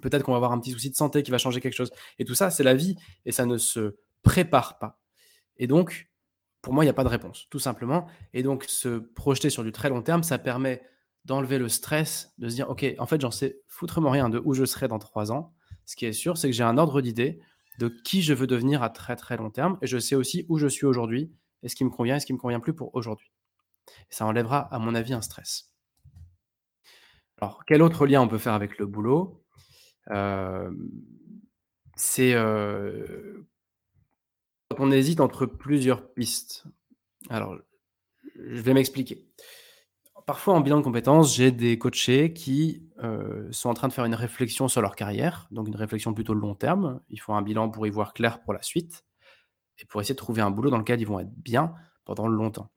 Peut-être 0.02 0.24
qu'on 0.24 0.32
va 0.32 0.38
avoir 0.38 0.54
un 0.54 0.60
petit 0.60 0.72
souci 0.72 0.90
de 0.90 0.96
santé 0.96 1.22
qui 1.24 1.32
va 1.32 1.38
changer 1.38 1.60
quelque 1.62 1.76
chose. 1.76 1.92
Et 2.18 2.26
tout 2.26 2.36
ça, 2.36 2.50
c'est 2.50 2.64
la 2.64 2.74
vie 2.74 2.96
et 3.26 3.32
ça 3.32 3.46
ne 3.46 3.58
se 3.58 3.98
prépare 4.24 4.80
pas. 4.80 5.00
Et 5.58 5.68
donc, 5.68 6.10
pour 6.62 6.74
moi, 6.74 6.84
il 6.84 6.88
n'y 6.88 6.92
a 6.92 6.94
pas 6.94 7.04
de 7.04 7.10
réponse, 7.10 7.48
tout 7.50 7.60
simplement. 7.60 8.08
Et 8.34 8.44
donc, 8.44 8.64
se 8.66 9.00
projeter 9.00 9.50
sur 9.50 9.64
du 9.64 9.72
très 9.72 9.90
long 9.90 10.02
terme, 10.02 10.24
ça 10.24 10.38
permet 10.38 10.82
d'enlever 11.26 11.60
le 11.60 11.70
stress, 11.70 12.34
de 12.38 12.50
se 12.50 12.56
dire, 12.56 12.70
OK, 12.70 12.86
en 12.98 13.06
fait, 13.06 13.22
j'en 13.22 13.32
sais 13.32 13.60
foutrement 13.68 14.10
rien 14.10 14.30
de 14.30 14.42
où 14.44 14.54
je 14.54 14.66
serai 14.66 14.88
dans 14.88 15.00
trois 15.00 15.32
ans. 15.32 15.54
Ce 15.92 15.98
qui 15.98 16.06
est 16.06 16.14
sûr, 16.14 16.38
c'est 16.38 16.48
que 16.48 16.56
j'ai 16.56 16.64
un 16.64 16.78
ordre 16.78 17.02
d'idée 17.02 17.42
de 17.78 17.90
qui 17.90 18.22
je 18.22 18.34
veux 18.34 18.48
devenir 18.48 18.82
à 18.82 18.90
très 18.90 19.18
très 19.18 19.36
long 19.36 19.50
terme 19.50 19.78
et 19.82 19.88
je 19.88 19.98
sais 19.98 20.16
aussi 20.16 20.46
où 20.48 20.58
je 20.58 20.68
suis 20.68 20.86
aujourd'hui 20.86 21.34
et 21.64 21.68
ce 21.68 21.76
qui 21.76 21.84
me 21.84 21.90
convient 21.90 22.16
et 22.16 22.22
ce 22.22 22.26
qui 22.26 22.32
me 22.32 22.38
convient 22.38 22.62
plus 22.62 22.74
pour 22.74 22.96
aujourd'hui. 22.96 23.30
Ça 24.10 24.26
enlèvera, 24.26 24.74
à 24.74 24.80
mon 24.80 24.96
avis, 24.96 25.12
un 25.12 25.22
stress. 25.22 25.70
Alors, 27.42 27.66
quel 27.66 27.82
autre 27.82 28.08
lien 28.08 28.22
on 28.22 28.30
peut 28.30 28.38
faire 28.38 28.54
avec 28.54 28.78
le 28.78 28.86
boulot? 28.86 29.44
Hem, 30.10 30.90
c'est, 31.98 32.36
heu 32.36 33.46
quand 34.70 34.78
on 34.80 34.92
hésite 34.92 35.20
entre 35.20 35.46
plusieurs 35.46 36.14
pistes. 36.14 36.64
Alors, 37.30 37.58
je 38.38 38.62
vais 38.62 38.74
m'expliquer. 38.74 39.28
Parfois, 40.26 40.54
en 40.54 40.62
bilan 40.62 40.78
de 40.78 40.84
compétences, 40.84 41.36
j'ai 41.36 41.52
des 41.52 41.78
coachés 41.78 42.34
qui, 42.34 42.84
heu, 43.04 43.48
sont 43.52 43.70
en 43.70 43.74
train 43.74 43.88
de 43.88 43.94
faire 43.94 44.06
une 44.06 44.16
réflexion 44.16 44.68
sur 44.68 44.82
leur 44.82 44.96
carrière, 44.96 45.48
donc 45.52 45.68
une 45.68 45.76
réflexion 45.76 46.14
plutôt 46.14 46.34
long 46.34 46.56
terme. 46.56 47.02
Ils 47.10 47.20
font 47.20 47.36
un 47.36 47.42
bilan 47.42 47.70
pour 47.70 47.88
y 47.88 47.90
voir 47.90 48.14
clair 48.14 48.42
pour 48.42 48.54
la 48.54 48.62
suite 48.62 49.04
et 49.80 49.86
pour 49.86 50.02
essayer 50.02 50.16
de 50.16 50.20
trouver 50.20 50.42
un 50.42 50.52
boulot 50.52 50.70
dans 50.70 50.78
lequel 50.78 51.02
ils 51.02 51.08
vont 51.08 51.20
être 51.20 51.34
bien 51.36 51.74
pendant 52.06 52.28
longtemps. 52.28 52.72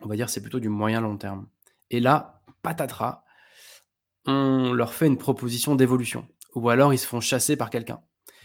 On 0.00 0.08
va 0.08 0.16
dire, 0.16 0.30
c'est 0.30 0.42
plutôt 0.42 0.60
du 0.60 0.68
moyen 0.68 1.00
long 1.00 1.16
terme 1.16 1.48
et 1.90 2.00
là, 2.00 2.42
patatras, 2.62 3.24
on 4.26 4.72
leur 4.72 4.92
fait 4.94 5.06
une 5.06 5.18
proposition 5.18 5.74
d'évolution 5.76 6.26
ou 6.54 6.68
alors 6.68 6.92
ils 6.94 6.98
se 6.98 7.06
font 7.06 7.20
chasser 7.20 7.56
par 7.56 7.70
quelqu'un 7.70 8.00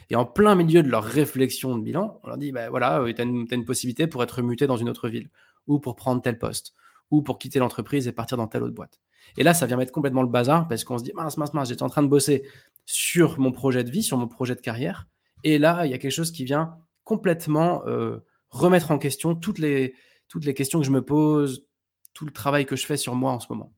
et 0.10 0.16
en 0.16 0.26
plein 0.26 0.56
milieu 0.56 0.84
de 0.84 0.90
leur 0.90 1.04
réflexion 1.04 1.78
de 1.78 1.84
bilan, 1.84 2.20
on 2.24 2.28
leur 2.28 2.38
dit: 2.38 2.52
«Bah, 2.52 2.70
voilà, 2.70 3.00
une 3.08 3.48
tu 3.48 3.54
as 3.54 3.58
une 3.58 3.66
possibilité 3.66 4.08
pour 4.08 4.24
être 4.24 4.42
muté 4.42 4.68
dans 4.68 4.78
une 4.78 4.90
autre 4.90 5.10
ville 5.10 5.30
ou 5.68 5.80
pour 5.80 5.96
prendre 5.96 6.22
tel 6.22 6.38
poste 6.38 6.74
ou 7.18 7.22
pour 7.24 7.38
quitter 7.40 7.60
l'entreprise 7.60 8.08
et 8.08 8.12
partir 8.12 8.38
dans 8.38 8.48
telle 8.48 8.64
autre 8.64 8.76
boîte» 8.76 9.02
et 9.38 9.44
là, 9.44 9.54
ça 9.56 9.66
vient 9.66 9.78
mettre 9.78 9.92
complètement 9.92 10.22
le 10.22 10.30
bazar 10.30 10.68
parce 10.68 10.84
qu'on 10.84 10.98
se 11.00 11.04
dit: 11.04 11.12
«Mince, 11.16 11.38
mince, 11.38 11.54
mince, 11.54 11.70
j'étais 11.70 11.84
en 11.84 11.90
train 11.90 12.04
de 12.04 12.08
bosser 12.08 12.48
sur 12.86 13.40
mon 13.40 13.52
projet 13.52 13.84
de 13.84 13.90
vie, 13.90 14.04
sur 14.04 14.18
mon 14.18 14.28
projet 14.28 14.56
de 14.56 14.62
carrière 14.62 15.08
et 15.44 15.58
là, 15.58 15.86
il 15.86 15.92
y 15.92 15.96
a 15.96 15.98
quelque 15.98 16.12
chose 16.12 16.32
qui 16.32 16.46
vient 16.46 16.78
complètement, 17.04 17.84
heu, 17.88 18.24
remettre 18.50 18.92
en 18.92 19.00
question 19.00 19.36
toutes 19.36 19.60
les 19.60 19.96
toutes 20.28 20.46
les 20.46 20.54
questions 20.54 20.80
que 20.80 20.86
je 20.86 20.92
me 20.92 21.04
pose, 21.04 21.68
tout 22.14 22.26
le 22.26 22.32
travail 22.32 22.66
que 22.66 22.76
je 22.76 22.86
fais 22.86 22.98
sur 22.98 23.16
moi 23.16 23.32
en 23.32 23.40
ce 23.40 23.48
moment». 23.52 23.74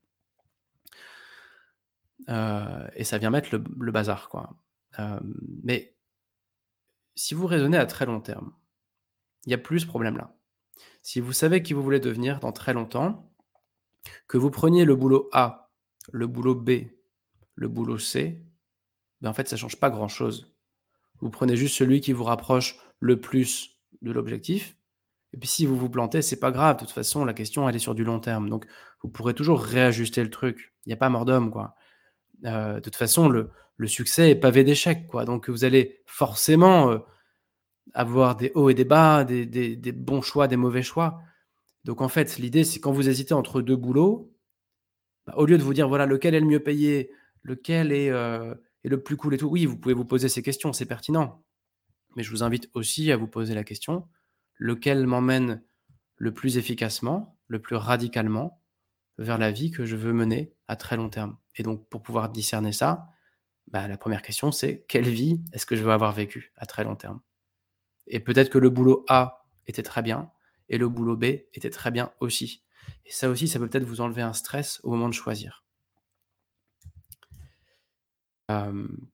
Heu 2.28 2.90
et 2.94 3.04
ça 3.04 3.18
vient 3.18 3.30
mettre 3.30 3.50
le 3.54 3.92
bazar, 3.92 4.28
quoi. 4.28 4.56
Hem, 4.98 5.34
mais 5.64 5.94
si 7.14 7.34
vous 7.34 7.46
raisonnez 7.46 7.76
à 7.78 7.86
très 7.86 8.06
long 8.06 8.20
terme, 8.20 8.52
il 9.46 9.50
y 9.50 9.54
a 9.54 9.58
plus 9.58 9.80
ce 9.80 9.86
problème-là. 9.86 10.34
Si 11.02 11.20
vous 11.20 11.32
savez 11.32 11.62
qui 11.62 11.74
vous 11.74 11.82
voulez 11.82 12.00
devenir 12.00 12.40
dans 12.40 12.52
très 12.52 12.74
longtemps, 12.74 13.27
que 14.26 14.38
vous 14.38 14.50
preniez 14.50 14.84
le 14.84 14.96
boulot 14.96 15.28
A, 15.32 15.70
le 16.12 16.26
boulot 16.26 16.54
B, 16.54 16.70
le 17.54 17.68
boulot 17.68 17.98
C, 17.98 18.42
ben, 19.20 19.30
en 19.30 19.34
fait, 19.34 19.48
ça 19.48 19.56
change 19.56 19.76
pas 19.76 19.90
grand-chose. 19.90 20.54
Vous 21.20 21.30
prenez 21.30 21.56
juste 21.56 21.76
celui 21.76 22.00
qui 22.00 22.12
vous 22.12 22.24
rapproche 22.24 22.76
le 23.00 23.20
plus 23.20 23.80
de 24.02 24.12
l'objectif 24.12 24.78
et 25.32 25.36
puis 25.36 25.48
si 25.48 25.66
vous 25.66 25.76
vous 25.76 25.90
plantez, 25.90 26.22
c'est 26.22 26.40
pas 26.40 26.50
grave. 26.50 26.76
De 26.76 26.80
toute 26.80 26.90
façon, 26.90 27.24
la 27.24 27.34
question, 27.34 27.68
elle 27.68 27.76
est 27.76 27.80
sur 27.80 27.94
du 27.94 28.04
long 28.04 28.20
terme, 28.20 28.48
donc 28.48 28.66
vous 29.02 29.10
pourrez 29.10 29.34
toujours 29.34 29.60
réajuster 29.62 30.22
le 30.22 30.30
truc. 30.30 30.72
Il 30.86 30.90
y 30.90 30.92
a 30.92 30.96
pas 30.96 31.10
mort 31.10 31.24
d'homme, 31.24 31.50
quoi. 31.50 31.74
Heu, 32.46 32.76
de 32.76 32.80
toute 32.80 32.96
façon, 32.96 33.28
le 33.28 33.50
succès 33.86 34.30
est 34.30 34.36
pavé 34.36 34.64
d'échecs, 34.64 35.06
quoi, 35.08 35.24
donc 35.24 35.50
vous 35.50 35.64
allez 35.64 36.02
forcément, 36.06 36.92
heu, 36.92 37.02
avoir 37.94 38.36
des 38.36 38.52
hauts 38.54 38.70
et 38.70 38.74
des 38.74 38.84
bas, 38.84 39.24
des 39.24 39.92
bons 39.92 40.22
choix, 40.22 40.48
des 40.48 40.56
mauvais 40.56 40.82
choix. 40.82 41.20
Donc 41.84 42.00
en 42.00 42.08
fait, 42.08 42.38
l'idée, 42.38 42.64
c'est 42.64 42.80
quand 42.80 42.92
vous 42.92 43.08
hésitez 43.08 43.34
entre 43.34 43.62
2 43.62 43.76
boulots, 43.76 44.32
bah, 45.26 45.34
au 45.38 45.46
lieu 45.46 45.58
de 45.58 45.62
vous 45.62 45.74
dire: 45.74 45.88
«Voilà, 45.88 46.06
lequel 46.06 46.34
est 46.34 46.40
le 46.40 46.46
mieux 46.46 46.60
payé? 46.62 47.10
Lequel 47.44 47.92
est, 47.92 48.10
heu, 48.10 48.62
est 48.84 48.88
le 48.88 49.02
plus 49.02 49.16
cool 49.16 49.34
et 49.34 49.38
tout?» 49.38 49.48
oui, 49.48 49.66
vous 49.66 49.78
pouvez 49.78 49.94
vous 49.94 50.04
poser 50.06 50.28
ces 50.30 50.42
questions, 50.42 50.72
c'est 50.74 50.86
pertinent. 50.86 51.44
Mais 52.16 52.24
je 52.24 52.30
vous 52.30 52.44
invite 52.44 52.70
aussi 52.74 53.12
à 53.12 53.16
vous 53.18 53.28
poser 53.28 53.54
la 53.54 53.64
question: 53.64 54.08
«Lequel 54.58 55.06
m'emmène 55.06 55.62
le 56.16 56.34
plus 56.34 56.58
efficacement, 56.58 57.38
le 57.48 57.60
plus 57.62 57.76
radicalement 57.76 58.62
vers 59.18 59.38
la 59.38 59.52
vie 59.52 59.70
que 59.72 59.86
je 59.86 59.96
veux 59.96 60.12
mener 60.14 60.54
à 60.68 60.76
très 60.76 60.96
long 60.96 61.10
terme?» 61.10 61.36
et 61.56 61.64
donc 61.64 61.88
pour 61.90 62.02
pouvoir 62.02 62.30
discerner 62.30 62.72
ça, 62.72 63.08
bah, 63.68 63.88
la 63.88 63.98
1re 63.98 64.22
question, 64.22 64.52
c'est: 64.52 64.84
«Quelle 64.88 65.08
vie 65.08 65.42
est-ce 65.54 65.66
que 65.66 65.76
je 65.76 65.82
veux 65.84 65.92
avoir 65.92 66.12
vécue 66.12 66.52
à 66.56 66.66
très 66.66 66.84
long 66.84 66.96
terme?» 66.96 67.20
et 68.08 68.20
peut-être 68.20 68.50
que 68.50 68.58
le 68.58 68.70
boulot 68.70 69.04
A 69.08 69.46
était 69.68 69.82
très 69.84 70.02
bien 70.02 70.30
et 70.68 70.78
le 70.78 70.88
boulot 70.88 71.16
B 71.16 71.24
était 71.54 71.70
très 71.70 71.90
bien 71.90 72.12
aussi 72.20 72.62
et 73.04 73.10
ça 73.10 73.28
aussi, 73.28 73.48
ça 73.48 73.58
peut 73.58 73.68
peut-être 73.68 73.84
vous 73.84 74.00
enlever 74.00 74.22
un 74.22 74.32
stress 74.32 74.80
au 74.82 74.90
moment 74.90 75.08
de 75.08 75.14
choisir. 75.14 75.64
Hem 78.48 79.08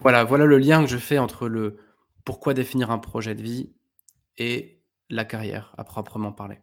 voilà, 0.00 0.24
voilà 0.24 0.44
le 0.44 0.58
lien 0.58 0.82
que 0.82 0.90
je 0.90 0.96
fais 0.96 1.18
entre 1.18 1.48
le 1.48 1.78
pourquoi 2.24 2.54
définir 2.54 2.90
un 2.90 2.98
projet 2.98 3.34
de 3.34 3.42
vie 3.42 3.72
et 4.38 4.80
la 5.10 5.24
carrière 5.24 5.74
à 5.76 5.84
proprement 5.84 6.32
parler. 6.32 6.60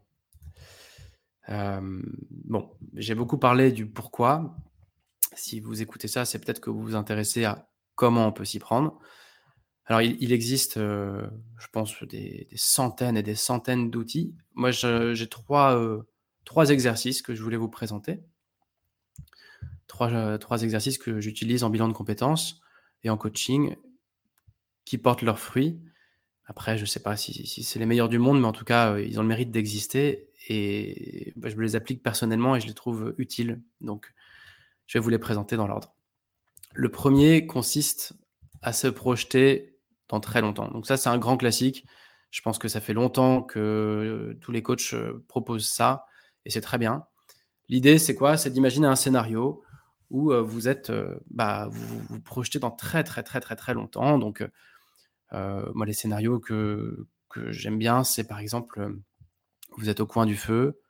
Hem, 1.48 2.04
bon, 2.32 2.72
j'ai 2.94 3.16
beaucoup 3.16 3.38
parlé 3.38 3.72
du 3.72 3.88
pourquoi. 3.88 4.56
Si 5.34 5.60
vous 5.60 5.82
écoutez 5.82 6.08
ça, 6.08 6.26
c'est 6.26 6.40
peut-être 6.40 6.62
que 6.62 6.70
vous 6.70 6.82
vous 6.82 6.96
intéressez 6.96 7.44
à 7.44 7.70
comment 7.96 8.28
on 8.28 8.32
peut 8.32 8.46
s'y 8.46 8.60
prendre. 8.60 9.00
Alors 9.90 10.04
il 10.04 10.32
existe, 10.32 10.78
heu, 10.78 11.28
je 11.58 11.66
pense 11.72 12.04
des 12.04 12.48
centaines 12.56 13.18
et 13.18 13.24
des 13.24 13.34
centaines 13.34 13.90
d'outils. 13.90 14.36
Moi, 14.54 14.70
j'ai 14.70 15.28
3, 15.28 15.76
heu, 15.78 16.08
3 16.46 16.70
exercices 16.70 17.24
que 17.24 17.34
je 17.34 17.42
voulais 17.42 17.58
vous 17.58 17.70
présenter. 17.70 18.20
3, 19.88 20.12
heu, 20.12 20.38
3 20.38 20.62
exercices 20.62 21.00
que 21.00 21.20
j'utilise 21.20 21.64
en 21.64 21.72
bilan 21.72 21.88
de 21.88 21.94
compétences 21.94 22.62
et 23.04 23.10
en 23.10 23.18
coaching 23.18 23.76
qui 24.86 25.00
portent 25.00 25.24
leurs 25.24 25.40
fruits. 25.40 25.80
Après, 26.46 26.78
je 26.78 26.86
sais 26.86 27.02
pas 27.02 27.18
si 27.18 27.48
c'est 27.64 27.80
les 27.80 27.88
meilleurs 27.88 28.10
du 28.10 28.20
monde, 28.20 28.40
mais 28.40 28.48
en 28.48 28.52
tout 28.52 28.66
cas, 28.66 29.00
ils 29.00 29.18
ont 29.20 29.24
le 29.24 29.28
mérite 29.28 29.50
d'exister 29.50 30.30
et 30.50 31.34
bah, 31.36 31.50
je 31.50 31.56
me 31.56 31.64
les 31.64 31.76
applique 31.76 32.04
personnellement 32.04 32.56
et 32.56 32.62
je 32.62 32.68
les 32.68 32.76
trouve 32.76 33.16
utiles. 33.18 33.60
Donc, 33.82 34.14
je 34.86 35.00
vais 35.00 35.04
vous 35.04 35.10
les 35.10 35.20
présenter 35.20 35.56
dans 35.56 35.68
l'ordre. 35.68 35.96
Le 36.76 36.90
1er 36.90 37.48
consiste 37.48 38.14
à 38.62 38.72
se 38.72 38.88
projeter 38.88 39.69
dans 40.10 40.20
très 40.20 40.42
longtemps. 40.42 40.68
Donc 40.70 40.86
ça, 40.88 40.98
c'est 40.98 41.10
un 41.10 41.18
grand 41.18 41.38
classique. 41.38 41.86
Je 42.32 42.42
pense 42.42 42.60
que 42.60 42.68
ça 42.68 42.82
fait 42.82 42.94
longtemps 42.94 43.42
que 43.42 44.38
tous 44.42 44.52
les 44.52 44.62
coachs, 44.62 44.94
heu, 44.94 45.24
proposent 45.28 45.70
ça 45.70 46.06
et 46.46 46.50
c'est 46.50 46.62
très 46.62 46.78
bien. 46.78 47.06
L'idée, 47.70 48.00
c'est 48.00 48.16
quoi? 48.16 48.38
C'est 48.38 48.50
d'imaginer 48.52 48.88
un 48.88 48.96
scénario 48.96 49.64
où, 50.10 50.32
heu, 50.34 50.40
vous 50.42 50.68
êtes, 50.68 50.92
bah, 51.30 51.68
vous 51.72 52.00
vous 52.10 52.20
projetez 52.22 52.60
dans 52.60 52.72
très, 52.72 53.04
très, 53.04 53.24
très, 53.24 53.40
très, 53.40 53.56
très 53.56 53.74
longtemps. 53.74 54.18
Donc, 54.20 54.48
moi, 55.32 55.86
les 55.86 55.94
scénarios 55.94 56.40
que 56.40 57.06
j'aime 57.50 57.78
bien, 57.78 58.04
c'est 58.04 58.28
par 58.28 58.40
exemple, 58.40 58.92
vous 59.78 59.90
êtes 59.90 60.00
au 60.00 60.08
coin 60.08 60.26
du 60.26 60.36
feu 60.36 60.82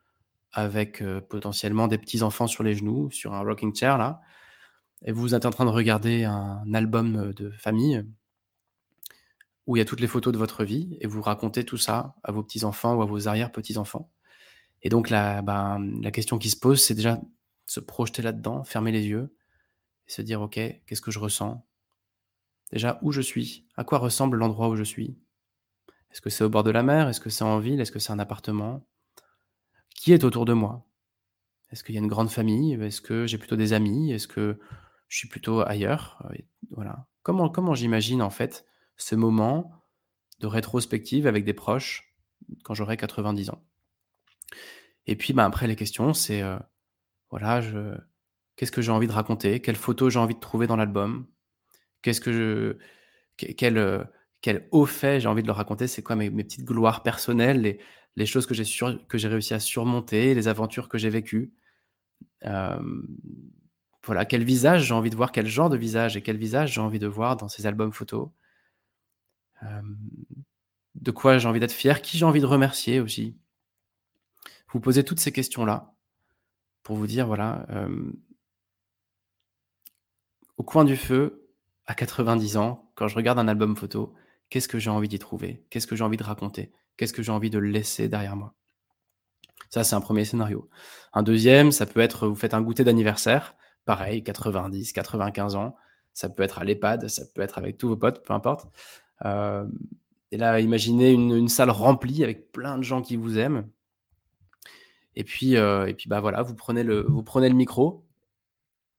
avec, 0.52 1.04
potentiellement 1.28 1.88
des 1.88 1.98
petits-enfants 1.98 2.46
sur 2.46 2.64
les 2.64 2.74
genoux, 2.74 3.10
sur 3.10 3.34
un 3.34 3.42
rocking 3.42 3.74
chair 3.74 3.98
là 3.98 4.20
et 5.04 5.12
vous 5.12 5.34
êtes 5.34 5.46
en 5.46 5.50
train 5.50 5.64
de 5.64 5.70
regarder 5.70 6.24
un 6.24 6.74
album, 6.74 7.32
de 7.32 7.50
famille 7.50 8.04
où 9.70 9.76
il 9.76 9.78
y 9.78 9.82
a 9.82 9.84
toutes 9.84 10.00
les 10.00 10.08
photos 10.08 10.32
de 10.32 10.38
votre 10.38 10.64
vie 10.64 10.98
et 11.00 11.06
vous 11.06 11.22
racontez 11.22 11.64
tout 11.64 11.76
ça 11.76 12.16
à 12.24 12.32
vos 12.32 12.42
petits-enfants 12.42 12.94
ou 12.94 13.02
à 13.02 13.06
vos 13.06 13.28
arrière 13.28 13.52
petits-enfants 13.52 14.10
et 14.82 14.88
donc 14.88 15.10
la 15.10 15.42
ben, 15.42 16.00
question 16.12 16.38
qui 16.38 16.50
se 16.50 16.56
pose, 16.56 16.82
c'est 16.82 16.94
déjà 16.94 17.20
se 17.66 17.80
projeter 17.80 18.22
là-dedans, 18.22 18.64
fermer 18.64 18.92
les 18.92 19.06
yeux 19.06 19.34
et 20.08 20.10
se 20.10 20.22
dire: 20.22 20.40
«OK, 20.40 20.54
qu'est-ce 20.54 21.02
que 21.02 21.10
je 21.10 21.18
ressens? 21.18 21.64
Déjà, 22.72 22.98
où 23.02 23.12
je 23.12 23.20
suis? 23.20 23.66
À 23.76 23.84
quoi 23.84 23.98
ressemble 23.98 24.38
l'endroit 24.38 24.68
où 24.68 24.76
je 24.76 24.82
suis? 24.82 25.18
Est-ce 26.10 26.20
que 26.20 26.30
c'est 26.30 26.44
au 26.44 26.48
bord 26.48 26.64
de 26.64 26.70
la 26.70 26.82
mer? 26.82 27.08
Est-ce 27.08 27.20
que 27.20 27.30
c'est 27.30 27.44
en 27.44 27.58
ville? 27.58 27.80
Est-ce 27.80 27.92
que 27.92 27.98
c'est 27.98 28.12
un 28.12 28.18
appartement? 28.18 28.84
Qui 29.94 30.12
est 30.12 30.24
autour 30.24 30.44
de 30.44 30.52
moi? 30.52 30.86
Est-ce 31.70 31.84
qu'il 31.84 31.94
y 31.94 31.98
a 31.98 32.00
une 32.00 32.08
grande 32.08 32.30
famille? 32.30 32.74
Est-ce 32.74 33.00
que 33.00 33.26
j'ai 33.26 33.38
plutôt 33.38 33.56
des 33.56 33.72
amis? 33.72 34.12
Est-ce 34.12 34.26
que 34.26 34.58
je 35.08 35.18
suis 35.18 35.28
plutôt 35.28 35.60
ailleurs?» 35.60 36.26
voilà. 36.70 37.06
Comment 37.22 37.74
j'imagine, 37.74 38.22
en 38.22 38.30
fait, 38.30 38.64
ce 39.02 39.14
moment 39.16 39.72
de 40.40 40.46
rétrospective 40.48 41.26
avec 41.26 41.44
des 41.44 41.54
proches 41.54 42.14
quand 42.64 42.74
j'aurai 42.74 42.96
90 42.96 43.50
ans? 43.50 43.64
Et 45.06 45.16
puis, 45.16 45.32
ben, 45.32 45.44
après 45.44 45.66
les 45.66 45.76
questions, 45.76 46.14
c'est, 46.14 46.42
heu, 46.42 46.58
voilà, 47.30 47.62
je 47.62 47.96
qu'est-ce 48.56 48.72
que 48.72 48.82
j'ai 48.82 48.92
envie 48.92 49.08
de 49.08 49.12
raconter? 49.12 49.60
Quelles 49.60 49.76
photos 49.76 50.12
j'ai 50.14 50.20
envie 50.20 50.34
de 50.36 50.40
trouver 50.40 50.66
dans 50.66 50.76
l'album? 50.76 51.26
Qu'est-ce 52.02 52.20
que 52.22 52.32
je 52.32 52.78
quel 53.38 53.78
heu, 53.78 54.04
quel 54.42 54.68
haut 54.72 54.86
fait 54.86 55.20
j'ai 55.20 55.28
envie 55.28 55.42
de 55.42 55.48
leur 55.48 55.56
raconter? 55.56 55.88
C'est 55.88 56.02
quoi 56.02 56.16
mes 56.16 56.30
petites 56.30 56.64
gloires 56.66 57.02
personnelles, 57.04 57.62
les 57.62 57.80
les 58.16 58.26
choses 58.26 58.46
que 58.46 58.54
j'ai 58.54 58.64
sur 58.64 59.06
que 59.08 59.18
j'ai 59.18 59.28
réussi 59.28 59.54
à 59.54 59.60
surmonter, 59.60 60.34
les 60.34 60.48
aventures 60.48 60.88
que 60.90 60.98
j'ai 60.98 61.10
vécues? 61.10 61.54
Voilà, 64.04 64.26
quel 64.26 64.44
visage 64.44 64.84
j'ai 64.84 64.92
envie 64.92 65.08
de 65.08 65.16
voir? 65.16 65.32
Quel 65.32 65.46
genre 65.46 65.70
de 65.70 65.76
visage 65.78 66.14
et 66.14 66.22
quel 66.22 66.36
visage 66.36 66.74
j'ai 66.74 66.82
envie 66.82 66.98
de 66.98 67.06
voir 67.06 67.36
dans 67.38 67.48
ces 67.48 67.66
albums 67.66 67.92
photos? 67.94 68.28
Hem, 69.62 69.96
de 70.94 71.10
quoi 71.10 71.38
j'ai 71.38 71.48
envie 71.48 71.60
d'être 71.60 71.72
fier? 71.72 72.02
Qui 72.02 72.18
j'ai 72.18 72.24
envie 72.24 72.40
de 72.40 72.46
remercier 72.46 73.00
aussi? 73.00 73.36
Vous 74.72 74.80
posez 74.80 75.04
toutes 75.04 75.20
ces 75.20 75.32
questions-là 75.32 75.92
pour 76.82 76.96
vous 76.96 77.06
dire, 77.06 77.26
voilà, 77.26 77.66
hem 77.68 78.14
au 80.60 80.62
coin 80.62 80.84
du 80.84 80.94
feu, 80.94 81.48
à 81.86 81.94
90 81.94 82.58
ans, 82.58 82.92
quand 82.94 83.08
je 83.08 83.16
regarde 83.16 83.38
un 83.38 83.48
album 83.48 83.76
photo, 83.76 84.12
qu'est-ce 84.50 84.68
que 84.68 84.78
j'ai 84.78 84.90
envie 84.90 85.08
d'y 85.08 85.18
trouver? 85.18 85.64
Qu'est-ce 85.70 85.86
que 85.86 85.96
j'ai 85.96 86.04
envie 86.04 86.18
de 86.18 86.22
raconter? 86.22 86.70
Qu'est-ce 86.98 87.14
que 87.14 87.22
j'ai 87.22 87.32
envie 87.32 87.48
de 87.48 87.58
laisser 87.58 88.08
derrière 88.10 88.36
moi? 88.36 88.54
Ça, 89.70 89.84
c'est 89.84 89.94
un 89.94 90.02
premier 90.02 90.26
scénario. 90.26 90.68
Un 91.14 91.22
deuxième, 91.22 91.72
ça 91.72 91.86
peut 91.86 92.00
être, 92.00 92.28
vous 92.28 92.34
faites 92.34 92.52
un 92.52 92.60
goûter 92.60 92.84
d'anniversaire, 92.84 93.54
pareil, 93.86 94.22
90, 94.22 94.92
95 94.92 95.54
ans. 95.54 95.76
Ça 96.12 96.28
peut 96.28 96.42
être 96.42 96.58
à 96.58 96.64
l'EHPAD, 96.64 97.08
ça 97.08 97.22
peut 97.34 97.40
être 97.40 97.56
avec 97.56 97.78
tous 97.78 97.88
vos 97.88 97.96
potes, 97.96 98.22
peu 98.22 98.34
importe. 98.34 98.66
Euh, 99.24 99.66
et 100.32 100.36
là, 100.36 100.60
imaginez 100.60 101.10
une, 101.12 101.48
salle 101.48 101.70
remplie 101.70 102.22
avec 102.24 102.52
plein 102.52 102.78
de 102.78 102.82
gens 102.84 103.02
qui 103.02 103.16
vous 103.16 103.38
aiment. 103.38 103.68
Et 105.16 105.24
puis, 105.24 105.56
euh, 105.56 105.86
et 105.86 105.94
puis 105.94 106.08
bah 106.08 106.20
voilà, 106.20 106.42
vous 106.42 106.54
prenez, 106.54 106.84
le, 106.84 107.02
vous 107.02 107.22
prenez 107.22 107.48
le 107.48 107.54
micro 107.54 108.06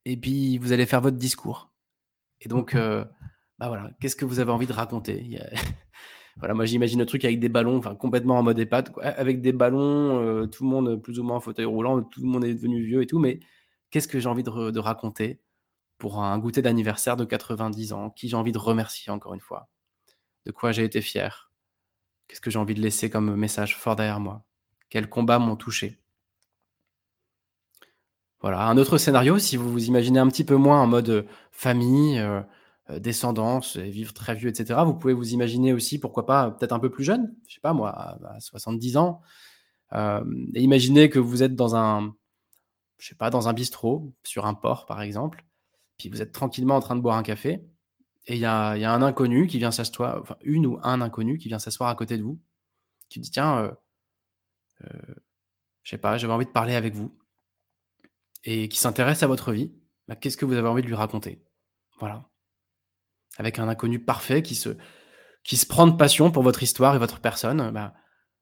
et 0.05 0.17
puis 0.17 0.57
vous 0.57 0.73
allez 0.73 0.85
faire 0.85 1.01
votre 1.01 1.17
discours. 1.17 1.71
Et 2.41 2.49
donc, 2.49 2.75
euh, 2.75 3.05
bah 3.59 3.67
voilà, 3.67 3.91
qu'est-ce 3.99 4.15
que 4.15 4.25
vous 4.25 4.39
avez 4.39 4.51
envie 4.51 4.67
de 4.67 4.73
raconter? 4.73 5.39
Voilà, 6.37 6.53
moi 6.53 6.65
j'imagine 6.65 6.97
le 6.97 7.05
truc 7.05 7.25
avec 7.25 7.41
des 7.41 7.49
ballons, 7.49 7.77
enfin 7.77 7.93
complètement 7.93 8.39
en 8.39 8.41
mode 8.41 8.57
EHPAD, 8.57 8.93
avec 9.01 9.41
des 9.41 9.51
ballons, 9.51 10.47
tout 10.47 10.63
le 10.63 10.69
monde 10.69 10.95
plus 10.95 11.19
ou 11.19 11.23
moins 11.23 11.35
en 11.35 11.39
fauteuil 11.41 11.65
roulant, 11.65 12.01
tout 12.01 12.21
le 12.21 12.27
monde 12.27 12.45
est 12.45 12.53
devenu 12.53 12.81
vieux 12.81 13.01
et 13.01 13.05
tout, 13.05 13.19
mais 13.19 13.41
qu'est-ce 13.91 14.07
que 14.07 14.17
j'ai 14.17 14.29
envie 14.29 14.41
de, 14.41 14.71
de, 14.71 14.79
raconter 14.79 15.41
pour 15.97 16.23
un 16.23 16.39
goûter 16.39 16.61
d'anniversaire 16.61 17.17
de 17.17 17.25
90 17.25 17.91
ans 17.91 18.09
Qui 18.11 18.29
j'ai 18.29 18.37
envie 18.37 18.53
de 18.53 18.57
remercier 18.57 19.11
encore 19.11 19.33
une 19.33 19.41
fois? 19.41 19.69
De 20.45 20.51
quoi 20.51 20.71
j'ai 20.71 20.83
été 20.83 21.01
fier 21.01 21.51
Qu'est-ce 22.27 22.41
que 22.41 22.49
j'ai 22.49 22.59
envie 22.59 22.75
de 22.75 22.81
laisser 22.81 23.09
comme 23.09 23.35
message 23.35 23.77
fort 23.77 23.95
derrière 23.95 24.19
moi? 24.19 24.43
Quels 24.89 25.09
combats 25.09 25.39
m'ont 25.39 25.55
touché? 25.55 25.99
Voilà, 28.41 28.67
un 28.67 28.77
autre 28.77 28.97
scénario, 28.97 29.37
si 29.37 29.55
vous 29.55 29.71
vous 29.71 29.85
imaginez 29.85 30.19
un 30.19 30.27
petit 30.27 30.43
peu 30.43 30.55
moins 30.55 30.81
en 30.81 30.87
mode 30.87 31.27
famille, 31.51 32.19
descendance, 32.89 33.77
vivre 33.77 34.13
très 34.13 34.33
vieux, 34.33 34.49
etc. 34.49 34.79
Vous 34.83 34.95
pouvez 34.95 35.13
vous 35.13 35.33
imaginer 35.33 35.73
aussi, 35.73 35.99
pourquoi 35.99 36.25
pas, 36.25 36.51
peut-être 36.51 36.71
un 36.71 36.79
peu 36.79 36.89
plus 36.89 37.03
jeune, 37.03 37.35
je 37.47 37.55
sais 37.55 37.61
pas 37.61 37.73
moi, 37.73 37.91
à, 37.91 38.39
70 38.39 38.97
ans, 38.97 39.21
et 39.93 40.61
imaginez 40.61 41.09
que 41.09 41.19
vous 41.19 41.43
êtes 41.43 41.55
dans 41.55 41.75
un, 41.75 42.15
je 42.97 43.09
sais 43.09 43.15
pas, 43.15 43.29
dans 43.29 43.47
un 43.47 43.53
bistrot, 43.53 44.11
sur 44.23 44.45
un 44.45 44.55
port 44.55 44.85
par 44.85 45.01
exemple, 45.01 45.45
puis 45.97 46.09
vous 46.09 46.21
êtes 46.21 46.31
tranquillement 46.31 46.75
en 46.75 46.81
train 46.81 46.95
de 46.95 47.01
boire 47.01 47.17
un 47.17 47.23
café, 47.23 47.63
et 48.27 48.35
il 48.35 48.39
y 48.39 48.45
a, 48.45 48.71
un 48.71 49.01
inconnu 49.01 49.47
qui 49.47 49.57
vient 49.57 49.71
s'asseoir, 49.71 50.19
enfin 50.21 50.37
une 50.41 50.65
ou 50.65 50.79
un 50.83 51.01
inconnu 51.01 51.37
qui 51.37 51.47
vient 51.47 51.59
s'asseoir 51.59 51.89
à 51.89 51.95
côté 51.95 52.17
de 52.17 52.23
vous, 52.23 52.39
qui 53.09 53.19
dit 53.19 53.31
tiens, 53.31 53.59
euh, 53.59 53.71
euh, 54.85 55.15
je 55.83 55.91
sais 55.91 55.97
pas, 55.97 56.17
j'avais 56.17 56.33
envie 56.33 56.45
de 56.45 56.51
parler 56.51 56.75
avec 56.75 56.93
vous, 56.93 57.17
et 58.43 58.69
qui 58.69 58.77
s'intéresse 58.77 59.23
à 59.23 59.27
votre 59.27 59.51
vie, 59.51 59.73
bah, 60.07 60.15
qu'est-ce 60.15 60.37
que 60.37 60.45
vous 60.45 60.53
avez 60.53 60.67
envie 60.67 60.81
de 60.81 60.87
lui 60.87 60.95
raconter? 60.95 61.43
Voilà. 61.99 62.29
Avec 63.37 63.59
un 63.59 63.67
inconnu 63.67 64.03
parfait 64.03 64.43
qui 64.43 64.55
se, 64.55 64.77
qui 65.43 65.57
se 65.57 65.65
prend 65.65 65.87
de 65.87 65.95
passion 65.95 66.31
pour 66.31 66.43
votre 66.43 66.63
histoire 66.63 66.95
et 66.95 66.99
votre 66.99 67.19
personne. 67.19 67.71
Bah, 67.71 67.93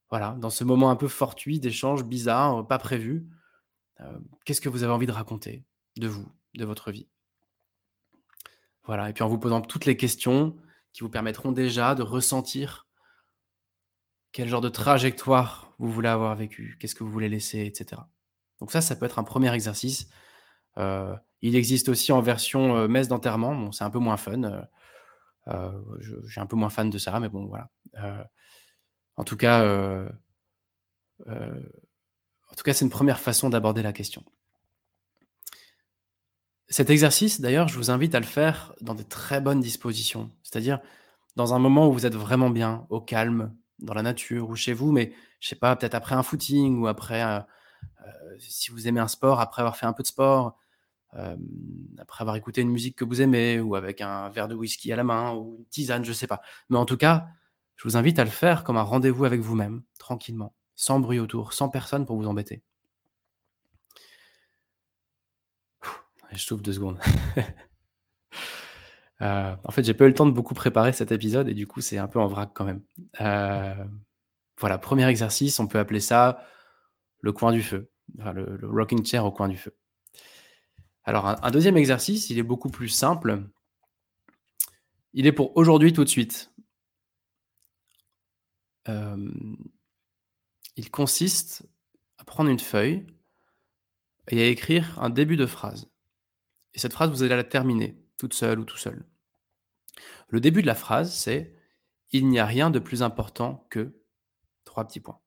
voilà, 0.09 0.35
dans 0.39 0.49
ce 0.49 0.63
moment 0.63 0.89
un 0.89 0.95
peu 0.95 1.07
fortuit, 1.07 1.59
d'échange 1.59 2.03
bizarre, 2.03 2.65
pas 2.67 2.79
prévu, 2.79 3.27
euh, 4.01 4.19
qu'est-ce 4.45 4.61
que 4.61 4.69
vous 4.69 4.83
avez 4.83 4.93
envie 4.93 5.07
de 5.07 5.11
raconter 5.11 5.65
de 5.97 6.07
vous, 6.07 6.27
de 6.55 6.65
votre 6.65 6.91
vie? 6.91 7.07
Voilà, 8.89 9.07
et 9.07 9.13
puis 9.13 9.21
en 9.21 9.27
vous 9.27 9.37
posant 9.37 9.61
toutes 9.61 9.85
les 9.85 9.95
questions 9.95 10.57
qui 10.93 11.01
vous 11.01 11.09
permettront 11.09 11.51
déjà 11.51 11.93
de 11.93 12.01
ressentir 12.01 12.87
quel 14.31 14.47
genre 14.47 14.61
de 14.61 14.69
trajectoire 14.69 15.75
vous 15.77 15.91
voulez 15.91 16.09
avoir 16.09 16.35
vécu, 16.35 16.75
qu'est-ce 16.79 16.95
que 16.95 17.03
vous 17.03 17.11
voulez 17.11 17.29
laisser, 17.29 17.67
etc. 17.67 18.01
Donc 18.59 18.71
ça, 18.71 18.81
ça 18.81 18.95
peut 18.95 19.05
être 19.05 19.19
un 19.19 19.23
premier 19.23 19.53
exercice. 19.53 20.09
Euh, 20.79 21.15
il 21.43 21.55
existe 21.55 21.87
aussi 21.87 22.11
en 22.11 22.19
version 22.19 22.77
euh, 22.77 22.87
messe 22.87 23.07
d'enterrement, 23.07 23.53
bon, 23.53 23.71
c'est 23.71 23.83
un 23.83 23.91
peu 23.91 23.99
moins 23.99 24.17
fun. 24.17 24.65
Euh, 25.49 25.71
je, 25.99 26.27
suis 26.27 26.41
un 26.41 26.47
peu 26.47 26.55
moins 26.55 26.71
fan 26.71 26.89
de 26.89 26.97
ça, 26.97 27.19
mais 27.19 27.29
bon, 27.29 27.45
voilà. 27.45 27.69
Euh, 27.99 28.23
en 29.17 29.23
tout 29.23 29.37
cas, 29.37 29.61
euh, 29.65 30.09
en 31.27 32.55
tout 32.57 32.63
cas, 32.63 32.73
c'est 32.73 32.85
une 32.85 32.89
première 32.89 33.19
façon 33.19 33.51
d'aborder 33.51 33.83
la 33.83 33.93
question. 33.93 34.25
Cet 36.69 36.89
exercice, 36.91 37.41
d'ailleurs, 37.41 37.67
je 37.67 37.77
vous 37.77 37.89
invite 37.89 38.13
à 38.13 38.19
le 38.19 38.25
faire 38.25 38.73
dans 38.81 38.93
de 38.93 39.01
très 39.03 39.41
bonnes 39.41 39.59
dispositions, 39.59 40.31
c'est-à-dire 40.43 40.79
dans 41.35 41.53
un 41.53 41.59
moment 41.59 41.87
où 41.87 41.93
vous 41.93 42.05
êtes 42.05 42.15
vraiment 42.15 42.49
bien, 42.51 42.85
au 42.89 43.01
calme, 43.01 43.55
dans 43.79 43.93
la 43.93 44.03
nature 44.03 44.49
ou 44.49 44.55
chez 44.55 44.73
vous, 44.73 44.91
mais 44.91 45.13
je 45.39 45.47
sais 45.49 45.55
pas, 45.55 45.75
peut-être 45.75 45.95
après 45.95 46.15
un 46.15 46.21
footing 46.23 46.79
ou 46.79 46.87
après, 46.87 47.23
si 48.37 48.71
vous 48.71 48.87
aimez 48.87 48.99
un 48.99 49.07
sport, 49.07 49.39
après 49.39 49.61
avoir 49.61 49.77
fait 49.77 49.87
un 49.87 49.93
peu 49.93 50.03
de 50.03 50.07
sport, 50.07 50.57
après 51.13 52.21
avoir 52.21 52.35
écouté 52.35 52.61
une 52.61 52.69
musique 52.69 52.95
que 52.97 53.05
vous 53.05 53.21
aimez, 53.21 53.59
ou 53.59 53.75
avec 53.75 54.01
un 54.01 54.29
verre 54.29 54.47
de 54.47 54.55
whisky 54.55 54.91
à 54.93 54.95
la 54.95 55.03
main, 55.03 55.33
ou 55.33 55.55
une 55.59 55.65
tisane, 55.65 56.05
je 56.05 56.13
sais 56.13 56.27
pas. 56.27 56.41
Mais 56.69 56.77
en 56.77 56.85
tout 56.85 56.97
cas, 56.97 57.27
je 57.77 57.83
vous 57.87 57.97
invite 57.97 58.19
à 58.19 58.25
le 58.25 58.29
faire 58.29 58.63
comme 58.63 58.77
un 58.77 58.83
rendez-vous 58.83 59.25
avec 59.25 59.41
vous-même, 59.41 59.83
tranquillement, 59.97 60.53
sans 60.75 60.99
bruit 60.99 61.19
autour, 61.19 61.53
sans 61.53 61.69
personne 61.69 62.05
pour 62.05 62.17
vous 62.17 62.27
embêter. 62.27 62.61
Je 66.37 66.43
souffle 66.45 66.63
deux 66.63 66.73
secondes. 66.73 66.99
Euh, 69.21 69.53
en 69.65 69.71
fait, 69.71 69.83
j'ai 69.83 69.93
pas 69.93 70.05
eu 70.05 70.07
le 70.07 70.13
temps 70.13 70.25
de 70.25 70.31
beaucoup 70.31 70.53
préparer 70.53 70.93
cet 70.93 71.11
épisode 71.11 71.49
et 71.49 71.53
du 71.53 71.67
coup, 71.67 71.81
c'est 71.81 71.97
un 71.97 72.07
peu 72.07 72.21
en 72.21 72.27
vrac 72.27 72.51
quand 72.53 72.63
même. 72.63 72.81
Euh, 73.19 73.75
voilà, 74.57 74.77
premier 74.77 75.05
exercice, 75.09 75.59
on 75.59 75.67
peut 75.67 75.77
appeler 75.77 75.99
ça 75.99 76.45
le 77.19 77.33
coin 77.33 77.51
du 77.51 77.61
feu, 77.61 77.91
le 78.17 78.57
rocking 78.63 79.05
chair 79.05 79.25
au 79.25 79.31
coin 79.33 79.49
du 79.49 79.57
feu. 79.57 79.75
Alors, 81.09 81.25
un, 81.25 81.51
deuxième 81.51 81.75
exercice, 81.75 82.29
il 82.29 82.37
est 82.37 82.43
beaucoup 82.43 82.69
plus 82.69 82.87
simple. 82.87 83.43
Il 85.13 85.25
est 85.25 85.31
pour 85.31 85.57
aujourd'hui 85.57 85.91
tout 85.91 86.03
de 86.03 86.09
suite. 86.09 86.51
Euh, 88.87 89.31
il 90.75 90.91
consiste 90.91 91.63
à 92.19 92.23
prendre 92.25 92.49
une 92.49 92.59
feuille 92.59 93.07
et 94.27 94.43
à 94.43 94.45
écrire 94.45 95.01
un 95.01 95.09
début 95.09 95.35
de 95.35 95.47
phrase. 95.47 95.88
Et 96.73 96.79
cette 96.79 96.93
phrase, 96.93 97.09
vous 97.09 97.23
allez 97.23 97.35
la 97.35 97.43
terminer, 97.43 98.01
toute 98.17 98.33
seule 98.33 98.59
ou 98.59 98.65
tout 98.65 98.77
seul. 98.77 99.05
Le 100.27 100.39
début 100.39 100.61
de 100.61 100.67
la 100.67 100.75
phrase, 100.75 101.13
c'est 101.13 101.55
Il 102.11 102.27
n'y 102.27 102.39
a 102.39 102.45
rien 102.45 102.71
de 102.71 102.79
plus 102.79 103.03
important 103.03 103.67
que 103.69 104.01
trois 104.65 104.85
petits 104.85 104.99
points. 104.99 105.19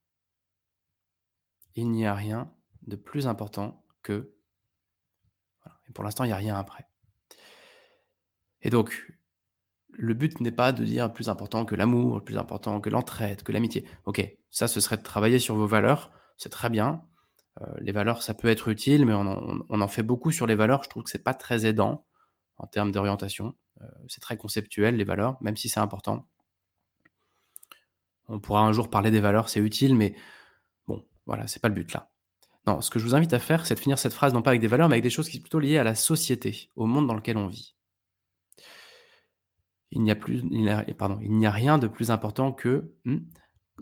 Il 1.75 1.91
n'y 1.91 2.07
a 2.07 2.15
rien 2.15 2.53
de 2.83 2.97
plus 2.97 3.27
important 3.27 3.85
que 4.03 4.35
pour 5.95 6.05
l'instant, 6.05 6.25
il 6.25 6.29
n'y 6.29 6.33
a 6.33 6.37
rien 6.37 6.57
après. 6.57 6.87
Et 8.63 8.71
donc, 8.71 9.13
le 9.91 10.15
but 10.15 10.41
n'est 10.41 10.53
pas 10.53 10.73
de 10.73 10.85
dire 10.85 11.13
plus 11.13 11.29
important 11.29 11.65
que 11.65 11.75
l'amour, 11.75 12.25
plus 12.25 12.39
important 12.39 12.81
que 12.81 12.89
l'entraide, 12.89 13.43
que 13.43 13.53
l'amitié. 13.53 13.85
Ok, 14.07 14.27
ça, 14.51 14.69
ce 14.69 14.81
serait 14.81 14.97
de 14.97 15.03
travailler 15.03 15.39
sur 15.39 15.55
vos 15.55 15.67
valeurs. 15.67 16.13
C'est 16.37 16.49
très 16.49 16.71
bien. 16.71 17.05
Euh, 17.61 17.67
les 17.81 17.93
valeurs, 17.93 18.23
ça 18.23 18.35
peut 18.35 18.49
être 18.49 18.69
utile, 18.69 19.05
mais 19.05 19.13
on 19.13 19.81
en, 19.81 19.89
fait 19.89 20.03
beaucoup 20.03 20.31
sur 20.31 20.47
les 20.47 20.55
valeurs. 20.55 20.83
Je 20.85 20.89
trouve 20.89 21.03
que 21.03 21.11
c'est 21.11 21.23
pas 21.23 21.35
très 21.35 21.67
aidant 21.67 22.07
en 22.57 22.67
termes 22.67 22.93
d'orientation. 22.93 23.55
Euh, 23.83 23.87
c'est 24.09 24.21
très 24.21 24.37
conceptuel, 24.37 24.97
les 24.97 25.05
valeurs, 25.05 25.37
même 25.43 25.57
si 25.57 25.69
c'est 25.69 25.81
important. 25.81 26.27
On 28.29 28.41
pourra 28.41 28.63
un 28.63 28.73
jour 28.73 28.89
parler 28.89 29.11
des 29.11 29.21
valeurs, 29.21 29.49
c'est 29.49 29.61
utile, 29.61 29.95
mais 29.95 30.15
bon, 30.87 31.05
voilà, 31.27 31.47
c'est 31.47 31.61
pas 31.61 31.69
le 31.69 31.75
but 31.75 31.93
là. 31.93 32.11
Non, 32.67 32.81
ce 32.81 32.91
que 32.91 32.99
je 32.99 33.05
vous 33.05 33.15
invite 33.15 33.33
à 33.33 33.41
faire, 33.41 33.67
c'est 33.67 33.75
de 33.75 33.81
finir 33.81 33.99
cette 33.99 34.13
phrase 34.15 34.33
non 34.33 34.41
pas 34.41 34.51
avec 34.51 34.61
des 34.61 34.69
valeurs, 34.69 34.89
mais 34.89 34.95
avec 34.95 35.03
des 35.03 35.11
choses 35.11 35.29
qui 35.29 35.37
sont 35.37 35.43
plutôt 35.43 35.59
liées 35.59 35.79
à 35.79 35.85
la 35.85 35.97
société, 35.97 36.71
au 36.77 36.87
monde 36.87 37.09
dans 37.09 37.15
lequel 37.15 37.37
on 37.37 37.49
vit. 37.49 37.75
Il 39.91 40.03
n'y 40.03 40.11
a, 40.11 40.15
plus, 40.15 40.43
pardon, 40.97 41.19
il 41.21 41.37
n'y 41.37 41.45
a 41.45 41.51
rien 41.51 41.77
de 41.77 41.87
plus 41.87 42.11
important 42.11 42.53
que, 42.53 42.95
hmm, 43.05 43.19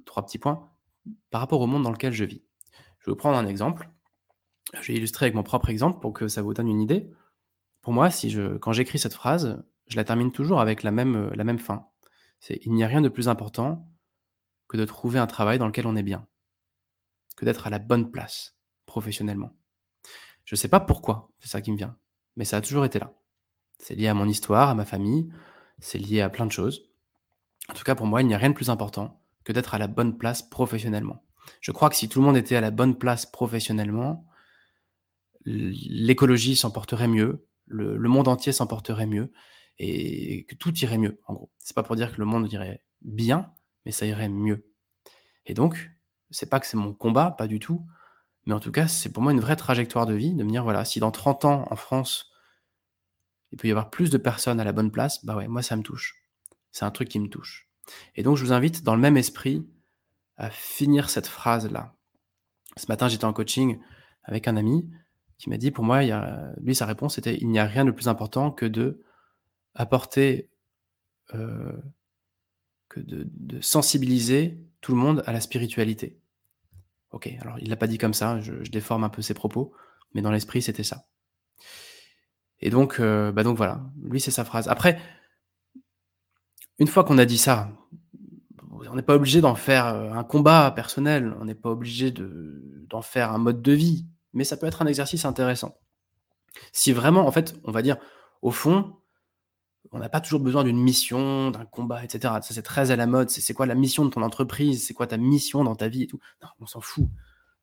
trois 0.06 0.24
petits 0.24 0.38
points, 0.38 0.68
par 1.30 1.40
rapport 1.40 1.60
au 1.60 1.66
monde 1.66 1.84
dans 1.84 1.92
lequel 1.92 2.12
je 2.12 2.24
vis. 2.24 2.42
Je 3.00 3.06
vais 3.06 3.12
vous 3.12 3.16
prendre 3.16 3.36
un 3.36 3.46
exemple. 3.46 3.90
Je 4.80 4.92
vais 4.92 4.98
illustrer 4.98 5.26
avec 5.26 5.34
mon 5.34 5.42
propre 5.42 5.70
exemple 5.70 6.00
pour 6.00 6.12
que 6.12 6.28
ça 6.28 6.42
vous 6.42 6.54
donne 6.54 6.68
une 6.68 6.80
idée. 6.80 7.10
Pour 7.80 7.92
moi, 7.92 8.10
si 8.10 8.30
je, 8.30 8.56
quand 8.58 8.72
j'écris 8.72 8.98
cette 8.98 9.14
phrase, 9.14 9.62
je 9.88 9.96
la 9.96 10.04
termine 10.04 10.32
toujours 10.32 10.60
avec 10.60 10.82
la 10.82 10.90
même, 10.90 11.30
la 11.34 11.44
même 11.44 11.58
fin. 11.58 11.86
C'est 12.38 12.60
il 12.64 12.72
n'y 12.72 12.84
a 12.84 12.86
rien 12.86 13.00
de 13.00 13.08
plus 13.08 13.28
important 13.28 13.88
que 14.68 14.76
de 14.76 14.84
trouver 14.84 15.18
un 15.18 15.26
travail 15.26 15.58
dans 15.58 15.66
lequel 15.66 15.86
on 15.86 15.96
est 15.96 16.02
bien, 16.02 16.26
que 17.36 17.44
d'être 17.44 17.66
à 17.66 17.70
la 17.70 17.78
bonne 17.78 18.10
place 18.10 18.56
professionnellement. 18.86 19.56
Je 20.44 20.54
ne 20.54 20.58
sais 20.58 20.68
pas 20.68 20.80
pourquoi, 20.80 21.30
c'est 21.38 21.48
ça 21.48 21.60
qui 21.60 21.72
me 21.72 21.76
vient, 21.76 21.96
mais 22.36 22.44
ça 22.44 22.58
a 22.58 22.60
toujours 22.60 22.84
été 22.84 22.98
là. 22.98 23.12
C'est 23.78 23.94
lié 23.94 24.08
à 24.08 24.14
mon 24.14 24.28
histoire, 24.28 24.68
à 24.68 24.74
ma 24.74 24.84
famille, 24.84 25.32
c'est 25.80 25.98
lié 25.98 26.20
à 26.20 26.30
plein 26.30 26.46
de 26.46 26.52
choses. 26.52 26.90
En 27.68 27.74
tout 27.74 27.84
cas, 27.84 27.94
pour 27.94 28.06
moi, 28.06 28.22
il 28.22 28.28
n'y 28.28 28.34
a 28.34 28.38
rien 28.38 28.50
de 28.50 28.54
plus 28.54 28.70
important 28.70 29.22
que 29.44 29.52
d'être 29.52 29.74
à 29.74 29.78
la 29.78 29.86
bonne 29.86 30.18
place 30.18 30.42
professionnellement. 30.42 31.24
Je 31.60 31.72
crois 31.72 31.90
que 31.90 31.96
si 31.96 32.08
tout 32.08 32.20
le 32.20 32.26
monde 32.26 32.36
était 32.36 32.56
à 32.56 32.60
la 32.60 32.70
bonne 32.70 32.96
place 32.96 33.26
professionnellement, 33.26 34.26
l'écologie 35.44 36.56
s'en 36.56 36.70
porterait 36.70 37.08
mieux, 37.08 37.46
le, 37.66 37.96
monde 38.08 38.28
entier 38.28 38.52
s'en 38.52 38.66
porterait 38.66 39.06
mieux, 39.06 39.32
et 39.78 40.44
que 40.44 40.54
tout 40.54 40.76
irait 40.78 40.98
mieux, 40.98 41.20
en 41.26 41.34
gros. 41.34 41.50
C'est 41.58 41.74
pas 41.74 41.82
pour 41.82 41.96
dire 41.96 42.12
que 42.12 42.18
le 42.18 42.26
monde 42.26 42.52
irait 42.52 42.82
bien, 43.02 43.52
mais 43.84 43.92
ça 43.92 44.06
irait 44.06 44.28
mieux. 44.28 44.66
Et 45.46 45.54
donc, 45.54 45.90
c'est 46.30 46.50
pas 46.50 46.60
que 46.60 46.66
c'est 46.66 46.76
mon 46.76 46.92
combat, 46.92 47.30
pas 47.30 47.46
du 47.46 47.58
tout, 47.58 47.86
mais 48.46 48.54
en 48.54 48.60
tout 48.60 48.72
cas, 48.72 48.88
c'est 48.88 49.12
pour 49.12 49.22
moi 49.22 49.32
une 49.32 49.40
vraie 49.40 49.56
trajectoire 49.56 50.06
de 50.06 50.14
vie 50.14 50.34
de 50.34 50.44
me 50.44 50.50
dire, 50.50 50.64
voilà, 50.64 50.84
si 50.84 51.00
dans 51.00 51.10
30 51.10 51.44
ans 51.44 51.66
en 51.70 51.76
France, 51.76 52.30
il 53.52 53.58
peut 53.58 53.68
y 53.68 53.70
avoir 53.70 53.90
plus 53.90 54.10
de 54.10 54.18
personnes 54.18 54.60
à 54.60 54.64
la 54.64 54.72
bonne 54.72 54.90
place, 54.90 55.24
bah 55.24 55.36
ouais, 55.36 55.48
moi 55.48 55.62
ça 55.62 55.76
me 55.76 55.82
touche. 55.82 56.22
C'est 56.72 56.84
un 56.84 56.90
truc 56.90 57.08
qui 57.08 57.18
me 57.18 57.28
touche. 57.28 57.68
Et 58.14 58.22
donc 58.22 58.36
je 58.36 58.44
vous 58.44 58.52
invite 58.52 58.82
dans 58.84 58.94
le 58.94 59.00
même 59.00 59.16
esprit 59.16 59.66
à 60.40 60.50
finir 60.50 61.10
cette 61.10 61.26
phrase-là. 61.26 61.94
Ce 62.76 62.86
matin, 62.88 63.08
j'étais 63.08 63.24
en 63.24 63.32
coaching 63.32 63.78
avec 64.24 64.48
un 64.48 64.56
ami 64.56 64.90
qui 65.38 65.50
m'a 65.50 65.56
dit 65.56 65.70
pour 65.70 65.84
moi, 65.84 66.02
il 66.02 66.54
lui, 66.60 66.74
sa 66.74 66.86
réponse 66.86 67.18
était: 67.18 67.36
«Il 67.40 67.48
n'y 67.48 67.58
a 67.58 67.64
rien 67.64 67.84
de 67.84 67.90
plus 67.90 68.08
important 68.08 68.50
que 68.50 68.66
de 68.66 69.02
apporter, 69.74 70.50
heu, 71.34 71.82
que 72.88 73.00
de 73.00 73.60
sensibiliser 73.60 74.58
tout 74.80 74.92
le 74.92 74.98
monde 74.98 75.22
à 75.26 75.32
la 75.32 75.40
spiritualité». 75.40 76.18
OK, 77.12 77.28
alors 77.40 77.58
il 77.58 77.68
l'a 77.68 77.76
pas 77.76 77.86
dit 77.86 77.98
comme 77.98 78.14
ça, 78.14 78.40
je 78.40 78.70
déforme 78.70 79.04
un 79.04 79.08
peu 79.08 79.22
ses 79.22 79.34
propos, 79.34 79.72
mais 80.14 80.22
dans 80.22 80.30
l'esprit, 80.30 80.62
c'était 80.62 80.84
ça. 80.84 81.06
Et 82.60 82.70
donc, 82.70 83.00
heu, 83.00 83.32
bah, 83.32 83.42
donc 83.42 83.56
voilà, 83.56 83.82
lui, 84.02 84.20
c'est 84.20 84.30
sa 84.30 84.44
phrase. 84.44 84.68
Après 84.68 85.00
une 86.78 86.86
fois 86.86 87.04
qu'on 87.04 87.18
a 87.18 87.26
dit 87.26 87.38
ça, 87.38 87.70
on 88.88 88.94
n'est 88.94 89.02
pas 89.02 89.14
obligé 89.14 89.40
d'en 89.40 89.54
faire, 89.54 89.94
heu, 89.94 90.12
un 90.12 90.24
combat 90.24 90.70
personnel, 90.70 91.34
on 91.40 91.44
n'est 91.44 91.54
pas 91.54 91.70
obligé 91.70 92.10
de 92.10 92.62
d'en 92.88 93.02
faire 93.02 93.32
un 93.32 93.38
mode 93.38 93.62
de 93.62 93.72
vie, 93.72 94.06
mais 94.32 94.44
ça 94.44 94.56
peut 94.56 94.66
être 94.66 94.82
un 94.82 94.86
exercice 94.86 95.24
intéressant. 95.24 95.78
Si 96.72 96.92
vraiment 96.92 97.26
en 97.26 97.32
fait, 97.32 97.54
on 97.64 97.70
va 97.70 97.82
dire, 97.82 97.96
au 98.42 98.50
fond, 98.50 98.96
on 99.92 99.98
n'a 99.98 100.08
pas 100.08 100.20
toujours 100.20 100.40
besoin 100.40 100.64
d'une 100.64 100.80
mission, 100.80 101.50
d'un 101.50 101.64
combat 101.64 102.04
et 102.04 102.08
cetera. 102.08 102.42
Ça, 102.42 102.54
c'est 102.54 102.62
très 102.62 102.90
à 102.90 102.96
la 102.96 103.06
mode. 103.06 103.30
C'est 103.30 103.54
quoi 103.54 103.66
la 103.66 103.74
mission 103.74 104.04
de 104.04 104.10
ton 104.10 104.22
entreprise? 104.22 104.86
C'est 104.86 104.94
quoi 104.94 105.06
ta 105.06 105.16
mission 105.16 105.64
dans 105.64 105.74
ta 105.74 105.88
vie 105.88 106.02
et 106.04 106.06
tout? 106.06 106.20
Non, 106.42 106.48
on 106.60 106.66
s'en 106.66 106.80
fout. 106.80 107.08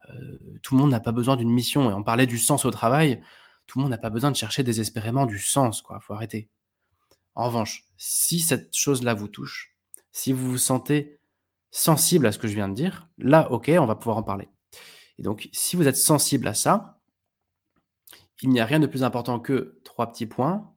Heu, 0.09 0.59
tout 0.63 0.75
le 0.75 0.81
monde 0.81 0.91
n'a 0.91 0.99
pas 0.99 1.11
besoin 1.11 1.35
d'une 1.35 1.51
mission 1.51 1.89
et 1.89 1.93
on 1.93 2.03
parlait 2.03 2.27
du 2.27 2.37
sens 2.37 2.65
au 2.65 2.71
travail, 2.71 3.21
tout 3.65 3.79
le 3.79 3.83
monde 3.83 3.91
n'a 3.91 3.97
pas 3.97 4.09
besoin 4.09 4.31
de 4.31 4.35
chercher 4.35 4.63
désespérément 4.63 5.25
du 5.25 5.39
sens, 5.39 5.81
quoi, 5.81 5.99
faut 5.99 6.13
arrêter. 6.13 6.49
En 7.35 7.45
revanche, 7.45 7.85
si 7.97 8.39
cette 8.39 8.75
chose-là 8.75 9.13
vous 9.13 9.27
touche, 9.27 9.76
si 10.17 10.33
vous 10.33 10.49
vous 10.49 10.57
sentez 10.57 11.19
sensible 11.69 12.25
à 12.25 12.31
ce 12.31 12.39
que 12.39 12.47
je 12.47 12.55
viens 12.55 12.67
de 12.67 12.73
dire, 12.73 13.07
là, 13.19 13.51
OK, 13.51 13.69
on 13.79 13.85
va 13.85 13.95
pouvoir 13.95 14.17
en 14.17 14.23
parler. 14.23 14.49
Et 15.19 15.21
donc, 15.21 15.47
si 15.53 15.75
vous 15.75 15.87
êtes 15.87 15.95
sensible 15.95 16.47
à 16.47 16.55
ça, 16.55 16.99
il 18.41 18.49
n'y 18.49 18.59
a 18.59 18.65
rien 18.65 18.79
de 18.79 18.87
plus 18.87 19.03
important 19.03 19.39
que 19.39 19.79
3 19.83 20.11
petits 20.11 20.25
points. 20.25 20.75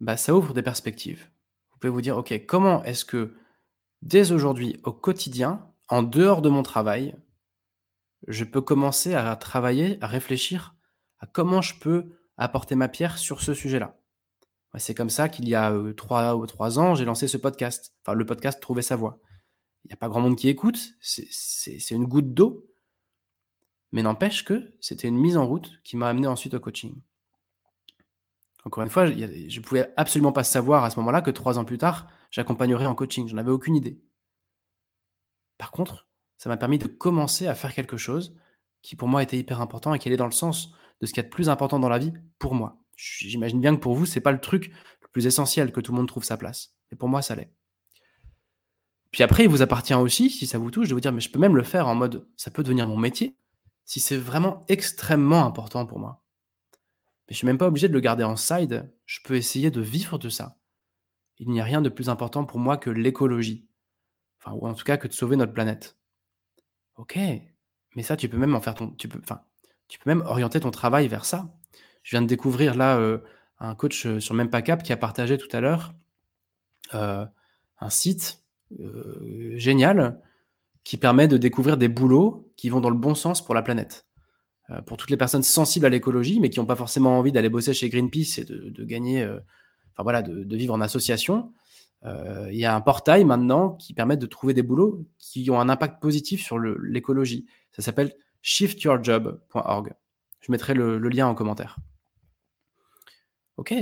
Bah, 0.00 0.18
ça 0.18 0.34
ouvre 0.34 0.52
des 0.52 0.62
perspectives. 0.62 1.30
Vous 1.72 1.78
pouvez 1.78 1.90
vous 1.90 2.02
dire: 2.02 2.18
«OK, 2.18 2.34
comment 2.46 2.84
est-ce 2.84 3.06
que 3.06 3.34
dès 4.02 4.30
aujourd'hui, 4.32 4.78
au 4.84 4.92
quotidien, 4.92 5.72
en 5.88 6.02
dehors 6.02 6.42
de 6.42 6.50
mon 6.50 6.62
travail, 6.62 7.16
je 8.26 8.44
peux 8.44 8.60
commencer 8.60 9.14
à 9.14 9.34
travailler, 9.36 9.96
à 10.02 10.06
réfléchir 10.06 10.76
à 11.18 11.26
comment 11.26 11.62
je 11.62 11.78
peux 11.78 12.12
apporter 12.36 12.74
ma 12.74 12.88
pierre 12.88 13.16
sur 13.16 13.40
ce 13.40 13.54
sujet-là?» 13.54 13.97
Bah, 14.78 14.82
c'est 14.82 14.94
comme 14.94 15.10
ça 15.10 15.28
qu'il 15.28 15.48
y 15.48 15.56
a, 15.56 15.72
heu, 15.72 15.92
3 15.92 16.36
ou 16.36 16.46
3 16.46 16.78
ans, 16.78 16.94
j'ai 16.94 17.04
lancé 17.04 17.26
ce 17.26 17.36
podcast, 17.36 17.96
enfin 18.00 18.14
le 18.14 18.24
podcast 18.24 18.60
«Trouver 18.62 18.82
sa 18.82 18.94
voix». 18.94 19.18
Il 19.84 19.90
y 19.90 19.92
a 19.92 19.96
pas 19.96 20.08
grand 20.08 20.20
monde 20.20 20.36
qui 20.36 20.48
écoute, 20.48 20.78
c'est 21.00 21.90
une 21.90 22.04
goutte 22.04 22.32
d'eau, 22.32 22.64
mais 23.90 24.04
n'empêche 24.04 24.44
que 24.44 24.72
c'était 24.80 25.08
une 25.08 25.18
mise 25.18 25.36
en 25.36 25.48
route 25.48 25.82
qui 25.82 25.96
m'a 25.96 26.08
amené 26.08 26.28
ensuite 26.28 26.54
au 26.54 26.60
coaching. 26.60 26.94
Encore 28.64 28.84
une 28.84 28.88
fois, 28.88 29.06
je 29.08 29.60
pouvais 29.60 29.92
absolument 29.96 30.30
pas 30.30 30.44
savoir 30.44 30.84
à 30.84 30.90
ce 30.90 31.00
moment-là 31.00 31.22
que 31.22 31.32
3 31.32 31.58
ans 31.58 31.64
plus 31.64 31.78
tard, 31.78 32.06
j'accompagnerais 32.30 32.86
en 32.86 32.94
coaching, 32.94 33.26
j'en 33.26 33.38
avais 33.38 33.50
aucune 33.50 33.74
idée. 33.74 34.00
Par 35.56 35.72
contre, 35.72 36.06
ça 36.36 36.48
m'a 36.48 36.56
permis 36.56 36.78
de 36.78 36.86
commencer 36.86 37.48
à 37.48 37.56
faire 37.56 37.74
quelque 37.74 37.96
chose 37.96 38.36
qui 38.82 38.94
pour 38.94 39.08
moi 39.08 39.24
était 39.24 39.38
hyper 39.38 39.60
important 39.60 39.92
et 39.92 39.98
qui 39.98 40.06
allait 40.06 40.16
dans 40.16 40.24
le 40.26 40.30
sens 40.30 40.72
de 41.00 41.06
ce 41.06 41.12
qu'il 41.12 41.20
y 41.20 41.26
a 41.26 41.28
de 41.28 41.34
plus 41.34 41.48
important 41.48 41.80
dans 41.80 41.88
la 41.88 41.98
vie 41.98 42.12
pour 42.38 42.54
moi. 42.54 42.78
J'imagine 42.98 43.60
bien 43.60 43.76
que 43.76 43.80
pour 43.80 43.94
vous, 43.94 44.06
c'est 44.06 44.20
pas 44.20 44.32
le 44.32 44.40
truc 44.40 44.72
le 45.02 45.08
plus 45.12 45.26
essentiel 45.26 45.70
que 45.70 45.80
tout 45.80 45.92
le 45.92 45.98
monde 45.98 46.08
trouve 46.08 46.24
sa 46.24 46.36
place, 46.36 46.74
mais 46.90 46.96
pour 46.96 47.08
moi, 47.08 47.22
ça 47.22 47.36
l'est. 47.36 47.52
Puis 49.12 49.22
après, 49.22 49.44
il 49.44 49.48
vous 49.48 49.62
appartient 49.62 49.94
aussi, 49.94 50.30
si 50.30 50.48
ça 50.48 50.58
vous 50.58 50.72
touche, 50.72 50.88
de 50.88 50.94
vous 50.94 51.00
dire: 51.00 51.12
«Mais 51.12 51.20
je 51.20 51.30
peux 51.30 51.38
même 51.38 51.56
le 51.56 51.62
faire 51.62 51.86
en 51.86 51.94
mode 51.94 52.28
ça 52.36 52.50
peut 52.50 52.64
devenir 52.64 52.88
mon 52.88 52.96
métier, 52.96 53.36
si 53.84 54.00
c'est 54.00 54.16
vraiment 54.16 54.64
extrêmement 54.68 55.46
important 55.46 55.86
pour 55.86 56.00
moi». 56.00 56.24
Mais 57.28 57.34
je 57.34 57.36
suis 57.36 57.46
même 57.46 57.56
pas 57.56 57.68
obligé 57.68 57.88
de 57.88 57.92
le 57.92 58.00
garder 58.00 58.24
en 58.24 58.36
side, 58.36 58.92
je 59.06 59.20
peux 59.22 59.36
essayer 59.36 59.70
de 59.70 59.80
vivre 59.80 60.18
de 60.18 60.28
ça. 60.28 60.58
Il 61.38 61.50
n'y 61.50 61.60
a 61.60 61.64
rien 61.64 61.80
de 61.80 61.88
plus 61.88 62.08
important 62.08 62.44
pour 62.44 62.58
moi 62.58 62.76
que 62.76 62.90
l'écologie, 62.90 63.68
enfin 64.40 64.56
ou 64.56 64.66
en 64.66 64.74
tout 64.74 64.84
cas 64.84 64.96
que 64.96 65.06
de 65.06 65.12
sauver 65.12 65.36
notre 65.36 65.52
planète. 65.52 65.96
OK, 66.96 67.16
mais 67.94 68.02
ça, 68.02 68.16
tu 68.16 68.28
peux 68.28 68.38
même 68.38 68.56
en 68.56 68.60
faire 68.60 68.74
ton 68.74 68.90
tu 68.90 69.08
tu 69.88 69.98
peux 69.98 70.10
même 70.10 70.22
orienter 70.26 70.58
ton 70.58 70.72
travail 70.72 71.06
vers 71.06 71.24
ça. 71.24 71.54
Je 72.08 72.16
viens 72.16 72.22
de 72.22 72.26
découvrir 72.26 72.74
là, 72.74 72.98
heu, 72.98 73.22
un 73.60 73.74
coach, 73.74 74.06
heu, 74.06 74.18
sur 74.18 74.34
Mempacap 74.34 74.82
qui 74.82 74.94
a 74.94 74.96
partagé 74.96 75.36
tout 75.36 75.54
à 75.54 75.60
l'heure, 75.60 75.92
heu, 76.94 77.26
un 77.80 77.90
site, 77.90 78.42
génial 79.56 80.18
qui 80.84 80.96
permet 80.96 81.28
de 81.28 81.36
découvrir 81.36 81.76
des 81.76 81.88
boulots 81.88 82.50
qui 82.56 82.70
vont 82.70 82.80
dans 82.80 82.88
le 82.88 82.96
bon 82.96 83.14
sens 83.14 83.44
pour 83.44 83.54
la 83.54 83.60
planète. 83.60 84.06
Pour 84.86 84.96
toutes 84.96 85.10
les 85.10 85.18
personnes 85.18 85.42
sensibles 85.42 85.84
à 85.84 85.90
l'écologie, 85.90 86.40
mais 86.40 86.48
qui 86.48 86.60
ont 86.60 86.66
pas 86.66 86.76
forcément 86.76 87.18
envie 87.18 87.32
d'aller 87.32 87.50
bosser 87.50 87.74
chez 87.74 87.90
Greenpeace 87.90 88.38
et 88.38 88.44
de 88.44 88.84
gagner, 88.84 89.26
voilà, 89.98 90.22
de 90.22 90.56
vivre 90.56 90.74
en 90.74 90.80
association. 90.80 91.52
Il 92.04 92.56
y 92.56 92.64
a 92.64 92.74
un 92.74 92.80
portail 92.80 93.24
maintenant 93.24 93.70
qui 93.72 93.92
permet 93.94 94.16
de 94.16 94.26
trouver 94.26 94.54
des 94.54 94.62
boulots 94.62 95.06
qui 95.18 95.50
ont 95.50 95.60
un 95.60 95.68
impact 95.68 96.00
positif 96.00 96.42
sur 96.42 96.58
l'écologie. 96.58 97.46
Ça 97.72 97.82
s'appelle 97.82 98.14
shiftyourjob.org. 98.42 99.94
Je 100.40 100.52
mettrai 100.52 100.74
le 100.74 100.98
le 100.98 101.08
lien 101.08 101.26
en 101.26 101.34
commentaire. 101.34 101.78
OK, 103.58 103.74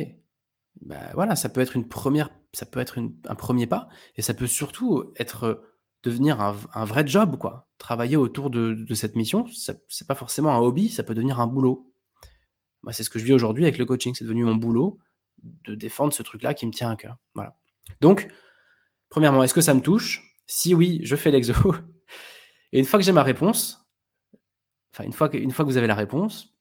bah, 0.80 1.10
voilà, 1.14 1.36
ça 1.36 1.48
peut 1.48 1.60
être 1.60 1.76
une 1.76 1.86
première, 1.86 2.30
ça 2.52 2.66
peut 2.66 2.80
être 2.80 2.98
un 2.98 3.34
premier 3.34 3.66
pas 3.66 3.88
et 4.16 4.22
ça 4.22 4.34
peut 4.34 4.46
surtout 4.46 5.12
être, 5.16 5.62
devenir 6.02 6.40
un 6.40 6.84
vrai 6.84 7.06
job, 7.06 7.36
quoi. 7.38 7.68
Travailler 7.78 8.16
autour 8.16 8.50
de 8.50 8.94
cette 8.94 9.16
mission, 9.16 9.44
c'est 9.52 10.06
pas 10.06 10.14
forcément 10.14 10.50
un 10.50 10.58
hobby, 10.58 10.88
ça 10.88 11.02
peut 11.02 11.14
devenir 11.14 11.40
un 11.40 11.46
boulot. 11.46 11.92
Moi, 12.82 12.92
c'est 12.92 13.02
ce 13.02 13.10
que 13.10 13.18
je 13.18 13.24
vis 13.24 13.32
aujourd'hui 13.32 13.64
avec 13.64 13.78
le 13.78 13.84
coaching, 13.84 14.14
c'est 14.14 14.24
devenu 14.24 14.44
mon 14.44 14.54
boulot 14.54 14.98
de 15.42 15.74
défendre 15.74 16.12
ce 16.12 16.22
truc-là 16.22 16.54
qui 16.54 16.66
me 16.66 16.72
tient 16.72 16.90
à 16.90 16.96
cœur. 16.96 17.18
Voilà. 17.34 17.56
Donc, 18.00 18.28
premièrement, 19.08 19.42
est-ce 19.42 19.54
que 19.54 19.60
ça 19.60 19.74
me 19.74 19.80
touche? 19.80 20.36
Si 20.46 20.74
oui, 20.74 21.00
je 21.02 21.16
fais 21.16 21.30
l'exo 21.30 21.54
et 22.72 22.78
une 22.78 22.84
fois 22.84 22.98
que 22.98 23.04
j'ai 23.04 23.12
ma 23.12 23.24
réponse, 23.24 23.84
enfin 24.92 25.04
une 25.04 25.12
fois 25.12 25.28
que 25.28 25.36
une 25.36 25.50
fois 25.50 25.64
que 25.64 25.70
vous 25.70 25.76
avez 25.76 25.88
la 25.88 25.96
réponse, 25.96 26.56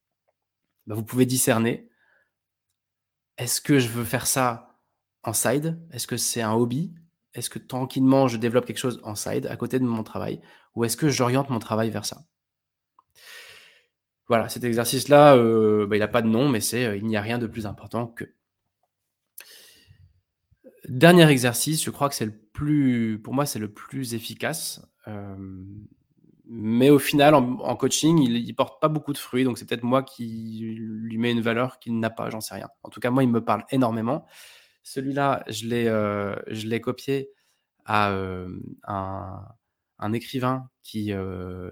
bah, 0.87 0.95
vous 0.95 1.03
pouvez 1.03 1.27
discerner 1.27 1.89
est-ce 3.37 3.61
que 3.61 3.79
je 3.79 3.89
veux 3.89 4.03
faire 4.05 4.27
ça 4.27 4.79
en 5.23 5.33
side? 5.33 5.79
Est-ce 5.91 6.07
que 6.07 6.17
c'est 6.17 6.41
un 6.41 6.53
hobby? 6.53 6.93
Est-ce 7.33 7.49
que 7.49 7.59
tranquillement 7.59 8.27
je 8.27 8.37
développe 8.37 8.65
quelque 8.65 8.77
chose 8.77 9.01
en 9.03 9.15
side 9.15 9.47
à 9.47 9.57
côté 9.57 9.79
de 9.79 9.85
mon 9.85 10.03
travail? 10.03 10.41
Ou 10.75 10.85
est-ce 10.85 10.97
que 10.97 11.09
j'oriente 11.09 11.49
mon 11.49 11.59
travail 11.59 11.89
vers 11.89 12.05
ça? 12.05 12.25
Voilà, 14.27 14.49
cet 14.49 14.63
exercice-là, 14.63 15.35
heu, 15.37 15.85
bah, 15.87 15.97
il 15.97 16.01
a 16.01 16.07
pas 16.07 16.21
de 16.23 16.27
nom, 16.27 16.49
mais 16.49 16.59
heu, 16.73 16.97
il 16.97 17.05
n'y 17.05 17.17
a 17.17 17.21
rien 17.21 17.37
de 17.37 17.47
plus 17.47 17.65
important 17.67 18.07
que. 18.07 18.25
Dernier 20.87 21.27
exercice, 21.29 21.83
je 21.83 21.89
crois 21.89 22.09
que 22.09 22.15
c'est 22.15 22.25
le 22.25 22.37
plus 22.53 23.19
pour 23.23 23.33
moi, 23.33 23.45
c'est 23.45 23.59
le 23.59 23.71
plus 23.71 24.13
efficace, 24.13 24.81
hem, 25.07 25.85
mais 26.47 26.89
au 26.89 26.99
final 26.99 27.33
en 27.35 27.75
coaching, 27.75 28.19
il 28.21 28.37
il 28.37 28.53
porte 28.55 28.81
pas 28.81 28.87
beaucoup 28.89 29.13
de 29.13 29.17
fruits, 29.17 29.43
donc 29.43 29.57
c'est 29.57 29.65
peut-être 29.67 29.83
moi 29.83 30.03
qui 30.03 30.59
lui 30.77 31.17
mets 31.17 31.31
une 31.31 31.41
valeur 31.41 31.79
qu'il 31.79 31.99
n'a 31.99 32.09
pas, 32.09 32.29
j'en 32.29 32.41
sais 32.41 32.55
rien. 32.55 32.69
En 32.83 32.89
tout 32.89 32.99
cas, 32.99 33.09
moi, 33.11 33.23
il 33.23 33.29
me 33.29 33.43
parle 33.43 33.65
énormément. 33.71 34.25
Celui-là, 34.83 35.43
je 35.47 35.67
l'ai, 35.67 35.87
heu, 35.87 36.35
je 36.47 36.67
l'ai 36.67 36.81
copié 36.81 37.31
à, 37.85 38.11
hem, 38.11 38.61
un 39.99 40.13
écrivain 40.13 40.69
qui, 40.83 41.11
heu, 41.13 41.71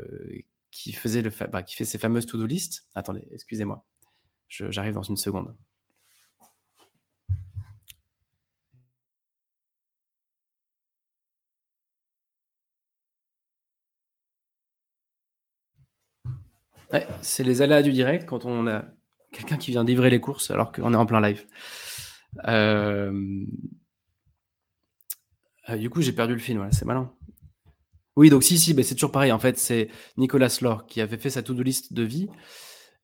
qui 0.71 0.93
faisait 0.93 1.21
le 1.21 1.32
bah, 1.51 1.63
qui 1.63 1.76
fait 1.76 1.86
ses 1.86 1.97
fameuses 1.99 2.26
to 2.26 2.38
do 2.38 2.45
list. 2.45 2.88
Attendez, 2.95 3.28
excusez-moi, 3.32 3.86
j'arrive 4.49 4.93
dans 4.95 5.03
une 5.03 5.17
seconde. 5.17 5.55
C'est 17.22 17.44
les 17.44 17.62
aléas 17.62 17.82
du 17.82 17.91
direct 17.91 18.28
quand 18.28 18.46
on 18.46 18.68
a 18.68 18.86
quelqu'un 19.32 19.58
qui 19.58 19.72
vient 19.72 19.84
livrer 19.84 20.10
les 20.10 20.20
courses 20.20 20.52
alors 20.52 20.72
qu'on 20.72 20.94
est 20.94 20.98
en 20.98 21.06
plein 21.06 21.22
live. 21.22 21.46
Hem 22.44 23.48
heu, 25.70 25.78
du 25.78 25.89
coup, 25.89 26.02
j'ai 26.02 26.12
perdu 26.12 26.34
le 26.34 26.39
fil, 26.39 26.60
ouais, 26.60 26.72
c'est 26.72 26.86
malin. 26.86 27.12
Oui, 28.16 28.30
donc 28.30 28.44
si, 28.44 28.60
si, 28.60 28.74
beh, 28.74 28.84
c'est 28.84 28.94
toujours 28.96 29.12
pareil, 29.12 29.32
en 29.32 29.39
fait, 29.39 29.58
c'est 29.58 29.89
Nicolas 30.18 30.56
Lore 30.62 30.86
qui 30.86 31.02
avait 31.02 31.18
fait 31.18 31.32
sa 31.32 31.41
to 31.41 31.54
do 31.54 31.64
list 31.64 31.94
de 31.94 32.04
vie 32.04 32.30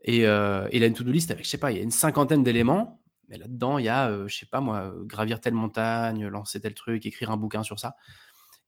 et 0.04 0.26
heu, 0.26 0.68
il 0.72 0.84
a 0.84 0.86
une 0.86 0.94
to 0.94 1.04
do 1.04 1.12
list 1.12 1.32
avec, 1.32 1.46
je 1.46 1.50
sais 1.50 1.58
pas, 1.58 1.72
il 1.72 1.78
y 1.78 1.80
a 1.80 1.84
une 1.84 1.92
cinquantaine 1.92 2.44
d'éléments, 2.44 3.02
mais 3.28 3.38
là-dedans, 3.38 3.80
il 3.80 3.86
y 3.86 3.90
a, 3.90 4.28
je 4.28 4.36
sais 4.36 4.46
pas 4.46 4.62
moi, 4.62 4.94
gravir 5.06 5.42
telle 5.42 5.56
montagne, 5.56 6.28
lancer 6.28 6.62
tel 6.62 6.74
truc, 6.74 7.06
écrire 7.06 7.32
un 7.32 7.38
bouquin 7.38 7.64
sur 7.64 7.80
ça 7.80 7.96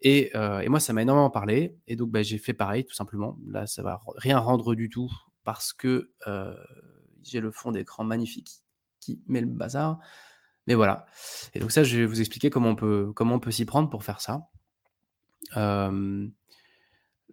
et 0.02 0.32
heu 0.36 0.62
et 0.64 0.70
moi, 0.70 0.80
ça 0.80 0.94
m'a 0.94 1.02
énormément 1.04 1.30
parlé 1.30 1.78
et 1.88 1.96
donc 1.96 2.12
bah, 2.12 2.24
j'ai 2.24 2.38
fait 2.38 2.54
pareil, 2.54 2.86
tout 2.86 2.94
simplement. 2.96 3.38
Là, 3.48 3.68
ça 3.68 3.84
va 3.84 4.02
rien 4.18 4.40
rendre 4.40 4.76
du 4.76 4.90
tout 4.90 5.12
parce 5.44 5.74
que, 5.74 6.12
heu, 6.28 6.56
j'ai 7.24 7.40
le 7.40 7.52
fond 7.52 7.72
d'écran 7.72 8.04
magnifique 8.04 8.62
qui 9.00 9.22
met 9.28 9.42
le 9.42 9.48
bazar, 9.48 10.00
mais 10.68 10.76
voilà 10.76 11.06
et 11.54 11.60
donc 11.60 11.72
ça, 11.72 11.84
je 11.84 11.98
vais 12.00 12.06
vous 12.06 12.22
expliquer 12.22 12.50
comment 12.50 12.70
on 12.70 12.76
peut 12.76 13.12
comment 13.16 13.36
on 13.36 13.40
peut 13.40 13.52
s'y 13.52 13.66
prendre 13.66 13.90
pour 13.90 14.04
faire 14.04 14.22
ça. 14.22 14.48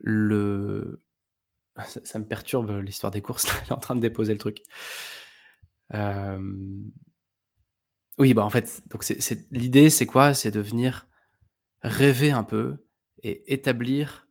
Le 0.00 1.02
ça 2.04 2.18
me 2.18 2.26
perturbe 2.26 2.70
l'histoire 2.82 3.12
des 3.12 3.22
courses, 3.22 3.46
Elle 3.62 3.68
est 3.68 3.72
en 3.72 3.78
train 3.78 3.96
de 3.96 4.00
déposer 4.00 4.32
le 4.32 4.38
truc. 4.38 4.62
oui, 8.18 8.34
bah, 8.34 8.44
en 8.44 8.50
fait, 8.50 8.82
l'idée, 9.50 9.90
c'est 9.90 10.06
quoi? 10.06 10.34
C'est 10.34 10.50
de 10.50 10.60
venir 10.60 11.07
rêver 11.82 12.30
un 12.30 12.44
peu 12.44 12.84
et 13.22 13.52
établir 13.52 14.28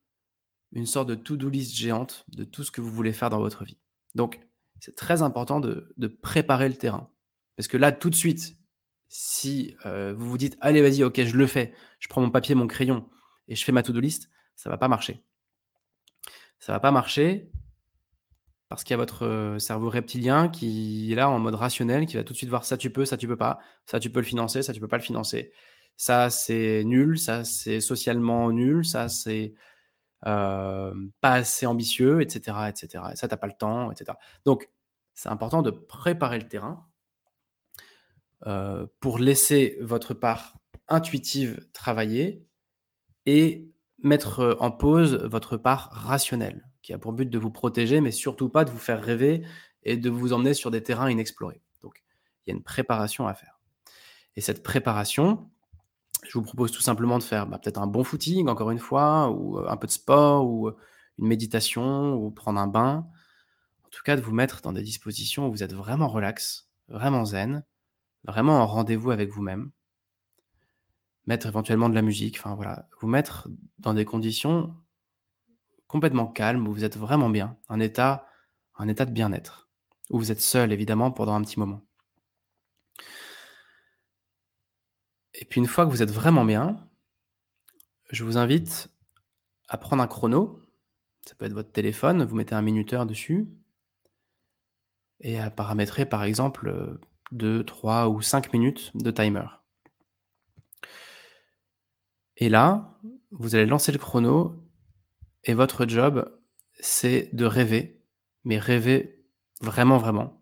une 0.72 0.86
sorte 0.86 1.10
de 1.10 1.16
to-do 1.16 1.50
list 1.50 1.76
géante 1.76 2.26
de 2.30 2.44
tout 2.44 2.64
ce 2.64 2.72
que 2.72 2.82
vous 2.82 2.92
voulez 2.92 3.14
faire 3.14 3.30
dans 3.30 3.40
votre 3.40 3.64
vie. 3.64 3.78
Donc, 4.16 4.40
c'est 4.80 4.96
très 4.96 5.22
important 5.22 5.60
de 5.60 6.08
préparer 6.22 6.70
le 6.70 6.76
terrain. 6.76 7.10
Parce 7.56 7.68
que 7.68 7.78
là, 7.78 7.92
tout 7.92 8.10
de 8.10 8.16
suite, 8.16 8.56
si, 9.10 9.76
vous 9.86 10.30
vous 10.30 10.38
dites: 10.38 10.58
«Allez, 10.62 10.82
vas-y, 10.82 11.04
OK, 11.04 11.22
je 11.24 11.36
le 11.36 11.48
fais. 11.48 11.74
Je 12.00 12.08
prends 12.08 12.22
mon 12.22 12.30
papier, 12.30 12.56
mon 12.56 12.68
crayon 12.68 13.10
et 13.48 13.56
je 13.56 13.64
fais 13.64 13.72
ma 13.72 13.84
to-do 13.84 14.00
list», 14.00 14.30
ça 14.56 14.70
va 14.70 14.78
pas 14.78 14.88
marcher. 14.88 15.24
Ça 16.60 16.74
va 16.74 16.80
pas 16.80 16.92
marcher 16.92 17.52
parce 18.70 18.84
qu'il 18.84 18.92
y 18.92 18.96
a 18.96 18.98
votre, 18.98 19.56
cerveau 19.60 19.90
reptilien 19.90 20.50
qui 20.50 21.12
est 21.12 21.16
là 21.16 21.30
en 21.30 21.40
mode 21.40 21.56
rationnel, 21.56 22.06
qui 22.06 22.18
va 22.18 22.24
tout 22.24 22.34
de 22.34 22.38
suite 22.38 22.50
voir 22.50 22.66
ça 22.66 22.78
tu 22.78 22.90
peux, 22.90 23.06
ça 23.06 23.16
tu 23.16 23.28
peux 23.28 23.38
pas, 23.38 23.60
ça 23.86 24.00
tu 24.00 24.10
peux 24.10 24.20
le 24.20 24.26
financer, 24.26 24.62
ça 24.62 24.74
tu 24.74 24.80
peux 24.80 24.90
pas 24.90 24.98
le 24.98 25.04
financer. 25.04 25.54
Ça 25.98 26.30
c'est 26.30 26.84
nul, 26.86 27.20
ça 27.20 27.44
c'est 27.44 27.82
socialement 27.82 28.52
nul, 28.52 28.86
ça 28.86 29.10
c'est, 29.10 29.54
pas 30.22 30.94
assez 31.22 31.66
ambitieux 31.66 32.22
etc., 32.22 32.58
etc. 32.70 33.04
ça 33.16 33.28
tu 33.28 33.38
pas 33.38 33.48
le 33.48 33.54
temps 33.54 33.92
etc. 33.92 34.18
Donc 34.46 34.70
c'est 35.14 35.30
important 35.30 35.62
de 35.62 35.72
préparer 35.72 36.40
le 36.40 36.48
terrain, 36.48 36.88
pour 39.00 39.20
laisser 39.20 39.78
votre 39.82 40.14
part 40.14 40.58
intuitive 40.88 41.66
travailler 41.74 42.46
et 43.26 43.70
mettre, 44.04 44.58
en 44.60 44.72
pause 44.72 45.16
votre 45.24 45.58
part 45.58 45.90
rationnelle, 45.92 46.68
qui 46.82 46.94
a 46.94 46.98
pour 46.98 47.14
but 47.14 47.30
de 47.30 47.38
vous 47.38 47.52
protéger, 47.52 48.00
mais 48.02 48.12
surtout 48.12 48.50
pas 48.50 48.64
de 48.64 48.70
vous 48.70 48.78
faire 48.78 49.04
rêver 49.04 49.44
et 49.84 49.98
de 49.98 50.10
vous 50.10 50.34
emmener 50.34 50.54
sur 50.54 50.72
des 50.72 50.84
terrains 50.84 51.10
inexplorés. 51.10 51.62
Donc, 51.82 52.04
il 52.46 52.52
y 52.52 52.54
a 52.54 52.56
une 52.56 52.64
préparation 52.64 53.28
à 53.28 53.34
faire. 53.34 53.60
Et 54.36 54.42
cette 54.42 54.64
préparation, 54.64 55.50
je 56.28 56.38
vous 56.38 56.44
propose 56.44 56.72
tout 56.72 56.82
simplement 56.82 57.18
de 57.18 57.24
faire 57.24 57.48
bah, 57.48 57.58
peut-être 57.58 57.80
un 57.80 57.88
bon 57.88 58.04
footing, 58.04 58.48
encore 58.48 58.72
une 58.72 58.80
fois, 58.80 59.30
ou 59.32 59.60
un 59.68 59.78
peu 59.78 59.88
de 59.88 59.92
sport, 59.92 60.46
ou 60.46 60.72
une 61.18 61.28
méditation, 61.28 62.16
ou 62.16 62.32
prendre 62.32 62.60
un 62.60 62.68
bain. 62.68 63.08
En 63.86 63.90
tout 63.90 64.04
cas, 64.04 64.16
de 64.16 64.22
vous 64.22 64.34
mettre 64.34 64.62
dans 64.62 64.74
des 64.74 64.84
dispositions 64.84 65.48
où 65.48 65.52
vous 65.52 65.64
êtes 65.64 65.74
vraiment 65.74 66.08
relax, 66.08 66.70
vraiment 66.90 67.26
zen, 67.26 67.64
vraiment 68.26 68.62
en 68.62 68.68
rendez-vous 68.68 69.12
avec 69.12 69.30
vous-même 69.30 69.72
mettre 71.28 71.48
éventuellement 71.48 71.90
de 71.90 71.96
la 71.96 72.02
musique, 72.02 72.38
enfin 72.40 72.56
voilà, 72.56 72.88
vous 73.02 73.08
mettre 73.08 73.50
dans 73.80 73.94
des 73.94 74.06
conditions 74.06 74.74
complètement 75.88 76.28
calmes, 76.28 76.68
où 76.68 76.74
vous 76.74 76.84
êtes 76.84 76.98
vraiment 76.98 77.30
bien, 77.30 77.58
un 77.70 77.80
état 77.80 78.26
un 78.80 78.88
état 78.88 79.06
de 79.06 79.12
bien-être, 79.12 79.70
où 80.12 80.20
vous 80.20 80.32
êtes 80.32 80.42
seul 80.42 80.72
évidemment 80.72 81.12
pendant 81.12 81.34
un 81.34 81.42
petit 81.42 81.60
moment. 81.60 81.82
Et 85.38 85.46
puis 85.46 85.62
une 85.62 85.68
fois 85.68 85.86
que 85.86 85.92
vous 85.92 86.02
êtes 86.02 86.12
vraiment 86.12 86.44
bien, 86.44 86.78
je 88.10 88.24
vous 88.24 88.38
invite 88.38 88.90
à 89.70 89.78
prendre 89.78 90.02
un 90.02 90.08
chrono, 90.08 90.60
ça 91.26 91.36
peut 91.36 91.46
être 91.46 91.54
votre 91.54 91.72
téléphone, 91.72 92.24
vous 92.24 92.36
mettez 92.36 92.56
un 92.56 92.62
minuteur 92.62 93.06
dessus 93.06 93.48
et 95.20 95.40
à 95.40 95.52
paramétrer 95.52 96.06
par 96.06 96.24
exemple, 96.24 97.00
2, 97.32 97.64
3 97.64 98.10
ou 98.10 98.22
5 98.22 98.52
minutes 98.54 98.92
de 98.96 99.12
timer. 99.12 99.46
Et 102.38 102.50
là, 102.50 102.98
vous 103.32 103.56
allez 103.56 103.66
lancer 103.66 103.92
le 103.92 103.98
chrono 104.00 104.56
et 105.44 105.54
votre 105.54 105.88
job, 105.88 106.32
c'est 106.80 107.30
de 107.34 107.46
rêver, 107.46 108.04
mais 108.44 108.58
rêver 108.58 109.24
vraiment, 109.62 109.98
vraiment. 109.98 110.37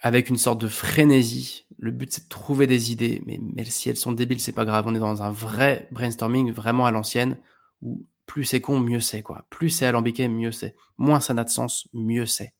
Avec 0.00 0.30
une 0.30 0.38
sorte 0.38 0.60
de 0.60 0.68
frénésie. 0.68 1.66
Le 1.78 1.90
but, 1.90 2.12
c'est 2.12 2.24
de 2.24 2.28
trouver 2.28 2.66
des 2.66 2.92
idées, 2.92 3.22
mais, 3.26 3.38
si 3.66 3.90
elles 3.90 3.96
sont 3.96 4.12
débiles, 4.12 4.40
c'est 4.40 4.52
pas 4.52 4.64
grave. 4.64 4.86
On 4.86 4.94
est 4.94 5.00
dans 5.00 5.22
un 5.22 5.30
vrai 5.30 5.88
brainstorming, 5.90 6.52
vraiment 6.52 6.86
à 6.86 6.90
l'ancienne, 6.90 7.36
où 7.82 8.06
plus 8.26 8.44
c'est 8.44 8.60
con, 8.60 8.80
mieux 8.80 9.00
c'est, 9.00 9.22
quoi. 9.22 9.46
Plus 9.50 9.70
c'est 9.70 9.86
alambiqué, 9.86 10.28
mieux 10.28 10.52
c'est. 10.52 10.74
Moins 10.98 11.20
ça 11.20 11.34
n'a 11.34 11.44
de 11.44 11.50
sens, 11.50 11.88
mieux 11.92 12.26
c'est 12.26 12.54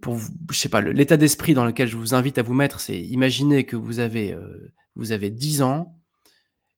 pour 0.00 0.18
je 0.50 0.56
sais 0.56 0.68
pas, 0.68 0.80
l'état 0.80 1.16
d'esprit 1.16 1.54
dans 1.54 1.64
lequel 1.64 1.88
je 1.88 1.96
vous 1.96 2.14
invite 2.14 2.38
à 2.38 2.42
vous 2.42 2.54
mettre, 2.54 2.80
c'est 2.80 3.00
imaginer 3.00 3.64
que 3.64 3.76
vous 3.76 3.98
avez, 3.98 4.32
euh, 4.32 4.72
vous 4.94 5.12
avez 5.12 5.30
10 5.30 5.62
ans 5.62 5.98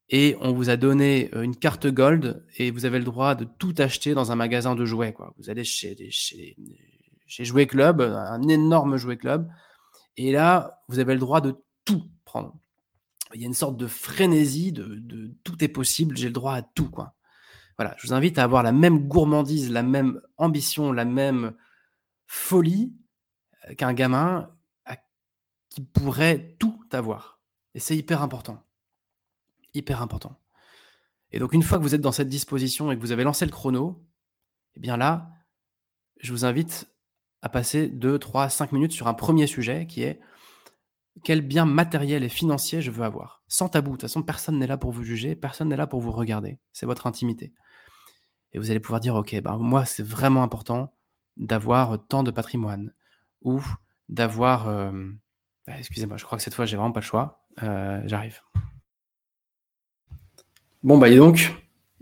et 0.08 0.36
on 0.40 0.52
vous 0.52 0.70
a 0.70 0.76
donné 0.76 1.30
euh, 1.34 1.42
une 1.42 1.56
carte 1.56 1.86
gold 1.86 2.44
et 2.56 2.70
vous 2.70 2.84
avez 2.84 2.98
le 2.98 3.04
droit 3.04 3.34
de 3.34 3.44
tout 3.44 3.74
acheter 3.78 4.14
dans 4.14 4.32
un 4.32 4.36
magasin 4.36 4.74
de 4.74 4.84
jouets. 4.84 5.12
Quoi. 5.12 5.34
Vous 5.38 5.50
allez 5.50 5.64
chez, 5.64 5.96
chez, 6.10 6.56
chez 7.34 7.44
Jouet 7.44 7.66
Club, 7.66 8.00
un 8.00 8.46
énorme 8.46 8.96
Jouet 8.96 9.16
Club, 9.16 9.50
et 10.16 10.30
là, 10.30 10.84
vous 10.86 11.00
avez 11.00 11.14
le 11.14 11.18
droit 11.18 11.40
de 11.40 11.56
tout 11.84 12.08
prendre. 12.24 12.56
Il 13.34 13.40
y 13.40 13.44
a 13.44 13.48
une 13.48 13.54
sorte 13.54 13.76
de 13.76 13.88
frénésie, 13.88 14.70
de, 14.70 14.84
de 14.84 15.34
tout 15.42 15.64
est 15.64 15.68
possible, 15.68 16.16
j'ai 16.16 16.28
le 16.28 16.32
droit 16.32 16.54
à 16.54 16.62
tout. 16.62 16.88
Quoi. 16.88 17.16
Voilà, 17.76 17.96
je 17.98 18.06
vous 18.06 18.12
invite 18.12 18.38
à 18.38 18.44
avoir 18.44 18.62
la 18.62 18.70
même 18.70 19.08
gourmandise, 19.08 19.72
la 19.72 19.82
même 19.82 20.20
ambition, 20.36 20.92
la 20.92 21.04
même 21.04 21.56
folie 22.28 22.94
euh, 23.68 23.74
qu'un 23.74 23.94
gamin 23.94 24.50
qui 25.70 25.80
pourrait 25.80 26.54
tout 26.60 26.84
avoir. 26.92 27.40
Et 27.74 27.80
c'est 27.80 27.96
hyper 27.96 28.22
important. 28.22 28.64
Hyper 29.74 30.02
important. 30.02 30.40
Et 31.32 31.40
donc, 31.40 31.52
une 31.52 31.64
fois 31.64 31.78
que 31.78 31.82
vous 31.82 31.96
êtes 31.96 32.00
dans 32.00 32.12
cette 32.12 32.28
disposition 32.28 32.92
et 32.92 32.96
que 32.96 33.00
vous 33.00 33.10
avez 33.10 33.24
lancé 33.24 33.44
le 33.44 33.50
chrono, 33.50 34.06
eh 34.76 34.78
bien 34.78 34.96
là, 34.96 35.32
je 36.20 36.30
vous 36.30 36.44
invite 36.44 36.93
à 37.44 37.50
passer 37.50 37.88
2, 37.88 38.18
3, 38.18 38.48
5 38.48 38.72
minutes 38.72 38.92
sur 38.92 39.06
un 39.06 39.12
premier 39.12 39.46
sujet 39.46 39.86
qui 39.86 40.02
est 40.02 40.18
quel 41.22 41.42
bien 41.42 41.66
matériel 41.66 42.24
et 42.24 42.30
financier 42.30 42.80
je 42.80 42.90
veux 42.90 43.04
avoir. 43.04 43.42
Sans 43.48 43.68
tabou. 43.68 43.90
De 43.90 43.96
toute 43.96 44.00
façon, 44.00 44.22
personne 44.22 44.58
n'est 44.58 44.66
là 44.66 44.78
pour 44.78 44.92
vous 44.92 45.04
juger, 45.04 45.36
personne 45.36 45.68
n'est 45.68 45.76
là 45.76 45.86
pour 45.86 46.00
vous 46.00 46.10
regarder. 46.10 46.58
C'est 46.72 46.86
votre 46.86 47.06
intimité. 47.06 47.52
Et 48.54 48.58
vous 48.58 48.70
allez 48.70 48.80
pouvoir 48.80 49.00
dire, 49.00 49.14
OK, 49.14 49.38
ben, 49.42 49.58
moi, 49.58 49.84
c'est 49.84 50.02
vraiment 50.02 50.42
important 50.42 50.94
d'avoir 51.36 51.98
tant 52.08 52.22
de 52.22 52.30
patrimoine 52.30 52.94
ou 53.42 53.62
d'avoir... 54.08 54.92
Bah, 55.66 55.74
excusez-moi, 55.78 56.16
je 56.16 56.24
crois 56.24 56.38
que 56.38 56.44
cette 56.44 56.54
fois, 56.54 56.64
j'ai 56.64 56.78
vraiment 56.78 56.92
pas 56.92 57.00
le 57.00 57.04
choix. 57.04 57.46
Euh, 57.62 58.00
j'arrive. 58.06 58.40
Bon, 60.82 60.96
bah, 60.96 61.10
et 61.10 61.16
donc, 61.16 61.54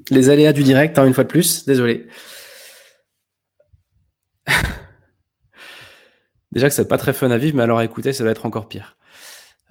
les 0.08 0.30
aléas 0.30 0.52
du 0.52 0.62
direct, 0.62 0.96
hein, 1.00 1.06
une 1.06 1.14
fois 1.14 1.24
de 1.24 1.28
plus, 1.28 1.64
désolé. 1.66 2.06
Déjà 6.52 6.68
que 6.68 6.74
c'est 6.74 6.88
pas 6.88 6.98
très 6.98 7.14
fun 7.14 7.30
à 7.30 7.38
vivre, 7.38 7.56
mais 7.56 7.62
alors 7.62 7.80
écoutez, 7.80 8.12
ça 8.12 8.24
va 8.24 8.30
être 8.30 8.46
encore 8.46 8.68
pire. 8.68 8.96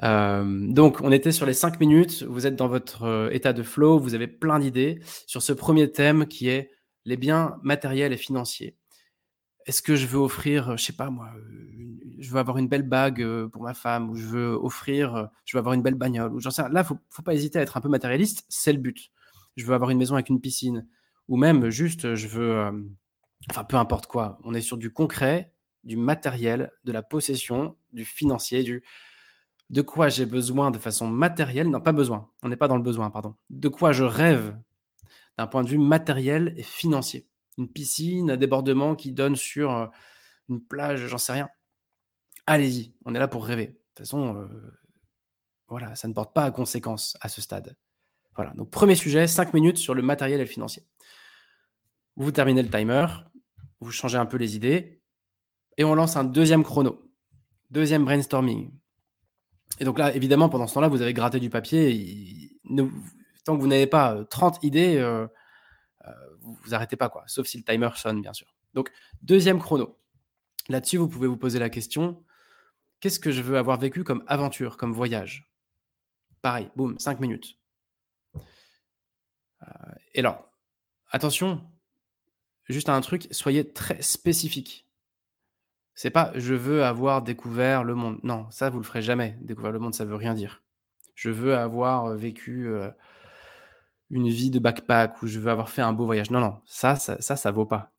Euh, 0.03 0.67
donc, 0.67 0.99
on 1.01 1.11
était 1.11 1.31
sur 1.31 1.45
les 1.45 1.53
5 1.53 1.79
minutes, 1.79 2.23
vous 2.23 2.47
êtes 2.47 2.55
dans 2.55 2.67
votre 2.67 3.03
euh, 3.03 3.29
état 3.31 3.53
de 3.53 3.61
flow, 3.61 3.99
vous 3.99 4.15
avez 4.15 4.27
plein 4.27 4.59
d'idées 4.59 4.99
sur 5.27 5.43
ce 5.43 5.53
premier 5.53 5.91
thème 5.91 6.25
qui 6.25 6.49
est 6.49 6.71
les 7.05 7.17
biens 7.17 7.59
matériels 7.61 8.13
et 8.13 8.17
financiers. 8.17 8.75
Est-ce 9.67 9.83
que 9.83 9.95
je 9.95 10.07
veux 10.07 10.17
offrir, 10.17 10.75
je 10.75 10.83
sais 10.83 10.93
pas 10.93 11.11
moi, 11.11 11.29
je 12.17 12.31
veux 12.31 12.39
avoir 12.39 12.57
une 12.57 12.67
belle 12.67 12.87
bague 12.87 13.23
pour 13.47 13.61
ma 13.61 13.75
femme, 13.75 14.09
ou 14.09 14.15
je 14.15 14.25
veux 14.25 14.53
offrir, 14.53 15.29
je 15.45 15.55
veux 15.55 15.59
avoir 15.59 15.75
une 15.75 15.83
belle 15.83 15.95
bagnole, 15.95 16.33
ou 16.33 16.39
j'en 16.39 16.49
sais 16.49 16.67
Là, 16.71 16.83
faut, 16.83 16.97
faut 17.11 17.21
pas 17.21 17.35
hésiter 17.35 17.59
à 17.59 17.61
être 17.61 17.77
un 17.77 17.81
peu 17.81 17.89
matérialiste, 17.89 18.43
c'est 18.49 18.73
le 18.73 18.79
but. 18.79 19.11
Je 19.55 19.65
veux 19.65 19.75
avoir 19.75 19.91
une 19.91 19.99
maison 19.99 20.15
avec 20.15 20.29
une 20.29 20.41
piscine, 20.41 20.87
ou 21.27 21.37
même 21.37 21.69
juste, 21.69 22.15
je 22.15 22.27
veux, 22.27 22.71
enfin 23.51 23.63
peu 23.63 23.77
importe 23.77 24.07
quoi. 24.07 24.39
On 24.43 24.55
est 24.55 24.61
sur 24.61 24.77
du 24.77 24.91
concret, 24.91 25.53
du 25.83 25.97
matériel, 25.97 26.71
de 26.83 26.91
la 26.91 27.01
possession, 27.01 27.75
du 27.93 28.05
financier, 28.05 28.63
du 28.63 28.83
de 29.69 29.81
quoi 29.81 30.09
j'ai 30.09 30.25
besoin 30.25 30.69
de 30.69 30.77
façon 30.77 31.07
matérielle, 31.07 31.69
non 31.69 31.79
pas 31.79 31.93
besoin, 31.93 32.29
on 32.43 32.49
n'est 32.49 32.57
pas 32.57 32.67
dans 32.67 32.75
le 32.75 32.83
besoin, 32.83 33.09
pardon. 33.09 33.35
De 33.49 33.69
quoi 33.69 33.93
je 33.93 34.03
rêve 34.03 34.57
d'un 35.37 35.47
point 35.47 35.63
de 35.63 35.69
vue 35.69 35.77
matériel 35.77 36.53
et 36.57 36.63
financier 36.63 37.25
une 37.57 37.69
piscine, 37.69 38.31
un 38.31 38.37
débordement 38.37 38.95
qui 38.95 39.11
donne 39.11 39.35
sur 39.35 39.91
une 40.49 40.61
plage, 40.61 41.07
j'en 41.07 41.17
sais 41.17 41.33
rien. 41.33 41.49
Allez-y, 42.45 42.93
on 43.05 43.15
est 43.15 43.19
là 43.19 43.27
pour 43.27 43.45
rêver. 43.45 43.67
De 43.67 43.73
toute 43.73 43.99
façon, 43.99 44.47
voilà, 45.67 45.95
ça 45.95 46.07
ne 46.07 46.13
porte 46.13 46.33
pas 46.33 46.43
à 46.43 46.51
conséquence 46.51 47.17
à 47.21 47.29
ce 47.29 47.41
stade. 47.41 47.77
Voilà, 48.35 48.51
donc 48.53 48.69
premier 48.71 48.95
sujet, 48.95 49.27
5 49.27 49.53
minutes 49.53 49.77
sur 49.77 49.93
le 49.93 50.01
matériel 50.01 50.39
et 50.39 50.43
le 50.43 50.49
financier. 50.49 50.85
Vous 52.15 52.31
terminez 52.31 52.63
le 52.63 52.69
timer, 52.69 53.05
vous 53.79 53.91
changez 53.91 54.17
un 54.17 54.25
peu 54.25 54.37
les 54.37 54.55
idées, 54.55 55.00
et 55.77 55.83
on 55.83 55.95
lance 55.95 56.15
un 56.15 56.23
deuxième 56.23 56.63
chrono, 56.63 57.01
deuxième 57.69 58.05
brainstorming. 58.05 58.71
Et 59.79 59.85
donc 59.85 59.97
là, 59.97 60.13
évidemment, 60.15 60.49
pendant 60.49 60.67
ce 60.67 60.73
temps-là, 60.75 60.87
vous 60.87 61.01
avez 61.01 61.13
gratté 61.13 61.39
du 61.39 61.49
papier. 61.49 62.57
tant 63.43 63.55
que 63.55 63.61
vous 63.61 63.67
n'avez 63.67 63.87
pas 63.87 64.23
30 64.25 64.63
idées, 64.63 65.01
vous, 66.41 66.57
vous 66.63 66.75
arrêtez 66.75 66.95
pas, 66.95 67.09
quoi. 67.09 67.23
Sauf 67.27 67.47
si 67.47 67.57
le 67.57 67.63
timer 67.63 67.89
sonne, 67.95 68.21
bien 68.21 68.33
sûr. 68.33 68.47
Donc, 68.73 68.91
deuxième 69.21 69.59
chrono. 69.59 69.97
Là-dessus, 70.69 70.97
vous 70.97 71.07
pouvez 71.07 71.27
vous 71.27 71.37
poser 71.37 71.59
la 71.59 71.69
question 71.69 72.23
qu'est-ce 73.01 73.19
que 73.19 73.31
je 73.31 73.41
veux 73.41 73.57
avoir 73.57 73.77
vécu 73.77 74.05
comme 74.05 74.23
aventure, 74.27 74.77
comme 74.77 74.93
voyage? 74.93 75.51
Pareil, 76.41 76.71
boum, 76.75 76.97
5 76.97 77.19
minutes. 77.19 77.57
et 80.13 80.19
alors, 80.19 80.49
attention, 81.11 81.61
juste 82.69 82.89
un 82.89 83.01
truc, 83.01 83.27
soyez 83.31 83.73
très 83.73 84.01
spécifique. 84.01 84.87
C'est 85.93 86.09
pas: 86.09 86.31
«Je 86.35 86.53
veux 86.53 86.83
avoir 86.83 87.21
découvert 87.21 87.83
le 87.83 87.95
monde». 87.95 88.19
Non, 88.23 88.49
ça 88.49 88.69
vous 88.69 88.79
le 88.79 88.83
ferez 88.83 89.01
jamais. 89.01 89.37
Découvrir 89.41 89.71
le 89.73 89.79
monde, 89.79 89.93
ça 89.93 90.05
veut 90.05 90.15
rien 90.15 90.33
dire. 90.33 90.63
Je 91.15 91.29
veux 91.29 91.55
avoir, 91.55 92.15
vécu, 92.15 92.69
une 94.09 94.29
vie 94.29 94.49
de 94.51 94.59
backpack 94.59 95.21
ou 95.21 95.27
je 95.27 95.39
veux 95.39 95.51
avoir 95.51 95.69
fait 95.69 95.81
un 95.81 95.93
beau 95.93 96.05
voyage. 96.05 96.31
Non, 96.31 96.39
non, 96.39 96.61
ça 96.65 96.95
ça 96.95 97.21
ça, 97.21 97.35
ça 97.35 97.51
vaut 97.51 97.65
pas. 97.65 97.93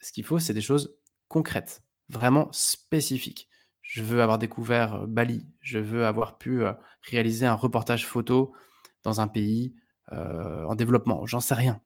Ce 0.00 0.12
qu'il 0.12 0.24
faut, 0.24 0.38
c'est 0.38 0.52
des 0.52 0.60
choses 0.60 0.96
concrètes, 1.28 1.82
vraiment 2.08 2.48
spécifiques. 2.52 3.48
Je 3.80 4.02
veux 4.02 4.22
avoir 4.22 4.38
découvert, 4.38 5.06
Bali, 5.06 5.46
je 5.60 5.78
veux 5.78 6.06
avoir 6.06 6.38
pu, 6.38 6.62
réaliser 7.02 7.46
un 7.46 7.54
reportage 7.54 8.06
photo 8.06 8.52
dans 9.04 9.20
un 9.20 9.28
pays, 9.28 9.74
en 10.10 10.74
développement, 10.74 11.24
j'en 11.26 11.40
sais 11.40 11.54
rien. 11.54 11.80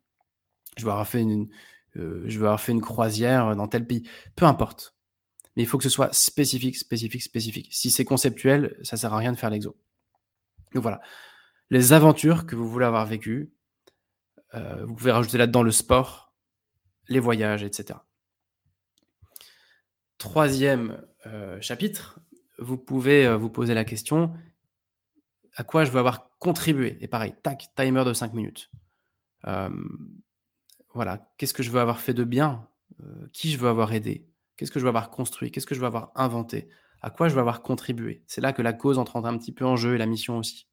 Je 0.76 0.84
veux 0.84 0.90
avoir 0.90 1.06
fait 1.06 1.20
une, 1.22 1.48
je 1.94 2.38
veux 2.38 2.46
avoir 2.46 2.60
fait 2.60 2.72
une 2.72 2.80
croisière, 2.80 3.54
dans 3.54 3.68
tel 3.68 3.86
pays, 3.86 4.08
peu 4.34 4.46
importe. 4.46 4.95
Mais 5.56 5.62
il 5.62 5.66
faut 5.66 5.78
que 5.78 5.84
ce 5.84 5.90
soit 5.90 6.12
spécifique, 6.14 6.76
spécifique, 6.76 7.22
spécifique. 7.22 7.68
Si 7.72 7.90
c'est 7.90 8.04
conceptuel, 8.04 8.78
ça 8.82 8.96
sert 8.96 9.14
à 9.14 9.18
rien 9.18 9.32
de 9.32 9.38
faire 9.38 9.50
l'exo. 9.50 9.76
Donc 10.74 10.82
voilà, 10.82 11.00
les 11.70 11.92
aventures 11.94 12.46
que 12.46 12.54
vous 12.54 12.68
voulez 12.68 12.84
avoir 12.84 13.06
vécues, 13.06 13.52
heu, 14.54 14.84
vous 14.84 14.94
pouvez 14.94 15.12
rajouter 15.12 15.38
là-dedans 15.38 15.62
le 15.62 15.70
sport, 15.70 16.34
les 17.08 17.20
voyages 17.20 17.62
etc. 17.62 18.00
3e, 20.18 21.00
heu, 21.26 21.60
chapitre, 21.60 22.20
vous 22.58 22.76
pouvez, 22.76 23.34
vous 23.36 23.50
poser 23.50 23.74
la 23.74 23.84
question: 23.84 24.34
«À 25.54 25.64
quoi 25.64 25.84
je 25.84 25.90
veux 25.90 25.98
avoir 25.98 26.36
contribué?» 26.38 26.98
et 27.00 27.08
pareil, 27.08 27.34
tac, 27.42 27.70
timer 27.74 28.04
de 28.04 28.12
5 28.12 28.34
minutes. 28.34 28.70
Voilà, 30.94 31.30
qu'est-ce 31.36 31.52
que 31.54 31.62
je 31.62 31.70
veux 31.70 31.80
avoir 31.80 32.00
fait 32.00 32.14
de 32.14 32.24
bien? 32.24 32.68
Qui 33.32 33.50
je 33.50 33.58
veux 33.58 33.68
avoir 33.68 33.92
aidé? 33.92 34.26
Qu'est-ce 34.56 34.70
que 34.70 34.78
je 34.78 34.84
veux 34.84 34.88
avoir 34.88 35.10
construit? 35.10 35.50
Qu'est-ce 35.50 35.66
que 35.66 35.74
je 35.74 35.80
veux 35.80 35.86
avoir 35.86 36.12
inventé? 36.14 36.68
À 37.02 37.10
quoi 37.10 37.28
je 37.28 37.34
veux 37.34 37.40
avoir 37.40 37.62
contribué? 37.62 38.22
C'est 38.26 38.40
là 38.40 38.52
que 38.52 38.62
la 38.62 38.72
cause 38.72 38.98
entre 38.98 39.16
un 39.16 39.36
petit 39.38 39.52
peu 39.52 39.64
en 39.64 39.76
jeu 39.76 39.94
et 39.94 39.98
la 39.98 40.06
mission 40.06 40.38
aussi. 40.38 40.66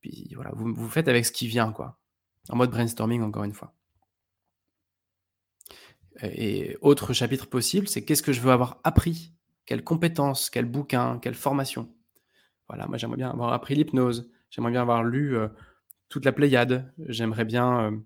Puis 0.00 0.32
voilà, 0.34 0.50
vous 0.54 0.72
vous 0.74 0.88
faites 0.88 1.08
avec 1.08 1.24
ce 1.24 1.32
qui 1.32 1.46
vient 1.46 1.72
quoi, 1.72 1.98
en 2.48 2.56
mode 2.56 2.70
brainstorming 2.70 3.22
encore 3.22 3.44
une 3.44 3.52
fois. 3.52 3.74
Et 6.22 6.76
autre 6.80 7.12
chapitre 7.12 7.46
possible, 7.48 7.88
c'est 7.88 8.04
qu'est-ce 8.04 8.22
que 8.22 8.32
je 8.32 8.40
veux 8.40 8.52
avoir 8.52 8.80
appris? 8.84 9.32
Quelles 9.64 9.84
compétences? 9.84 10.50
Quels 10.50 10.66
bouquins? 10.66 11.18
Quelle 11.18 11.34
formation? 11.34 11.94
Voilà, 12.68 12.86
moi 12.86 12.98
j'aimerais 12.98 13.16
bien 13.16 13.30
avoir 13.30 13.52
appris 13.52 13.74
l'hypnose, 13.74 14.30
j'aimerais 14.50 14.72
bien 14.72 14.82
avoir 14.82 15.04
lu, 15.04 15.34
heu, 15.34 15.50
toute 16.08 16.24
la 16.24 16.32
Pléiade, 16.32 16.92
j'aimerais 17.08 17.44
bien, 17.44 17.90
heu, 17.90 18.04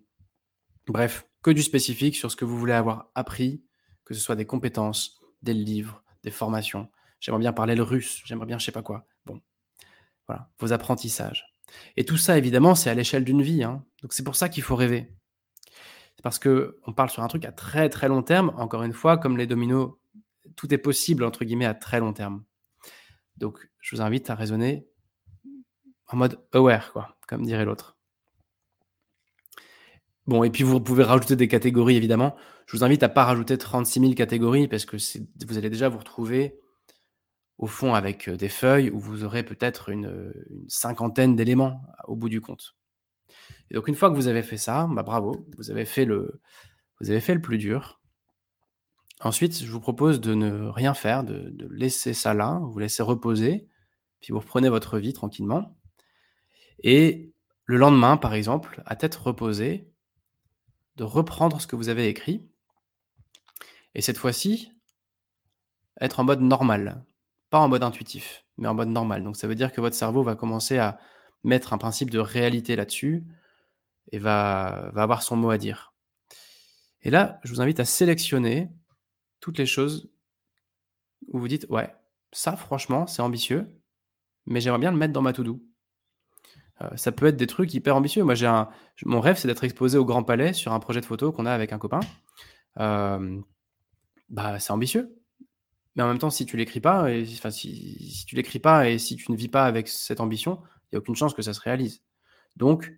bref, 0.86 1.28
que 1.42 1.50
du 1.50 1.62
spécifique 1.62 2.16
sur 2.16 2.30
ce 2.30 2.36
que 2.36 2.44
vous 2.44 2.58
voulez 2.58 2.72
avoir 2.72 3.10
appris, 3.14 3.62
que 4.06 4.14
ce 4.14 4.20
soit 4.20 4.36
des 4.36 4.46
compétences, 4.46 5.20
des 5.42 5.52
livres, 5.52 6.02
des 6.22 6.30
formations. 6.30 6.88
J'aimerais 7.20 7.40
bien 7.40 7.52
parler 7.52 7.74
le 7.74 7.82
russe, 7.82 8.22
j'aimerais 8.24 8.46
bien 8.46 8.58
je 8.58 8.64
sais 8.64 8.72
pas 8.72 8.82
quoi. 8.82 9.06
Bon, 9.26 9.42
voilà, 10.26 10.48
vos 10.58 10.72
apprentissages. 10.72 11.52
Et 11.96 12.04
tout 12.04 12.16
ça 12.16 12.38
évidemment, 12.38 12.74
c'est 12.74 12.88
à 12.88 12.94
l'échelle 12.94 13.24
d'une 13.24 13.42
vie, 13.42 13.64
hein. 13.64 13.84
Donc 14.00 14.14
c'est 14.14 14.22
pour 14.22 14.36
ça 14.36 14.48
qu'il 14.48 14.62
faut 14.62 14.76
rêver. 14.76 15.12
Parce 16.22 16.38
qu'on 16.38 16.92
parle 16.96 17.10
sur 17.10 17.22
un 17.22 17.28
truc 17.28 17.44
à 17.44 17.52
très, 17.52 17.88
très 17.88 18.08
long 18.08 18.22
terme. 18.22 18.52
Encore 18.56 18.82
une 18.82 18.94
fois, 18.94 19.18
comme 19.18 19.36
les 19.36 19.46
dominos, 19.46 19.92
tout 20.56 20.72
est 20.72 20.78
possible 20.78 21.24
entre 21.24 21.44
guillemets 21.44 21.66
«à 21.66 21.74
très 21.74 22.00
long 22.00 22.12
terme». 22.12 22.42
Donc 23.36 23.68
je 23.80 23.94
vous 23.94 24.02
invite 24.02 24.30
à 24.30 24.34
raisonner 24.34 24.86
en 26.08 26.16
mode 26.16 26.40
aware 26.52 26.92
quoi, 26.92 27.16
comme 27.26 27.44
dirait 27.44 27.64
l'autre. 27.64 27.96
Bon 30.26 30.42
et 30.44 30.50
puis 30.50 30.64
vous 30.64 30.80
pouvez 30.80 31.04
rajouter 31.04 31.36
des 31.36 31.48
catégories 31.48 31.96
évidemment. 31.96 32.36
Je 32.66 32.76
vous 32.76 32.84
invite 32.84 33.02
à 33.02 33.08
pas 33.08 33.24
rajouter 33.24 33.56
36 33.56 34.00
000 34.00 34.14
catégories 34.14 34.68
parce 34.68 34.84
que 34.84 34.96
vous 35.46 35.58
allez 35.58 35.70
déjà 35.70 35.88
vous 35.88 35.98
retrouver 35.98 36.58
au 37.58 37.66
fond 37.66 37.94
avec, 37.94 38.28
des 38.28 38.48
feuilles 38.48 38.90
où 38.90 38.98
vous 38.98 39.24
aurez 39.24 39.44
peut-être 39.44 39.88
une, 39.88 40.32
une 40.50 40.68
cinquantaine 40.68 41.36
d'éléments 41.36 41.80
au 42.06 42.16
bout 42.16 42.28
du 42.28 42.40
compte. 42.40 42.76
Et 43.70 43.74
donc 43.74 43.88
une 43.88 43.94
fois 43.94 44.10
que 44.10 44.16
vous 44.16 44.28
avez 44.28 44.42
fait 44.42 44.56
ça, 44.56 44.88
bah, 44.90 45.02
bravo, 45.02 45.46
vous 45.56 45.70
avez 45.70 45.84
fait 45.84 46.04
le 46.04 46.40
vous 47.00 47.10
avez 47.10 47.20
fait 47.20 47.34
le 47.34 47.42
plus 47.42 47.58
dur. 47.58 48.00
Ensuite, 49.20 49.62
je 49.62 49.70
vous 49.70 49.80
propose 49.80 50.20
de 50.20 50.34
ne 50.34 50.66
rien 50.68 50.92
faire, 50.94 51.24
de 51.24 51.50
de 51.50 51.68
laisser 51.68 52.14
ça 52.14 52.34
là, 52.34 52.60
vous 52.62 52.78
laissez 52.78 53.02
reposer, 53.02 53.68
puis 54.20 54.32
vous 54.32 54.40
reprenez 54.40 54.68
votre 54.68 54.98
vie 54.98 55.12
tranquillement. 55.12 55.78
Et 56.82 57.32
le 57.64 57.76
lendemain, 57.78 58.16
par 58.16 58.34
exemple, 58.34 58.82
à 58.86 58.96
tête 58.96 59.14
reposée, 59.14 59.90
de 60.96 61.04
reprendre 61.04 61.60
ce 61.60 61.66
que 61.66 61.76
vous 61.76 61.88
avez 61.88 62.08
écrit 62.08 62.48
et 63.96 64.02
cette 64.02 64.18
fois-ci 64.18 64.70
être 66.02 66.20
en 66.20 66.24
mode 66.24 66.42
normal, 66.42 67.02
pas 67.48 67.58
en 67.58 67.68
mode 67.68 67.82
intuitif, 67.82 68.44
mais 68.58 68.68
en 68.68 68.74
mode 68.74 68.90
normal. 68.90 69.24
Donc 69.24 69.36
ça 69.36 69.48
veut 69.48 69.54
dire 69.54 69.72
que 69.72 69.80
votre 69.80 69.96
cerveau 69.96 70.22
va 70.22 70.36
commencer 70.36 70.76
à 70.76 70.98
mettre 71.44 71.72
un 71.72 71.78
principe 71.78 72.10
de 72.10 72.18
réalité 72.18 72.76
là-dessus 72.76 73.24
et 74.12 74.18
va 74.18 74.90
va 74.92 75.02
avoir 75.02 75.22
son 75.22 75.36
mot 75.36 75.48
à 75.48 75.56
dire. 75.56 75.94
Et 77.00 77.10
là, 77.10 77.40
je 77.42 77.52
vous 77.54 77.62
invite 77.62 77.80
à 77.80 77.86
sélectionner 77.86 78.68
toutes 79.40 79.56
les 79.56 79.64
choses 79.64 80.10
où 81.28 81.38
vous 81.38 81.48
dites: 81.48 81.66
«Ouais, 81.70 81.90
ça 82.32 82.54
franchement, 82.54 83.06
c'est 83.06 83.22
ambitieux, 83.22 83.66
mais 84.44 84.60
j'aimerais 84.60 84.80
bien 84.80 84.92
le 84.92 84.98
mettre 84.98 85.14
dans 85.14 85.22
ma 85.22 85.32
to 85.32 85.42
do». 85.42 85.62
Heu, 86.82 86.96
ça 86.96 87.12
peut 87.12 87.26
être 87.26 87.36
des 87.38 87.46
trucs 87.46 87.72
hyper 87.72 87.96
ambitieux. 87.96 88.24
Moi, 88.24 88.34
j'ai 88.34 88.46
un 88.46 88.68
mon 89.06 89.20
rêve, 89.22 89.38
c'est 89.38 89.48
d'être 89.48 89.64
exposé 89.64 89.96
au 89.96 90.04
Grand 90.04 90.22
Palais 90.22 90.52
sur 90.52 90.74
un 90.74 90.80
projet 90.80 91.00
de 91.00 91.06
photo 91.06 91.32
qu'on 91.32 91.46
a 91.46 91.52
avec 91.52 91.72
un 91.72 91.78
copain. 91.78 92.00
Hem, 92.76 93.44
bah, 94.28 94.58
c'est 94.58 94.72
ambitieux. 94.72 95.16
Mais 95.94 96.02
en 96.02 96.08
même 96.08 96.18
temps, 96.18 96.30
si 96.30 96.44
tu 96.44 96.56
l'écris 96.56 96.80
pas 96.80 97.08
enfin, 97.10 97.50
si 97.50 98.12
si 98.12 98.26
tu 98.26 98.36
l'écris 98.36 98.58
pas 98.58 98.88
et 98.88 98.98
si 98.98 99.16
tu 99.16 99.32
ne 99.32 99.36
vis 99.36 99.48
pas 99.48 99.64
avec 99.64 99.88
cette 99.88 100.20
ambition, 100.20 100.60
il 100.90 100.94
y 100.94 100.96
a 100.96 100.98
aucune 100.98 101.16
chance 101.16 101.34
que 101.34 101.42
ça 101.42 101.54
se 101.54 101.60
réalise. 101.60 102.02
Donc 102.56 102.92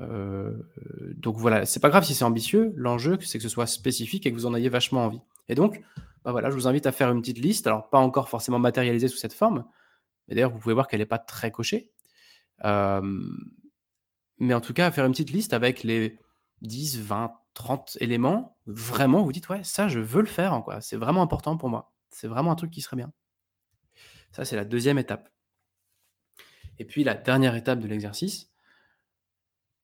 heu, 0.00 0.68
donc 1.16 1.36
voilà, 1.36 1.64
c'est 1.66 1.80
pas 1.80 1.88
grave 1.88 2.04
si 2.04 2.14
c'est 2.14 2.24
ambitieux, 2.24 2.72
l'enjeu, 2.76 3.18
c'est 3.22 3.38
que 3.38 3.42
ce 3.42 3.48
soit 3.48 3.66
spécifique 3.66 4.26
et 4.26 4.30
que 4.30 4.36
vous 4.36 4.46
en 4.46 4.54
ayez 4.54 4.68
vachement 4.68 5.04
envie. 5.04 5.20
Et 5.48 5.54
donc, 5.54 5.82
bah, 6.24 6.32
voilà, 6.32 6.50
je 6.50 6.54
vous 6.54 6.66
invite 6.66 6.86
à 6.86 6.92
faire 6.92 7.10
une 7.10 7.20
petite 7.20 7.38
liste, 7.38 7.66
alors 7.66 7.88
pas 7.90 7.98
encore 7.98 8.28
forcément 8.28 8.58
matérialisée 8.58 9.08
sous 9.08 9.16
cette 9.16 9.32
forme, 9.32 9.64
mais 10.28 10.34
d'ailleurs, 10.34 10.50
vous 10.52 10.58
pouvez 10.58 10.74
voir 10.74 10.88
qu'elle 10.88 11.00
est 11.00 11.06
pas 11.06 11.18
très 11.18 11.50
cochée. 11.50 11.90
Hem, 12.62 13.36
mais 14.38 14.54
en 14.54 14.60
tout 14.60 14.74
cas, 14.74 14.86
à 14.86 14.90
faire 14.90 15.06
une 15.06 15.12
petite 15.12 15.30
liste 15.30 15.52
avec 15.52 15.82
les 15.82 16.18
10-20-30 17.56 17.96
éléments, 18.00 18.56
vraiment 18.66 19.22
vous 19.22 19.32
dites: 19.32 19.48
«Ouais, 19.48 19.64
ça 19.64 19.88
je 19.88 20.00
veux 20.00 20.20
le 20.20 20.26
faire, 20.26 20.60
quoi, 20.64 20.80
c'est 20.80 20.96
vraiment 20.96 21.22
important 21.22 21.56
pour 21.56 21.68
moi. 21.68 21.92
C'est 22.10 22.28
vraiment 22.28 22.52
un 22.52 22.56
truc 22.56 22.70
qui 22.70 22.80
serait 22.80 22.96
bien». 22.96 23.12
Ça, 24.32 24.44
c'est 24.44 24.56
la 24.56 24.64
2e 24.64 24.98
étape. 24.98 25.28
Et 26.78 26.84
puis 26.84 27.04
la 27.04 27.14
dernière 27.14 27.54
étape 27.54 27.80
de 27.80 27.86
l'exercice 27.86 28.50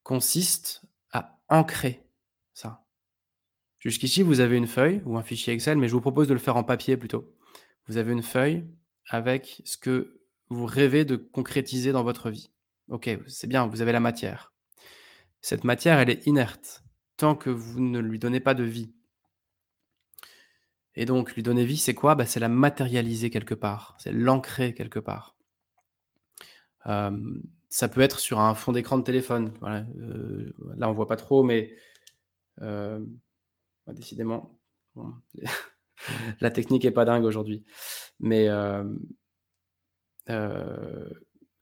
consiste 0.03 0.83
à 1.13 1.39
ancrer 1.49 2.07
ça. 2.55 2.85
Jusqu'ici, 3.79 4.23
vous 4.23 4.41
avez 4.41 4.57
une 4.57 4.67
feuille 4.67 5.03
ou 5.05 5.19
un 5.19 5.23
fichier 5.23 5.53
Excel, 5.53 5.79
mais 5.79 5.87
je 5.87 5.93
vous 5.93 6.01
propose 6.01 6.29
de 6.29 6.33
le 6.33 6.41
faire 6.41 6.57
en 6.57 6.65
papier 6.65 6.97
plutôt. 6.97 7.37
Vous 7.87 7.99
avez 7.99 8.13
une 8.13 8.23
feuille 8.23 8.67
avec 9.09 9.63
ce 9.65 9.77
que 9.77 10.21
vous 10.49 10.65
rêvez 10.67 11.05
de 11.05 11.17
concrétiser 11.17 11.93
dans 11.93 12.03
votre 12.03 12.31
vie. 12.31 12.51
OK, 12.89 13.11
c'est 13.27 13.47
bien, 13.47 13.67
vous 13.67 13.83
avez 13.83 13.93
la 13.93 14.01
matière. 14.01 14.53
Cette 15.43 15.65
matière, 15.65 15.99
elle 15.99 16.11
est 16.11 16.27
inerte 16.27 16.83
tant 17.19 17.37
que 17.37 17.51
vous 17.51 17.81
ne 17.81 17.99
lui 17.99 18.19
donnez 18.19 18.41
pas 18.41 18.55
de 18.55 18.65
vie. 18.65 18.91
Et 20.97 21.07
donc 21.07 21.35
lui 21.35 21.43
donner 21.43 21.65
vie, 21.65 21.79
c'est 21.79 21.95
quoi? 21.95 22.15
Bah, 22.15 22.27
c'est 22.27 22.41
la 22.41 22.51
matérialiser 22.51 23.31
quelque 23.31 23.55
part, 23.55 23.97
c'est 23.99 24.13
l'ancrer 24.13 24.75
quelque 24.75 24.99
part. 24.99 25.35
Hem, 26.87 27.43
ça 27.69 27.89
peut 27.89 28.01
être 28.01 28.19
sur 28.19 28.41
un 28.41 28.55
fond 28.55 28.73
d'écran 28.73 28.99
de 28.99 29.03
téléphone, 29.05 29.53
voilà, 29.61 29.85
heu, 29.99 30.55
là 30.77 30.89
on 30.89 30.93
voit 30.93 31.09
pas 31.09 31.17
trop 31.17 31.43
mais 31.43 31.75
heu, 32.63 33.07
bah, 33.87 33.95
décidément, 33.95 34.61
la 36.41 36.51
technique 36.51 36.85
est 36.85 36.91
pas 36.91 37.05
dingue 37.05 37.25
aujourd'hui. 37.25 37.65
Mais 38.21 38.49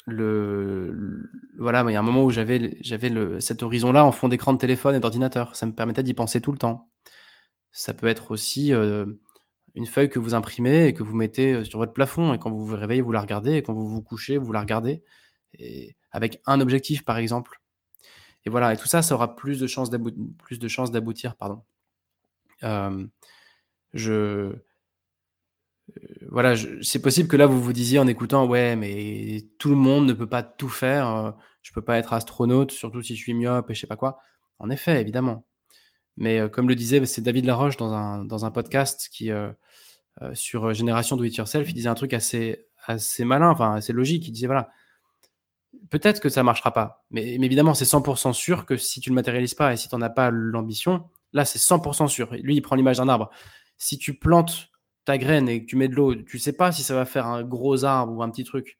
le 0.06 1.30
voilà, 1.58 1.84
il 1.88 1.92
y 1.92 1.96
a 1.96 2.00
un 2.00 2.02
moment 2.02 2.24
où 2.24 2.30
j'avais 2.30 2.78
j'avais 2.80 3.10
cet 3.40 3.62
horizon-là 3.62 4.04
en 4.04 4.12
fond 4.12 4.28
d'écran 4.28 4.52
de 4.52 4.58
téléphone 4.58 4.94
et 4.94 5.00
d'ordinateur. 5.00 5.56
Ça 5.56 5.66
me 5.66 5.72
permettait 5.72 6.02
d'y 6.02 6.14
penser 6.14 6.40
tout 6.40 6.52
le 6.52 6.58
temps. 6.58 6.90
Ça 7.72 7.94
peut 7.94 8.06
être 8.08 8.30
aussi, 8.32 8.72
heu, 8.72 9.20
une 9.74 9.86
feuille 9.86 10.10
que 10.10 10.18
vous 10.20 10.34
imprimez 10.34 10.88
et 10.88 10.94
que 10.94 11.02
vous 11.04 11.16
mettez, 11.16 11.54
heu, 11.54 11.64
sur 11.64 11.78
votre 11.80 11.92
plafond 11.94 12.34
et 12.34 12.38
quand 12.38 12.50
vous 12.50 12.66
vous 12.66 12.76
réveillez, 12.76 13.02
vous 13.02 13.12
la 13.12 13.20
regardez 13.22 13.54
et 13.56 13.62
quand 13.62 13.74
vous 13.74 13.88
vous 13.88 14.02
couchez, 14.02 14.38
vous 14.38 14.52
la 14.52 14.60
regardez 14.60 15.02
et 15.58 15.96
avec 16.12 16.40
un 16.46 16.60
objectif, 16.60 17.04
par 17.04 17.18
exemple. 17.18 17.60
Et 18.46 18.50
voilà 18.50 18.72
et 18.74 18.76
tout 18.76 18.86
ça, 18.88 19.02
ça 19.02 19.14
aura 19.16 19.36
plus 19.36 19.60
de 19.60 19.66
chances 19.68 19.90
d'aboutir, 19.90 21.36
pardon. 21.36 21.62
Hem, 22.62 23.10
je, 23.94 24.54
voilà, 26.30 26.54
c'est 26.82 27.00
possible 27.00 27.28
que 27.28 27.36
là, 27.36 27.46
vous 27.46 27.62
vous 27.62 27.72
disiez 27.72 27.98
en 27.98 28.06
écoutant: 28.06 28.46
«Ouais, 28.46 28.76
mais 28.76 29.44
tout 29.58 29.70
le 29.70 29.76
monde 29.76 30.06
ne 30.06 30.12
peut 30.12 30.28
pas 30.28 30.42
tout 30.42 30.68
faire, 30.68 31.08
heu, 31.08 31.32
je 31.62 31.72
peux 31.72 31.82
pas 31.82 31.98
être 31.98 32.12
astronaute, 32.12 32.72
surtout 32.72 33.02
si 33.02 33.16
je 33.16 33.22
suis 33.22 33.34
myope 33.34 33.70
et 33.70 33.74
je 33.74 33.80
sais 33.80 33.86
pas 33.86 33.96
quoi». 33.96 34.18
En 34.58 34.70
effet, 34.70 35.00
évidemment. 35.00 35.46
Mais, 36.16 36.40
heu, 36.40 36.48
comme 36.48 36.68
le 36.68 36.74
disait, 36.76 37.04
c'est 37.06 37.22
David 37.22 37.46
Laroche 37.46 37.76
dans 37.76 37.92
un 37.94 38.24
dans 38.24 38.44
un 38.46 38.50
podcast 38.52 39.08
qui, 39.12 39.30
sur, 40.34 40.74
Génération 40.74 41.16
Do 41.16 41.24
It 41.24 41.36
Yourself, 41.36 41.68
il 41.70 41.74
disait 41.74 41.88
un 41.90 41.94
truc 41.94 42.14
assez 42.14 42.66
assez 42.86 43.24
malin, 43.24 43.50
enfin 43.50 43.74
assez 43.76 43.92
logique. 43.92 44.28
Il 44.28 44.32
disait: 44.32 44.46
«Voilà, 44.48 44.70
peut-être 45.90 46.20
que 46.20 46.28
ça 46.30 46.42
marchera 46.42 46.72
pas, 46.72 47.04
mais 47.10 47.36
mais 47.40 47.46
évidemment, 47.46 47.74
c'est 47.74 47.84
100% 47.86 48.32
sûr 48.34 48.66
que 48.66 48.76
si 48.76 49.00
tu 49.00 49.10
le 49.10 49.14
matérialises 49.16 49.54
pas 49.54 49.72
et 49.72 49.76
si 49.76 49.88
tu 49.88 49.94
en 49.94 50.02
as 50.02 50.10
pas 50.10 50.30
l'ambition, 50.30 51.08
là, 51.32 51.44
c'est 51.44 51.60
100% 51.60 52.08
sûr». 52.08 52.32
Lui, 52.34 52.56
il 52.56 52.62
prend 52.62 52.76
l'image 52.76 52.98
d'un 52.98 53.08
arbre. 53.08 53.30
Si 53.78 53.98
tu 53.98 54.14
plantes 54.18 54.70
ta 55.06 55.16
graine 55.16 55.48
et 55.48 55.62
que 55.62 55.66
tu 55.66 55.76
mets 55.76 55.88
de 55.88 55.94
l'eau, 55.94 56.14
tu 56.14 56.38
sais 56.38 56.52
pas 56.52 56.72
si 56.72 56.82
ça 56.82 56.94
va 56.94 57.06
faire 57.06 57.26
un 57.26 57.42
gros 57.42 57.84
arbre 57.84 58.12
ou 58.12 58.22
un 58.22 58.30
petit 58.30 58.44
truc. 58.44 58.78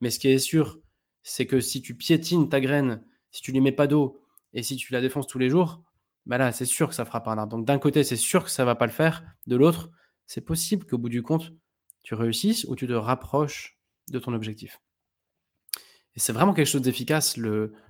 Mais 0.00 0.10
ce 0.10 0.18
qui 0.18 0.28
est 0.28 0.38
sûr, 0.38 0.80
c'est 1.22 1.46
que 1.46 1.60
si 1.60 1.80
tu 1.80 1.94
piétines 1.96 2.48
ta 2.50 2.60
graine, 2.60 3.02
si 3.30 3.40
tu 3.40 3.52
lui 3.52 3.60
mets 3.60 3.72
pas 3.72 3.86
d'eau 3.86 4.20
et 4.52 4.62
si 4.62 4.76
tu 4.76 4.92
la 4.92 5.00
défonces 5.00 5.28
tous 5.28 5.38
les 5.38 5.48
jours, 5.48 5.82
bah 6.26 6.38
là, 6.38 6.52
c'est 6.52 6.64
sûr 6.64 6.88
que 6.88 6.94
ça 6.94 7.04
fera 7.04 7.22
pas 7.22 7.32
un 7.32 7.38
arbre. 7.38 7.56
Donc 7.56 7.66
d'un 7.66 7.78
côté, 7.78 8.02
c'est 8.02 8.16
sûr 8.16 8.44
que 8.44 8.50
ça 8.50 8.64
va 8.64 8.74
pas 8.74 8.86
le 8.86 8.92
faire. 8.92 9.24
De 9.46 9.56
l'autre, 9.56 9.90
c'est 10.26 10.40
possible 10.40 10.86
qu'au 10.86 10.98
bout 10.98 11.08
du 11.08 11.22
compte, 11.22 11.52
tu 12.02 12.14
réussisses 12.14 12.64
ou 12.64 12.74
tu 12.74 12.86
te 12.86 12.92
rapproches 12.92 13.78
de 14.10 14.18
ton 14.18 14.34
objectif. 14.34 14.80
Et 16.16 16.20
c'est 16.20 16.32
vraiment 16.32 16.54
quelque 16.54 16.66
chose 16.66 16.82
d'efficace, 16.82 17.36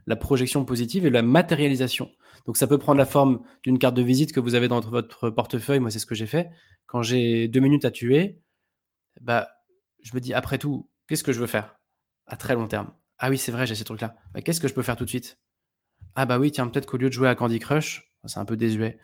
la 0.06 0.16
projection 0.16 0.64
positive 0.64 1.04
et 1.06 1.10
la 1.10 1.22
matérialisation. 1.22 2.10
Donc 2.46 2.56
ça 2.56 2.66
peut 2.66 2.78
prendre 2.78 2.98
la 2.98 3.06
forme 3.06 3.42
d'une 3.62 3.78
carte 3.78 3.94
de 3.94 4.02
visite 4.02 4.32
que 4.32 4.40
vous 4.40 4.54
avez 4.54 4.68
dans 4.68 4.80
votre 4.80 5.30
portefeuille. 5.30 5.80
Moi, 5.80 5.90
c'est 5.90 5.98
ce 5.98 6.06
que 6.06 6.14
j'ai 6.14 6.26
fait. 6.26 6.50
Quand 6.86 7.02
j'ai 7.02 7.48
deux 7.48 7.60
minutes 7.60 7.84
à 7.84 7.90
tuer, 7.90 8.40
bah, 9.20 9.48
je 10.02 10.14
me 10.14 10.20
dis, 10.20 10.34
après 10.34 10.58
tout, 10.58 10.88
qu'est-ce 11.06 11.24
que 11.24 11.32
je 11.32 11.40
veux 11.40 11.46
faire 11.46 11.76
à 12.26 12.36
très 12.36 12.54
long 12.54 12.66
terme? 12.66 12.92
Ah 13.18 13.30
oui, 13.30 13.38
c'est 13.38 13.52
vrai, 13.52 13.66
j'ai 13.66 13.74
ces 13.74 13.84
trucs-là. 13.84 14.16
Bah, 14.32 14.42
qu'est-ce 14.42 14.60
que 14.60 14.68
je 14.68 14.74
peux 14.74 14.82
faire 14.82 14.96
tout 14.96 15.04
de 15.04 15.10
suite? 15.10 15.38
Ah 16.14 16.26
bah 16.26 16.38
oui, 16.38 16.50
tiens, 16.50 16.68
peut-être 16.68 16.86
qu'au 16.86 16.96
lieu 16.96 17.08
de 17.08 17.14
jouer 17.14 17.28
à 17.28 17.34
Candy 17.34 17.58
Crush, 17.58 18.12
c'est 18.24 18.38
un 18.38 18.44
peu 18.44 18.56
désuet, 18.56 18.98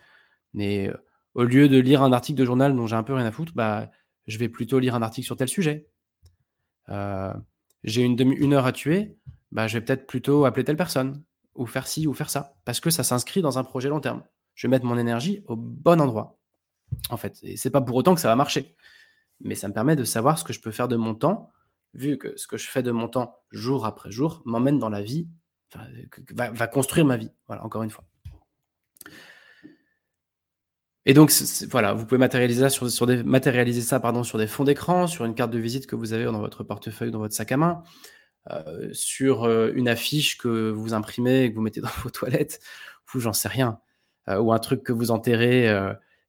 mais 0.52 0.88
euh, 0.88 0.96
au 1.34 1.44
lieu 1.44 1.68
de 1.68 1.78
lire 1.78 2.02
un 2.02 2.12
article 2.12 2.38
de 2.38 2.44
journal 2.44 2.74
dont 2.74 2.86
j'ai 2.86 2.96
un 2.96 3.02
peu 3.02 3.14
rien 3.14 3.26
à 3.26 3.32
foutre, 3.32 3.52
bah, 3.54 3.90
je 4.26 4.38
vais 4.38 4.48
plutôt 4.48 4.78
lire 4.78 4.94
un 4.94 5.02
article 5.02 5.26
sur 5.26 5.36
tel 5.36 5.48
sujet. 5.48 5.88
Euh, 6.88 7.32
j'ai 7.84 8.02
une, 8.02 8.16
demi, 8.16 8.36
une 8.36 8.52
heure 8.52 8.66
à 8.66 8.72
tuer, 8.72 9.16
bah, 9.52 9.66
je 9.66 9.78
vais 9.78 9.84
peut-être 9.84 10.06
plutôt 10.06 10.44
appeler 10.44 10.64
telle 10.64 10.76
personne, 10.76 11.22
ou 11.54 11.66
faire 11.66 11.86
ci, 11.86 12.06
ou 12.06 12.14
faire 12.14 12.30
ça, 12.30 12.56
parce 12.64 12.80
que 12.80 12.90
ça 12.90 13.02
s'inscrit 13.02 13.42
dans 13.42 13.58
un 13.58 13.64
projet 13.64 13.88
long 13.88 14.00
terme. 14.00 14.22
Je 14.54 14.66
vais 14.66 14.70
mettre 14.70 14.84
mon 14.84 14.98
énergie 14.98 15.42
au 15.46 15.56
bon 15.56 16.00
endroit, 16.00 16.38
en 17.10 17.16
fait. 17.16 17.38
Et 17.42 17.56
c'est 17.56 17.70
pas 17.70 17.80
pour 17.80 17.96
autant 17.96 18.14
que 18.14 18.20
ça 18.20 18.28
va 18.28 18.36
marcher, 18.36 18.76
mais 19.40 19.54
ça 19.54 19.68
me 19.68 19.74
permet 19.74 19.96
de 19.96 20.04
savoir 20.04 20.38
ce 20.38 20.44
que 20.44 20.52
je 20.52 20.60
peux 20.60 20.70
faire 20.70 20.88
de 20.88 20.96
mon 20.96 21.14
temps, 21.14 21.50
vu 21.94 22.18
que 22.18 22.36
ce 22.36 22.46
que 22.46 22.56
je 22.56 22.68
fais 22.68 22.82
de 22.82 22.92
mon 22.92 23.08
temps 23.08 23.40
jour 23.50 23.86
après 23.86 24.10
jour 24.10 24.42
m'emmène 24.44 24.78
dans 24.78 24.90
la 24.90 25.02
vie, 25.02 25.28
va, 26.32 26.50
va 26.50 26.66
construire 26.66 27.06
ma 27.06 27.16
vie. 27.16 27.30
Voilà, 27.46 27.64
encore 27.64 27.82
une 27.82 27.90
fois. 27.90 28.04
Et 31.06 31.14
donc, 31.14 31.32
voilà, 31.70 31.94
vous 31.94 32.04
pouvez 32.04 32.18
matérialiser 32.18 32.68
ça, 32.68 32.88
sur, 32.88 33.06
des, 33.06 33.22
matérialiser 33.22 33.80
ça 33.80 34.00
pardon, 34.00 34.22
sur 34.22 34.38
des 34.38 34.46
fonds 34.46 34.64
d'écran, 34.64 35.06
sur 35.06 35.24
une 35.24 35.34
carte 35.34 35.50
de 35.50 35.58
visite 35.58 35.86
que 35.86 35.96
vous 35.96 36.12
avez 36.12 36.24
dans 36.24 36.38
votre 36.40 36.62
portefeuille, 36.62 37.10
dans 37.10 37.18
votre 37.18 37.34
sac 37.34 37.52
à 37.52 37.56
main, 37.56 37.82
euh, 38.50 38.90
sur 38.92 39.44
euh, 39.44 39.70
une 39.74 39.88
affiche 39.88 40.36
que 40.38 40.70
vous 40.70 40.92
imprimez 40.92 41.44
et 41.44 41.50
que 41.50 41.56
vous 41.56 41.62
mettez 41.62 41.80
dans 41.82 41.88
vos 42.02 42.10
toilettes, 42.10 42.60
ou 43.14 43.20
j'en 43.20 43.32
sais 43.32 43.48
rien, 43.48 43.80
euh, 44.28 44.38
ou 44.38 44.52
un 44.52 44.58
truc 44.58 44.82
que 44.82 44.92
vous 44.92 45.10
enterrez 45.10 45.68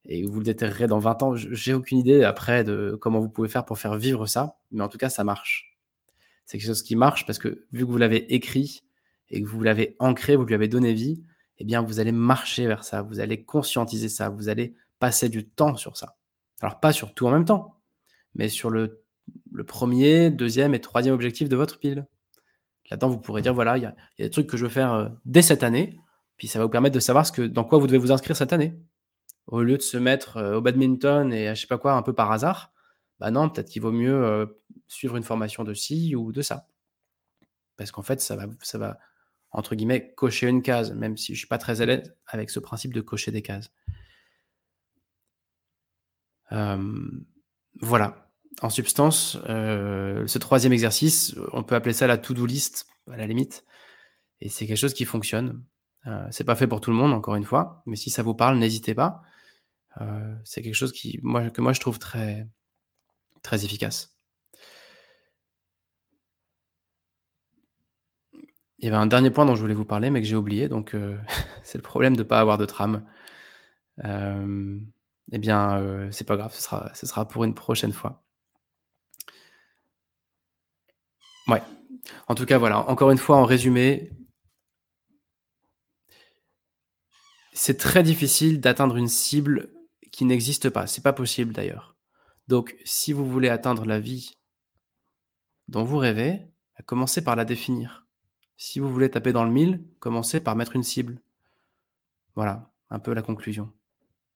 et 0.06 0.24
vous 0.26 0.38
le 0.38 0.44
déterrerez 0.44 0.86
dans 0.86 0.98
20 0.98 1.22
ans. 1.22 1.36
J'ai 1.36 1.74
aucune 1.74 1.98
idée 1.98 2.24
après 2.24 2.64
de 2.64 2.96
comment 3.00 3.20
vous 3.20 3.28
pouvez 3.28 3.48
faire 3.48 3.64
pour 3.64 3.78
faire 3.78 3.96
vivre 3.96 4.26
ça, 4.26 4.56
mais 4.70 4.82
en 4.82 4.88
tout 4.88 4.98
cas, 4.98 5.10
ça 5.10 5.22
marche. 5.22 5.78
C'est 6.46 6.58
quelque 6.58 6.66
chose 6.66 6.82
qui 6.82 6.96
marche 6.96 7.26
parce 7.26 7.38
que 7.38 7.66
vu 7.72 7.86
que 7.86 7.90
vous 7.90 7.98
l'avez 7.98 8.34
écrit 8.34 8.82
et 9.30 9.42
que 9.42 9.48
vous 9.48 9.62
l'avez 9.62 9.96
ancré, 9.98 10.34
vous 10.36 10.44
lui 10.44 10.54
avez 10.54 10.68
donné 10.68 10.92
vie, 10.92 11.22
eh 11.62 11.64
bien, 11.64 11.80
vous 11.80 12.00
allez 12.00 12.10
marcher 12.10 12.66
vers 12.66 12.82
ça, 12.82 13.02
vous 13.02 13.20
allez 13.20 13.44
conscientiser 13.44 14.08
ça, 14.08 14.28
vous 14.30 14.48
allez 14.48 14.74
passer 14.98 15.28
du 15.28 15.46
temps 15.46 15.76
sur 15.76 15.96
ça. 15.96 16.16
Alors, 16.60 16.80
pas 16.80 16.92
sur 16.92 17.14
tout 17.14 17.24
en 17.28 17.30
même 17.30 17.44
temps, 17.44 17.76
mais 18.34 18.48
sur 18.48 18.68
le, 18.68 19.04
premier, 19.64 20.32
deuxième 20.32 20.74
et 20.74 20.80
troisième 20.80 21.14
objectif 21.14 21.48
de 21.48 21.54
votre 21.54 21.78
pile. 21.78 22.08
Là-dedans, 22.90 23.10
vous 23.10 23.20
pourrez 23.20 23.42
dire, 23.42 23.54
voilà, 23.54 23.78
il 23.78 23.84
y, 23.84 23.86
a, 23.86 23.94
des 24.18 24.28
trucs 24.28 24.48
que 24.48 24.56
je 24.56 24.64
veux 24.64 24.72
faire 24.72 24.92
euh, 24.92 25.08
dès 25.24 25.40
cette 25.40 25.62
année, 25.62 26.00
puis 26.36 26.48
ça 26.48 26.58
va 26.58 26.64
vous 26.64 26.70
permettre 26.70 26.96
de 26.96 27.00
savoir 27.00 27.24
ce 27.24 27.30
que, 27.30 27.42
dans 27.42 27.62
quoi 27.62 27.78
vous 27.78 27.86
devez 27.86 27.98
vous 27.98 28.10
inscrire 28.10 28.34
cette 28.34 28.52
année. 28.52 28.76
Au 29.46 29.62
lieu 29.62 29.76
de 29.76 29.82
se 29.82 29.96
mettre 29.96 30.38
euh, 30.38 30.56
au 30.56 30.60
badminton 30.62 31.32
et 31.32 31.46
à 31.46 31.54
je 31.54 31.60
sais 31.60 31.68
pas 31.68 31.78
quoi, 31.78 31.92
un 31.92 32.02
peu 32.02 32.12
par 32.12 32.32
hasard, 32.32 32.72
bah 33.20 33.30
non, 33.30 33.48
peut-être 33.48 33.68
qu'il 33.68 33.82
vaut 33.82 33.92
mieux 33.92 34.24
euh, 34.24 34.46
suivre 34.88 35.16
une 35.16 35.22
formation 35.22 35.62
de 35.62 35.74
ci 35.74 36.16
ou 36.16 36.32
de 36.32 36.42
ça. 36.42 36.66
Parce 37.76 37.92
qu'en 37.92 38.02
fait, 38.02 38.20
ça 38.20 38.34
va, 38.34 38.46
ça 38.62 38.78
va 38.78 38.98
entre 39.52 39.74
guillemets, 39.74 40.12
cocher 40.14 40.48
une 40.48 40.62
case, 40.62 40.92
même 40.92 41.16
si 41.16 41.28
je 41.28 41.32
ne 41.32 41.38
suis 41.38 41.46
pas 41.46 41.58
très 41.58 41.80
à 41.80 41.86
l'aise 41.86 42.14
avec 42.26 42.50
ce 42.50 42.58
principe 42.58 42.94
de 42.94 43.00
cocher 43.00 43.30
des 43.30 43.42
cases. 43.42 43.70
Euh, 46.52 47.10
voilà. 47.80 48.30
En 48.60 48.70
substance, 48.70 49.38
euh, 49.48 50.26
ce 50.26 50.38
troisième 50.38 50.72
exercice, 50.72 51.34
on 51.52 51.62
peut 51.62 51.74
appeler 51.74 51.94
ça 51.94 52.06
la 52.06 52.18
to-do 52.18 52.46
list, 52.46 52.86
à 53.10 53.16
la 53.16 53.26
limite. 53.26 53.64
Et 54.40 54.48
c'est 54.48 54.66
quelque 54.66 54.76
chose 54.76 54.94
qui 54.94 55.04
fonctionne. 55.04 55.64
Euh, 56.06 56.26
c'est 56.30 56.44
pas 56.44 56.56
fait 56.56 56.66
pour 56.66 56.80
tout 56.80 56.90
le 56.90 56.96
monde, 56.96 57.12
encore 57.12 57.36
une 57.36 57.44
fois, 57.44 57.82
mais 57.86 57.96
si 57.96 58.10
ça 58.10 58.22
vous 58.22 58.34
parle, 58.34 58.58
n'hésitez 58.58 58.94
pas. 58.94 59.22
Euh, 60.00 60.34
c'est 60.44 60.62
quelque 60.62 60.74
chose 60.74 60.92
que 60.92 61.60
moi 61.60 61.72
je 61.72 61.80
trouve 61.80 61.98
très, 61.98 62.48
très 63.42 63.64
efficace. 63.64 64.11
Il 68.82 68.86
y 68.86 68.88
avait 68.88 68.96
un 68.98 69.06
dernier 69.06 69.30
point 69.30 69.46
dont 69.46 69.54
je 69.54 69.60
voulais 69.60 69.74
vous 69.74 69.84
parler, 69.84 70.10
mais 70.10 70.20
que 70.20 70.26
j'ai 70.26 70.34
oublié, 70.36 70.68
donc 70.68 70.94
euh, 70.94 71.16
c'est 71.62 71.78
le 71.78 71.82
problème 71.82 72.16
de 72.16 72.22
ne 72.24 72.28
pas 72.28 72.40
avoir 72.40 72.58
de 72.58 72.66
trame. 72.66 73.06
Euh, 74.04 74.78
eh 75.32 75.38
bien, 75.38 75.78
euh, 75.80 76.10
c'est 76.10 76.26
pas 76.26 76.36
grave, 76.36 76.52
ce 76.54 76.62
sera, 76.62 76.92
ce 76.94 77.06
sera 77.06 77.28
pour 77.28 77.44
une 77.44 77.54
prochaine 77.54 77.92
fois. 77.92 78.24
Ouais. 81.46 81.62
En 82.28 82.34
tout 82.34 82.46
cas, 82.46 82.58
voilà. 82.58 82.80
Encore 82.88 83.10
une 83.12 83.18
fois, 83.18 83.36
en 83.36 83.44
résumé, 83.44 84.10
c'est 87.52 87.78
très 87.78 88.02
difficile 88.02 88.60
d'atteindre 88.60 88.96
une 88.96 89.08
cible 89.08 89.70
qui 90.10 90.24
n'existe 90.24 90.70
pas. 90.70 90.86
C'est 90.88 91.02
pas 91.02 91.12
possible 91.12 91.52
d'ailleurs. 91.52 91.96
Donc, 92.48 92.76
si 92.84 93.12
vous 93.12 93.26
voulez 93.30 93.48
atteindre 93.48 93.84
la 93.86 94.00
vie 94.00 94.38
dont 95.68 95.84
vous 95.84 95.98
rêvez, 95.98 96.40
commencez 96.86 97.22
par 97.22 97.36
la 97.36 97.44
définir. 97.44 98.01
Si 98.64 98.78
vous 98.78 98.88
voulez 98.88 99.10
taper 99.10 99.32
dans 99.32 99.42
le 99.42 99.50
mille, 99.50 99.82
commencez 99.98 100.38
par 100.38 100.54
mettre 100.54 100.76
une 100.76 100.84
cible. 100.84 101.20
Voilà, 102.36 102.70
un 102.90 103.00
peu 103.00 103.12
la 103.12 103.20
conclusion. 103.20 103.72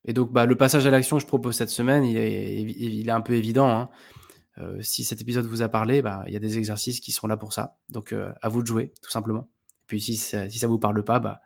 Et 0.03 0.11
donc, 0.11 0.33
bah, 0.33 0.45
le 0.45 0.57
passage 0.57 0.85
à 0.85 0.91
l'action 0.91 1.15
que 1.15 1.21
je 1.21 1.27
propose 1.27 1.55
cette 1.55 1.69
semaine, 1.69 2.03
il 2.03 2.17
est, 2.17 3.09
un 3.09 3.21
peu 3.21 3.35
évident. 3.35 3.69
Hein. 3.69 3.89
Euh, 4.57 4.81
si 4.81 5.05
cet 5.05 5.21
épisode 5.21 5.45
vous 5.45 5.61
a 5.61 5.69
parlé, 5.69 6.01
bah, 6.01 6.25
il 6.27 6.33
y 6.33 6.35
a 6.35 6.41
des 6.41 6.57
exercices 6.57 6.99
qui 6.99 7.13
sont 7.13 7.25
là 7.27 7.37
pour 7.37 7.53
ça. 7.53 7.77
Donc, 7.87 8.11
euh, 8.11 8.33
à 8.41 8.49
vous 8.49 8.61
de 8.61 8.67
jouer, 8.67 8.91
tout 9.01 9.11
simplement. 9.11 9.49
Et 9.83 9.87
puis, 9.87 10.01
si 10.01 10.17
ça, 10.17 10.45
ne 10.45 10.67
vous 10.67 10.77
parle 10.77 11.01
pas, 11.05 11.19
bah, 11.19 11.39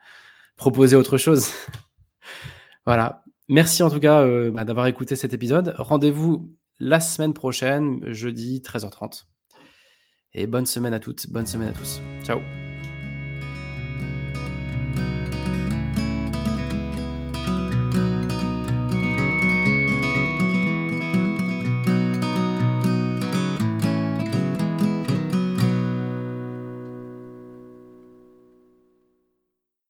proposez 0.55 0.95
autre 0.95 1.19
chose. 1.19 1.51
voilà. 2.87 3.23
Merci 3.47 3.83
en 3.83 3.91
tout 3.91 3.99
cas 3.99 4.21
euh, 4.23 4.49
bah, 4.49 4.65
d'avoir 4.65 4.87
écouté 4.87 5.15
cet 5.15 5.33
épisode. 5.33 5.75
Rendez-vous 5.77 6.51
la 6.79 6.99
semaine 6.99 7.35
prochaine, 7.35 8.11
jeudi 8.11 8.63
13h30. 8.65 9.25
Et 10.33 10.47
bonne 10.47 10.65
semaine 10.65 10.95
à 10.95 10.99
toutes, 10.99 11.29
bonne 11.29 11.45
semaine 11.45 11.67
à 11.67 11.73
tous. 11.73 12.01
Ciao 12.23 12.39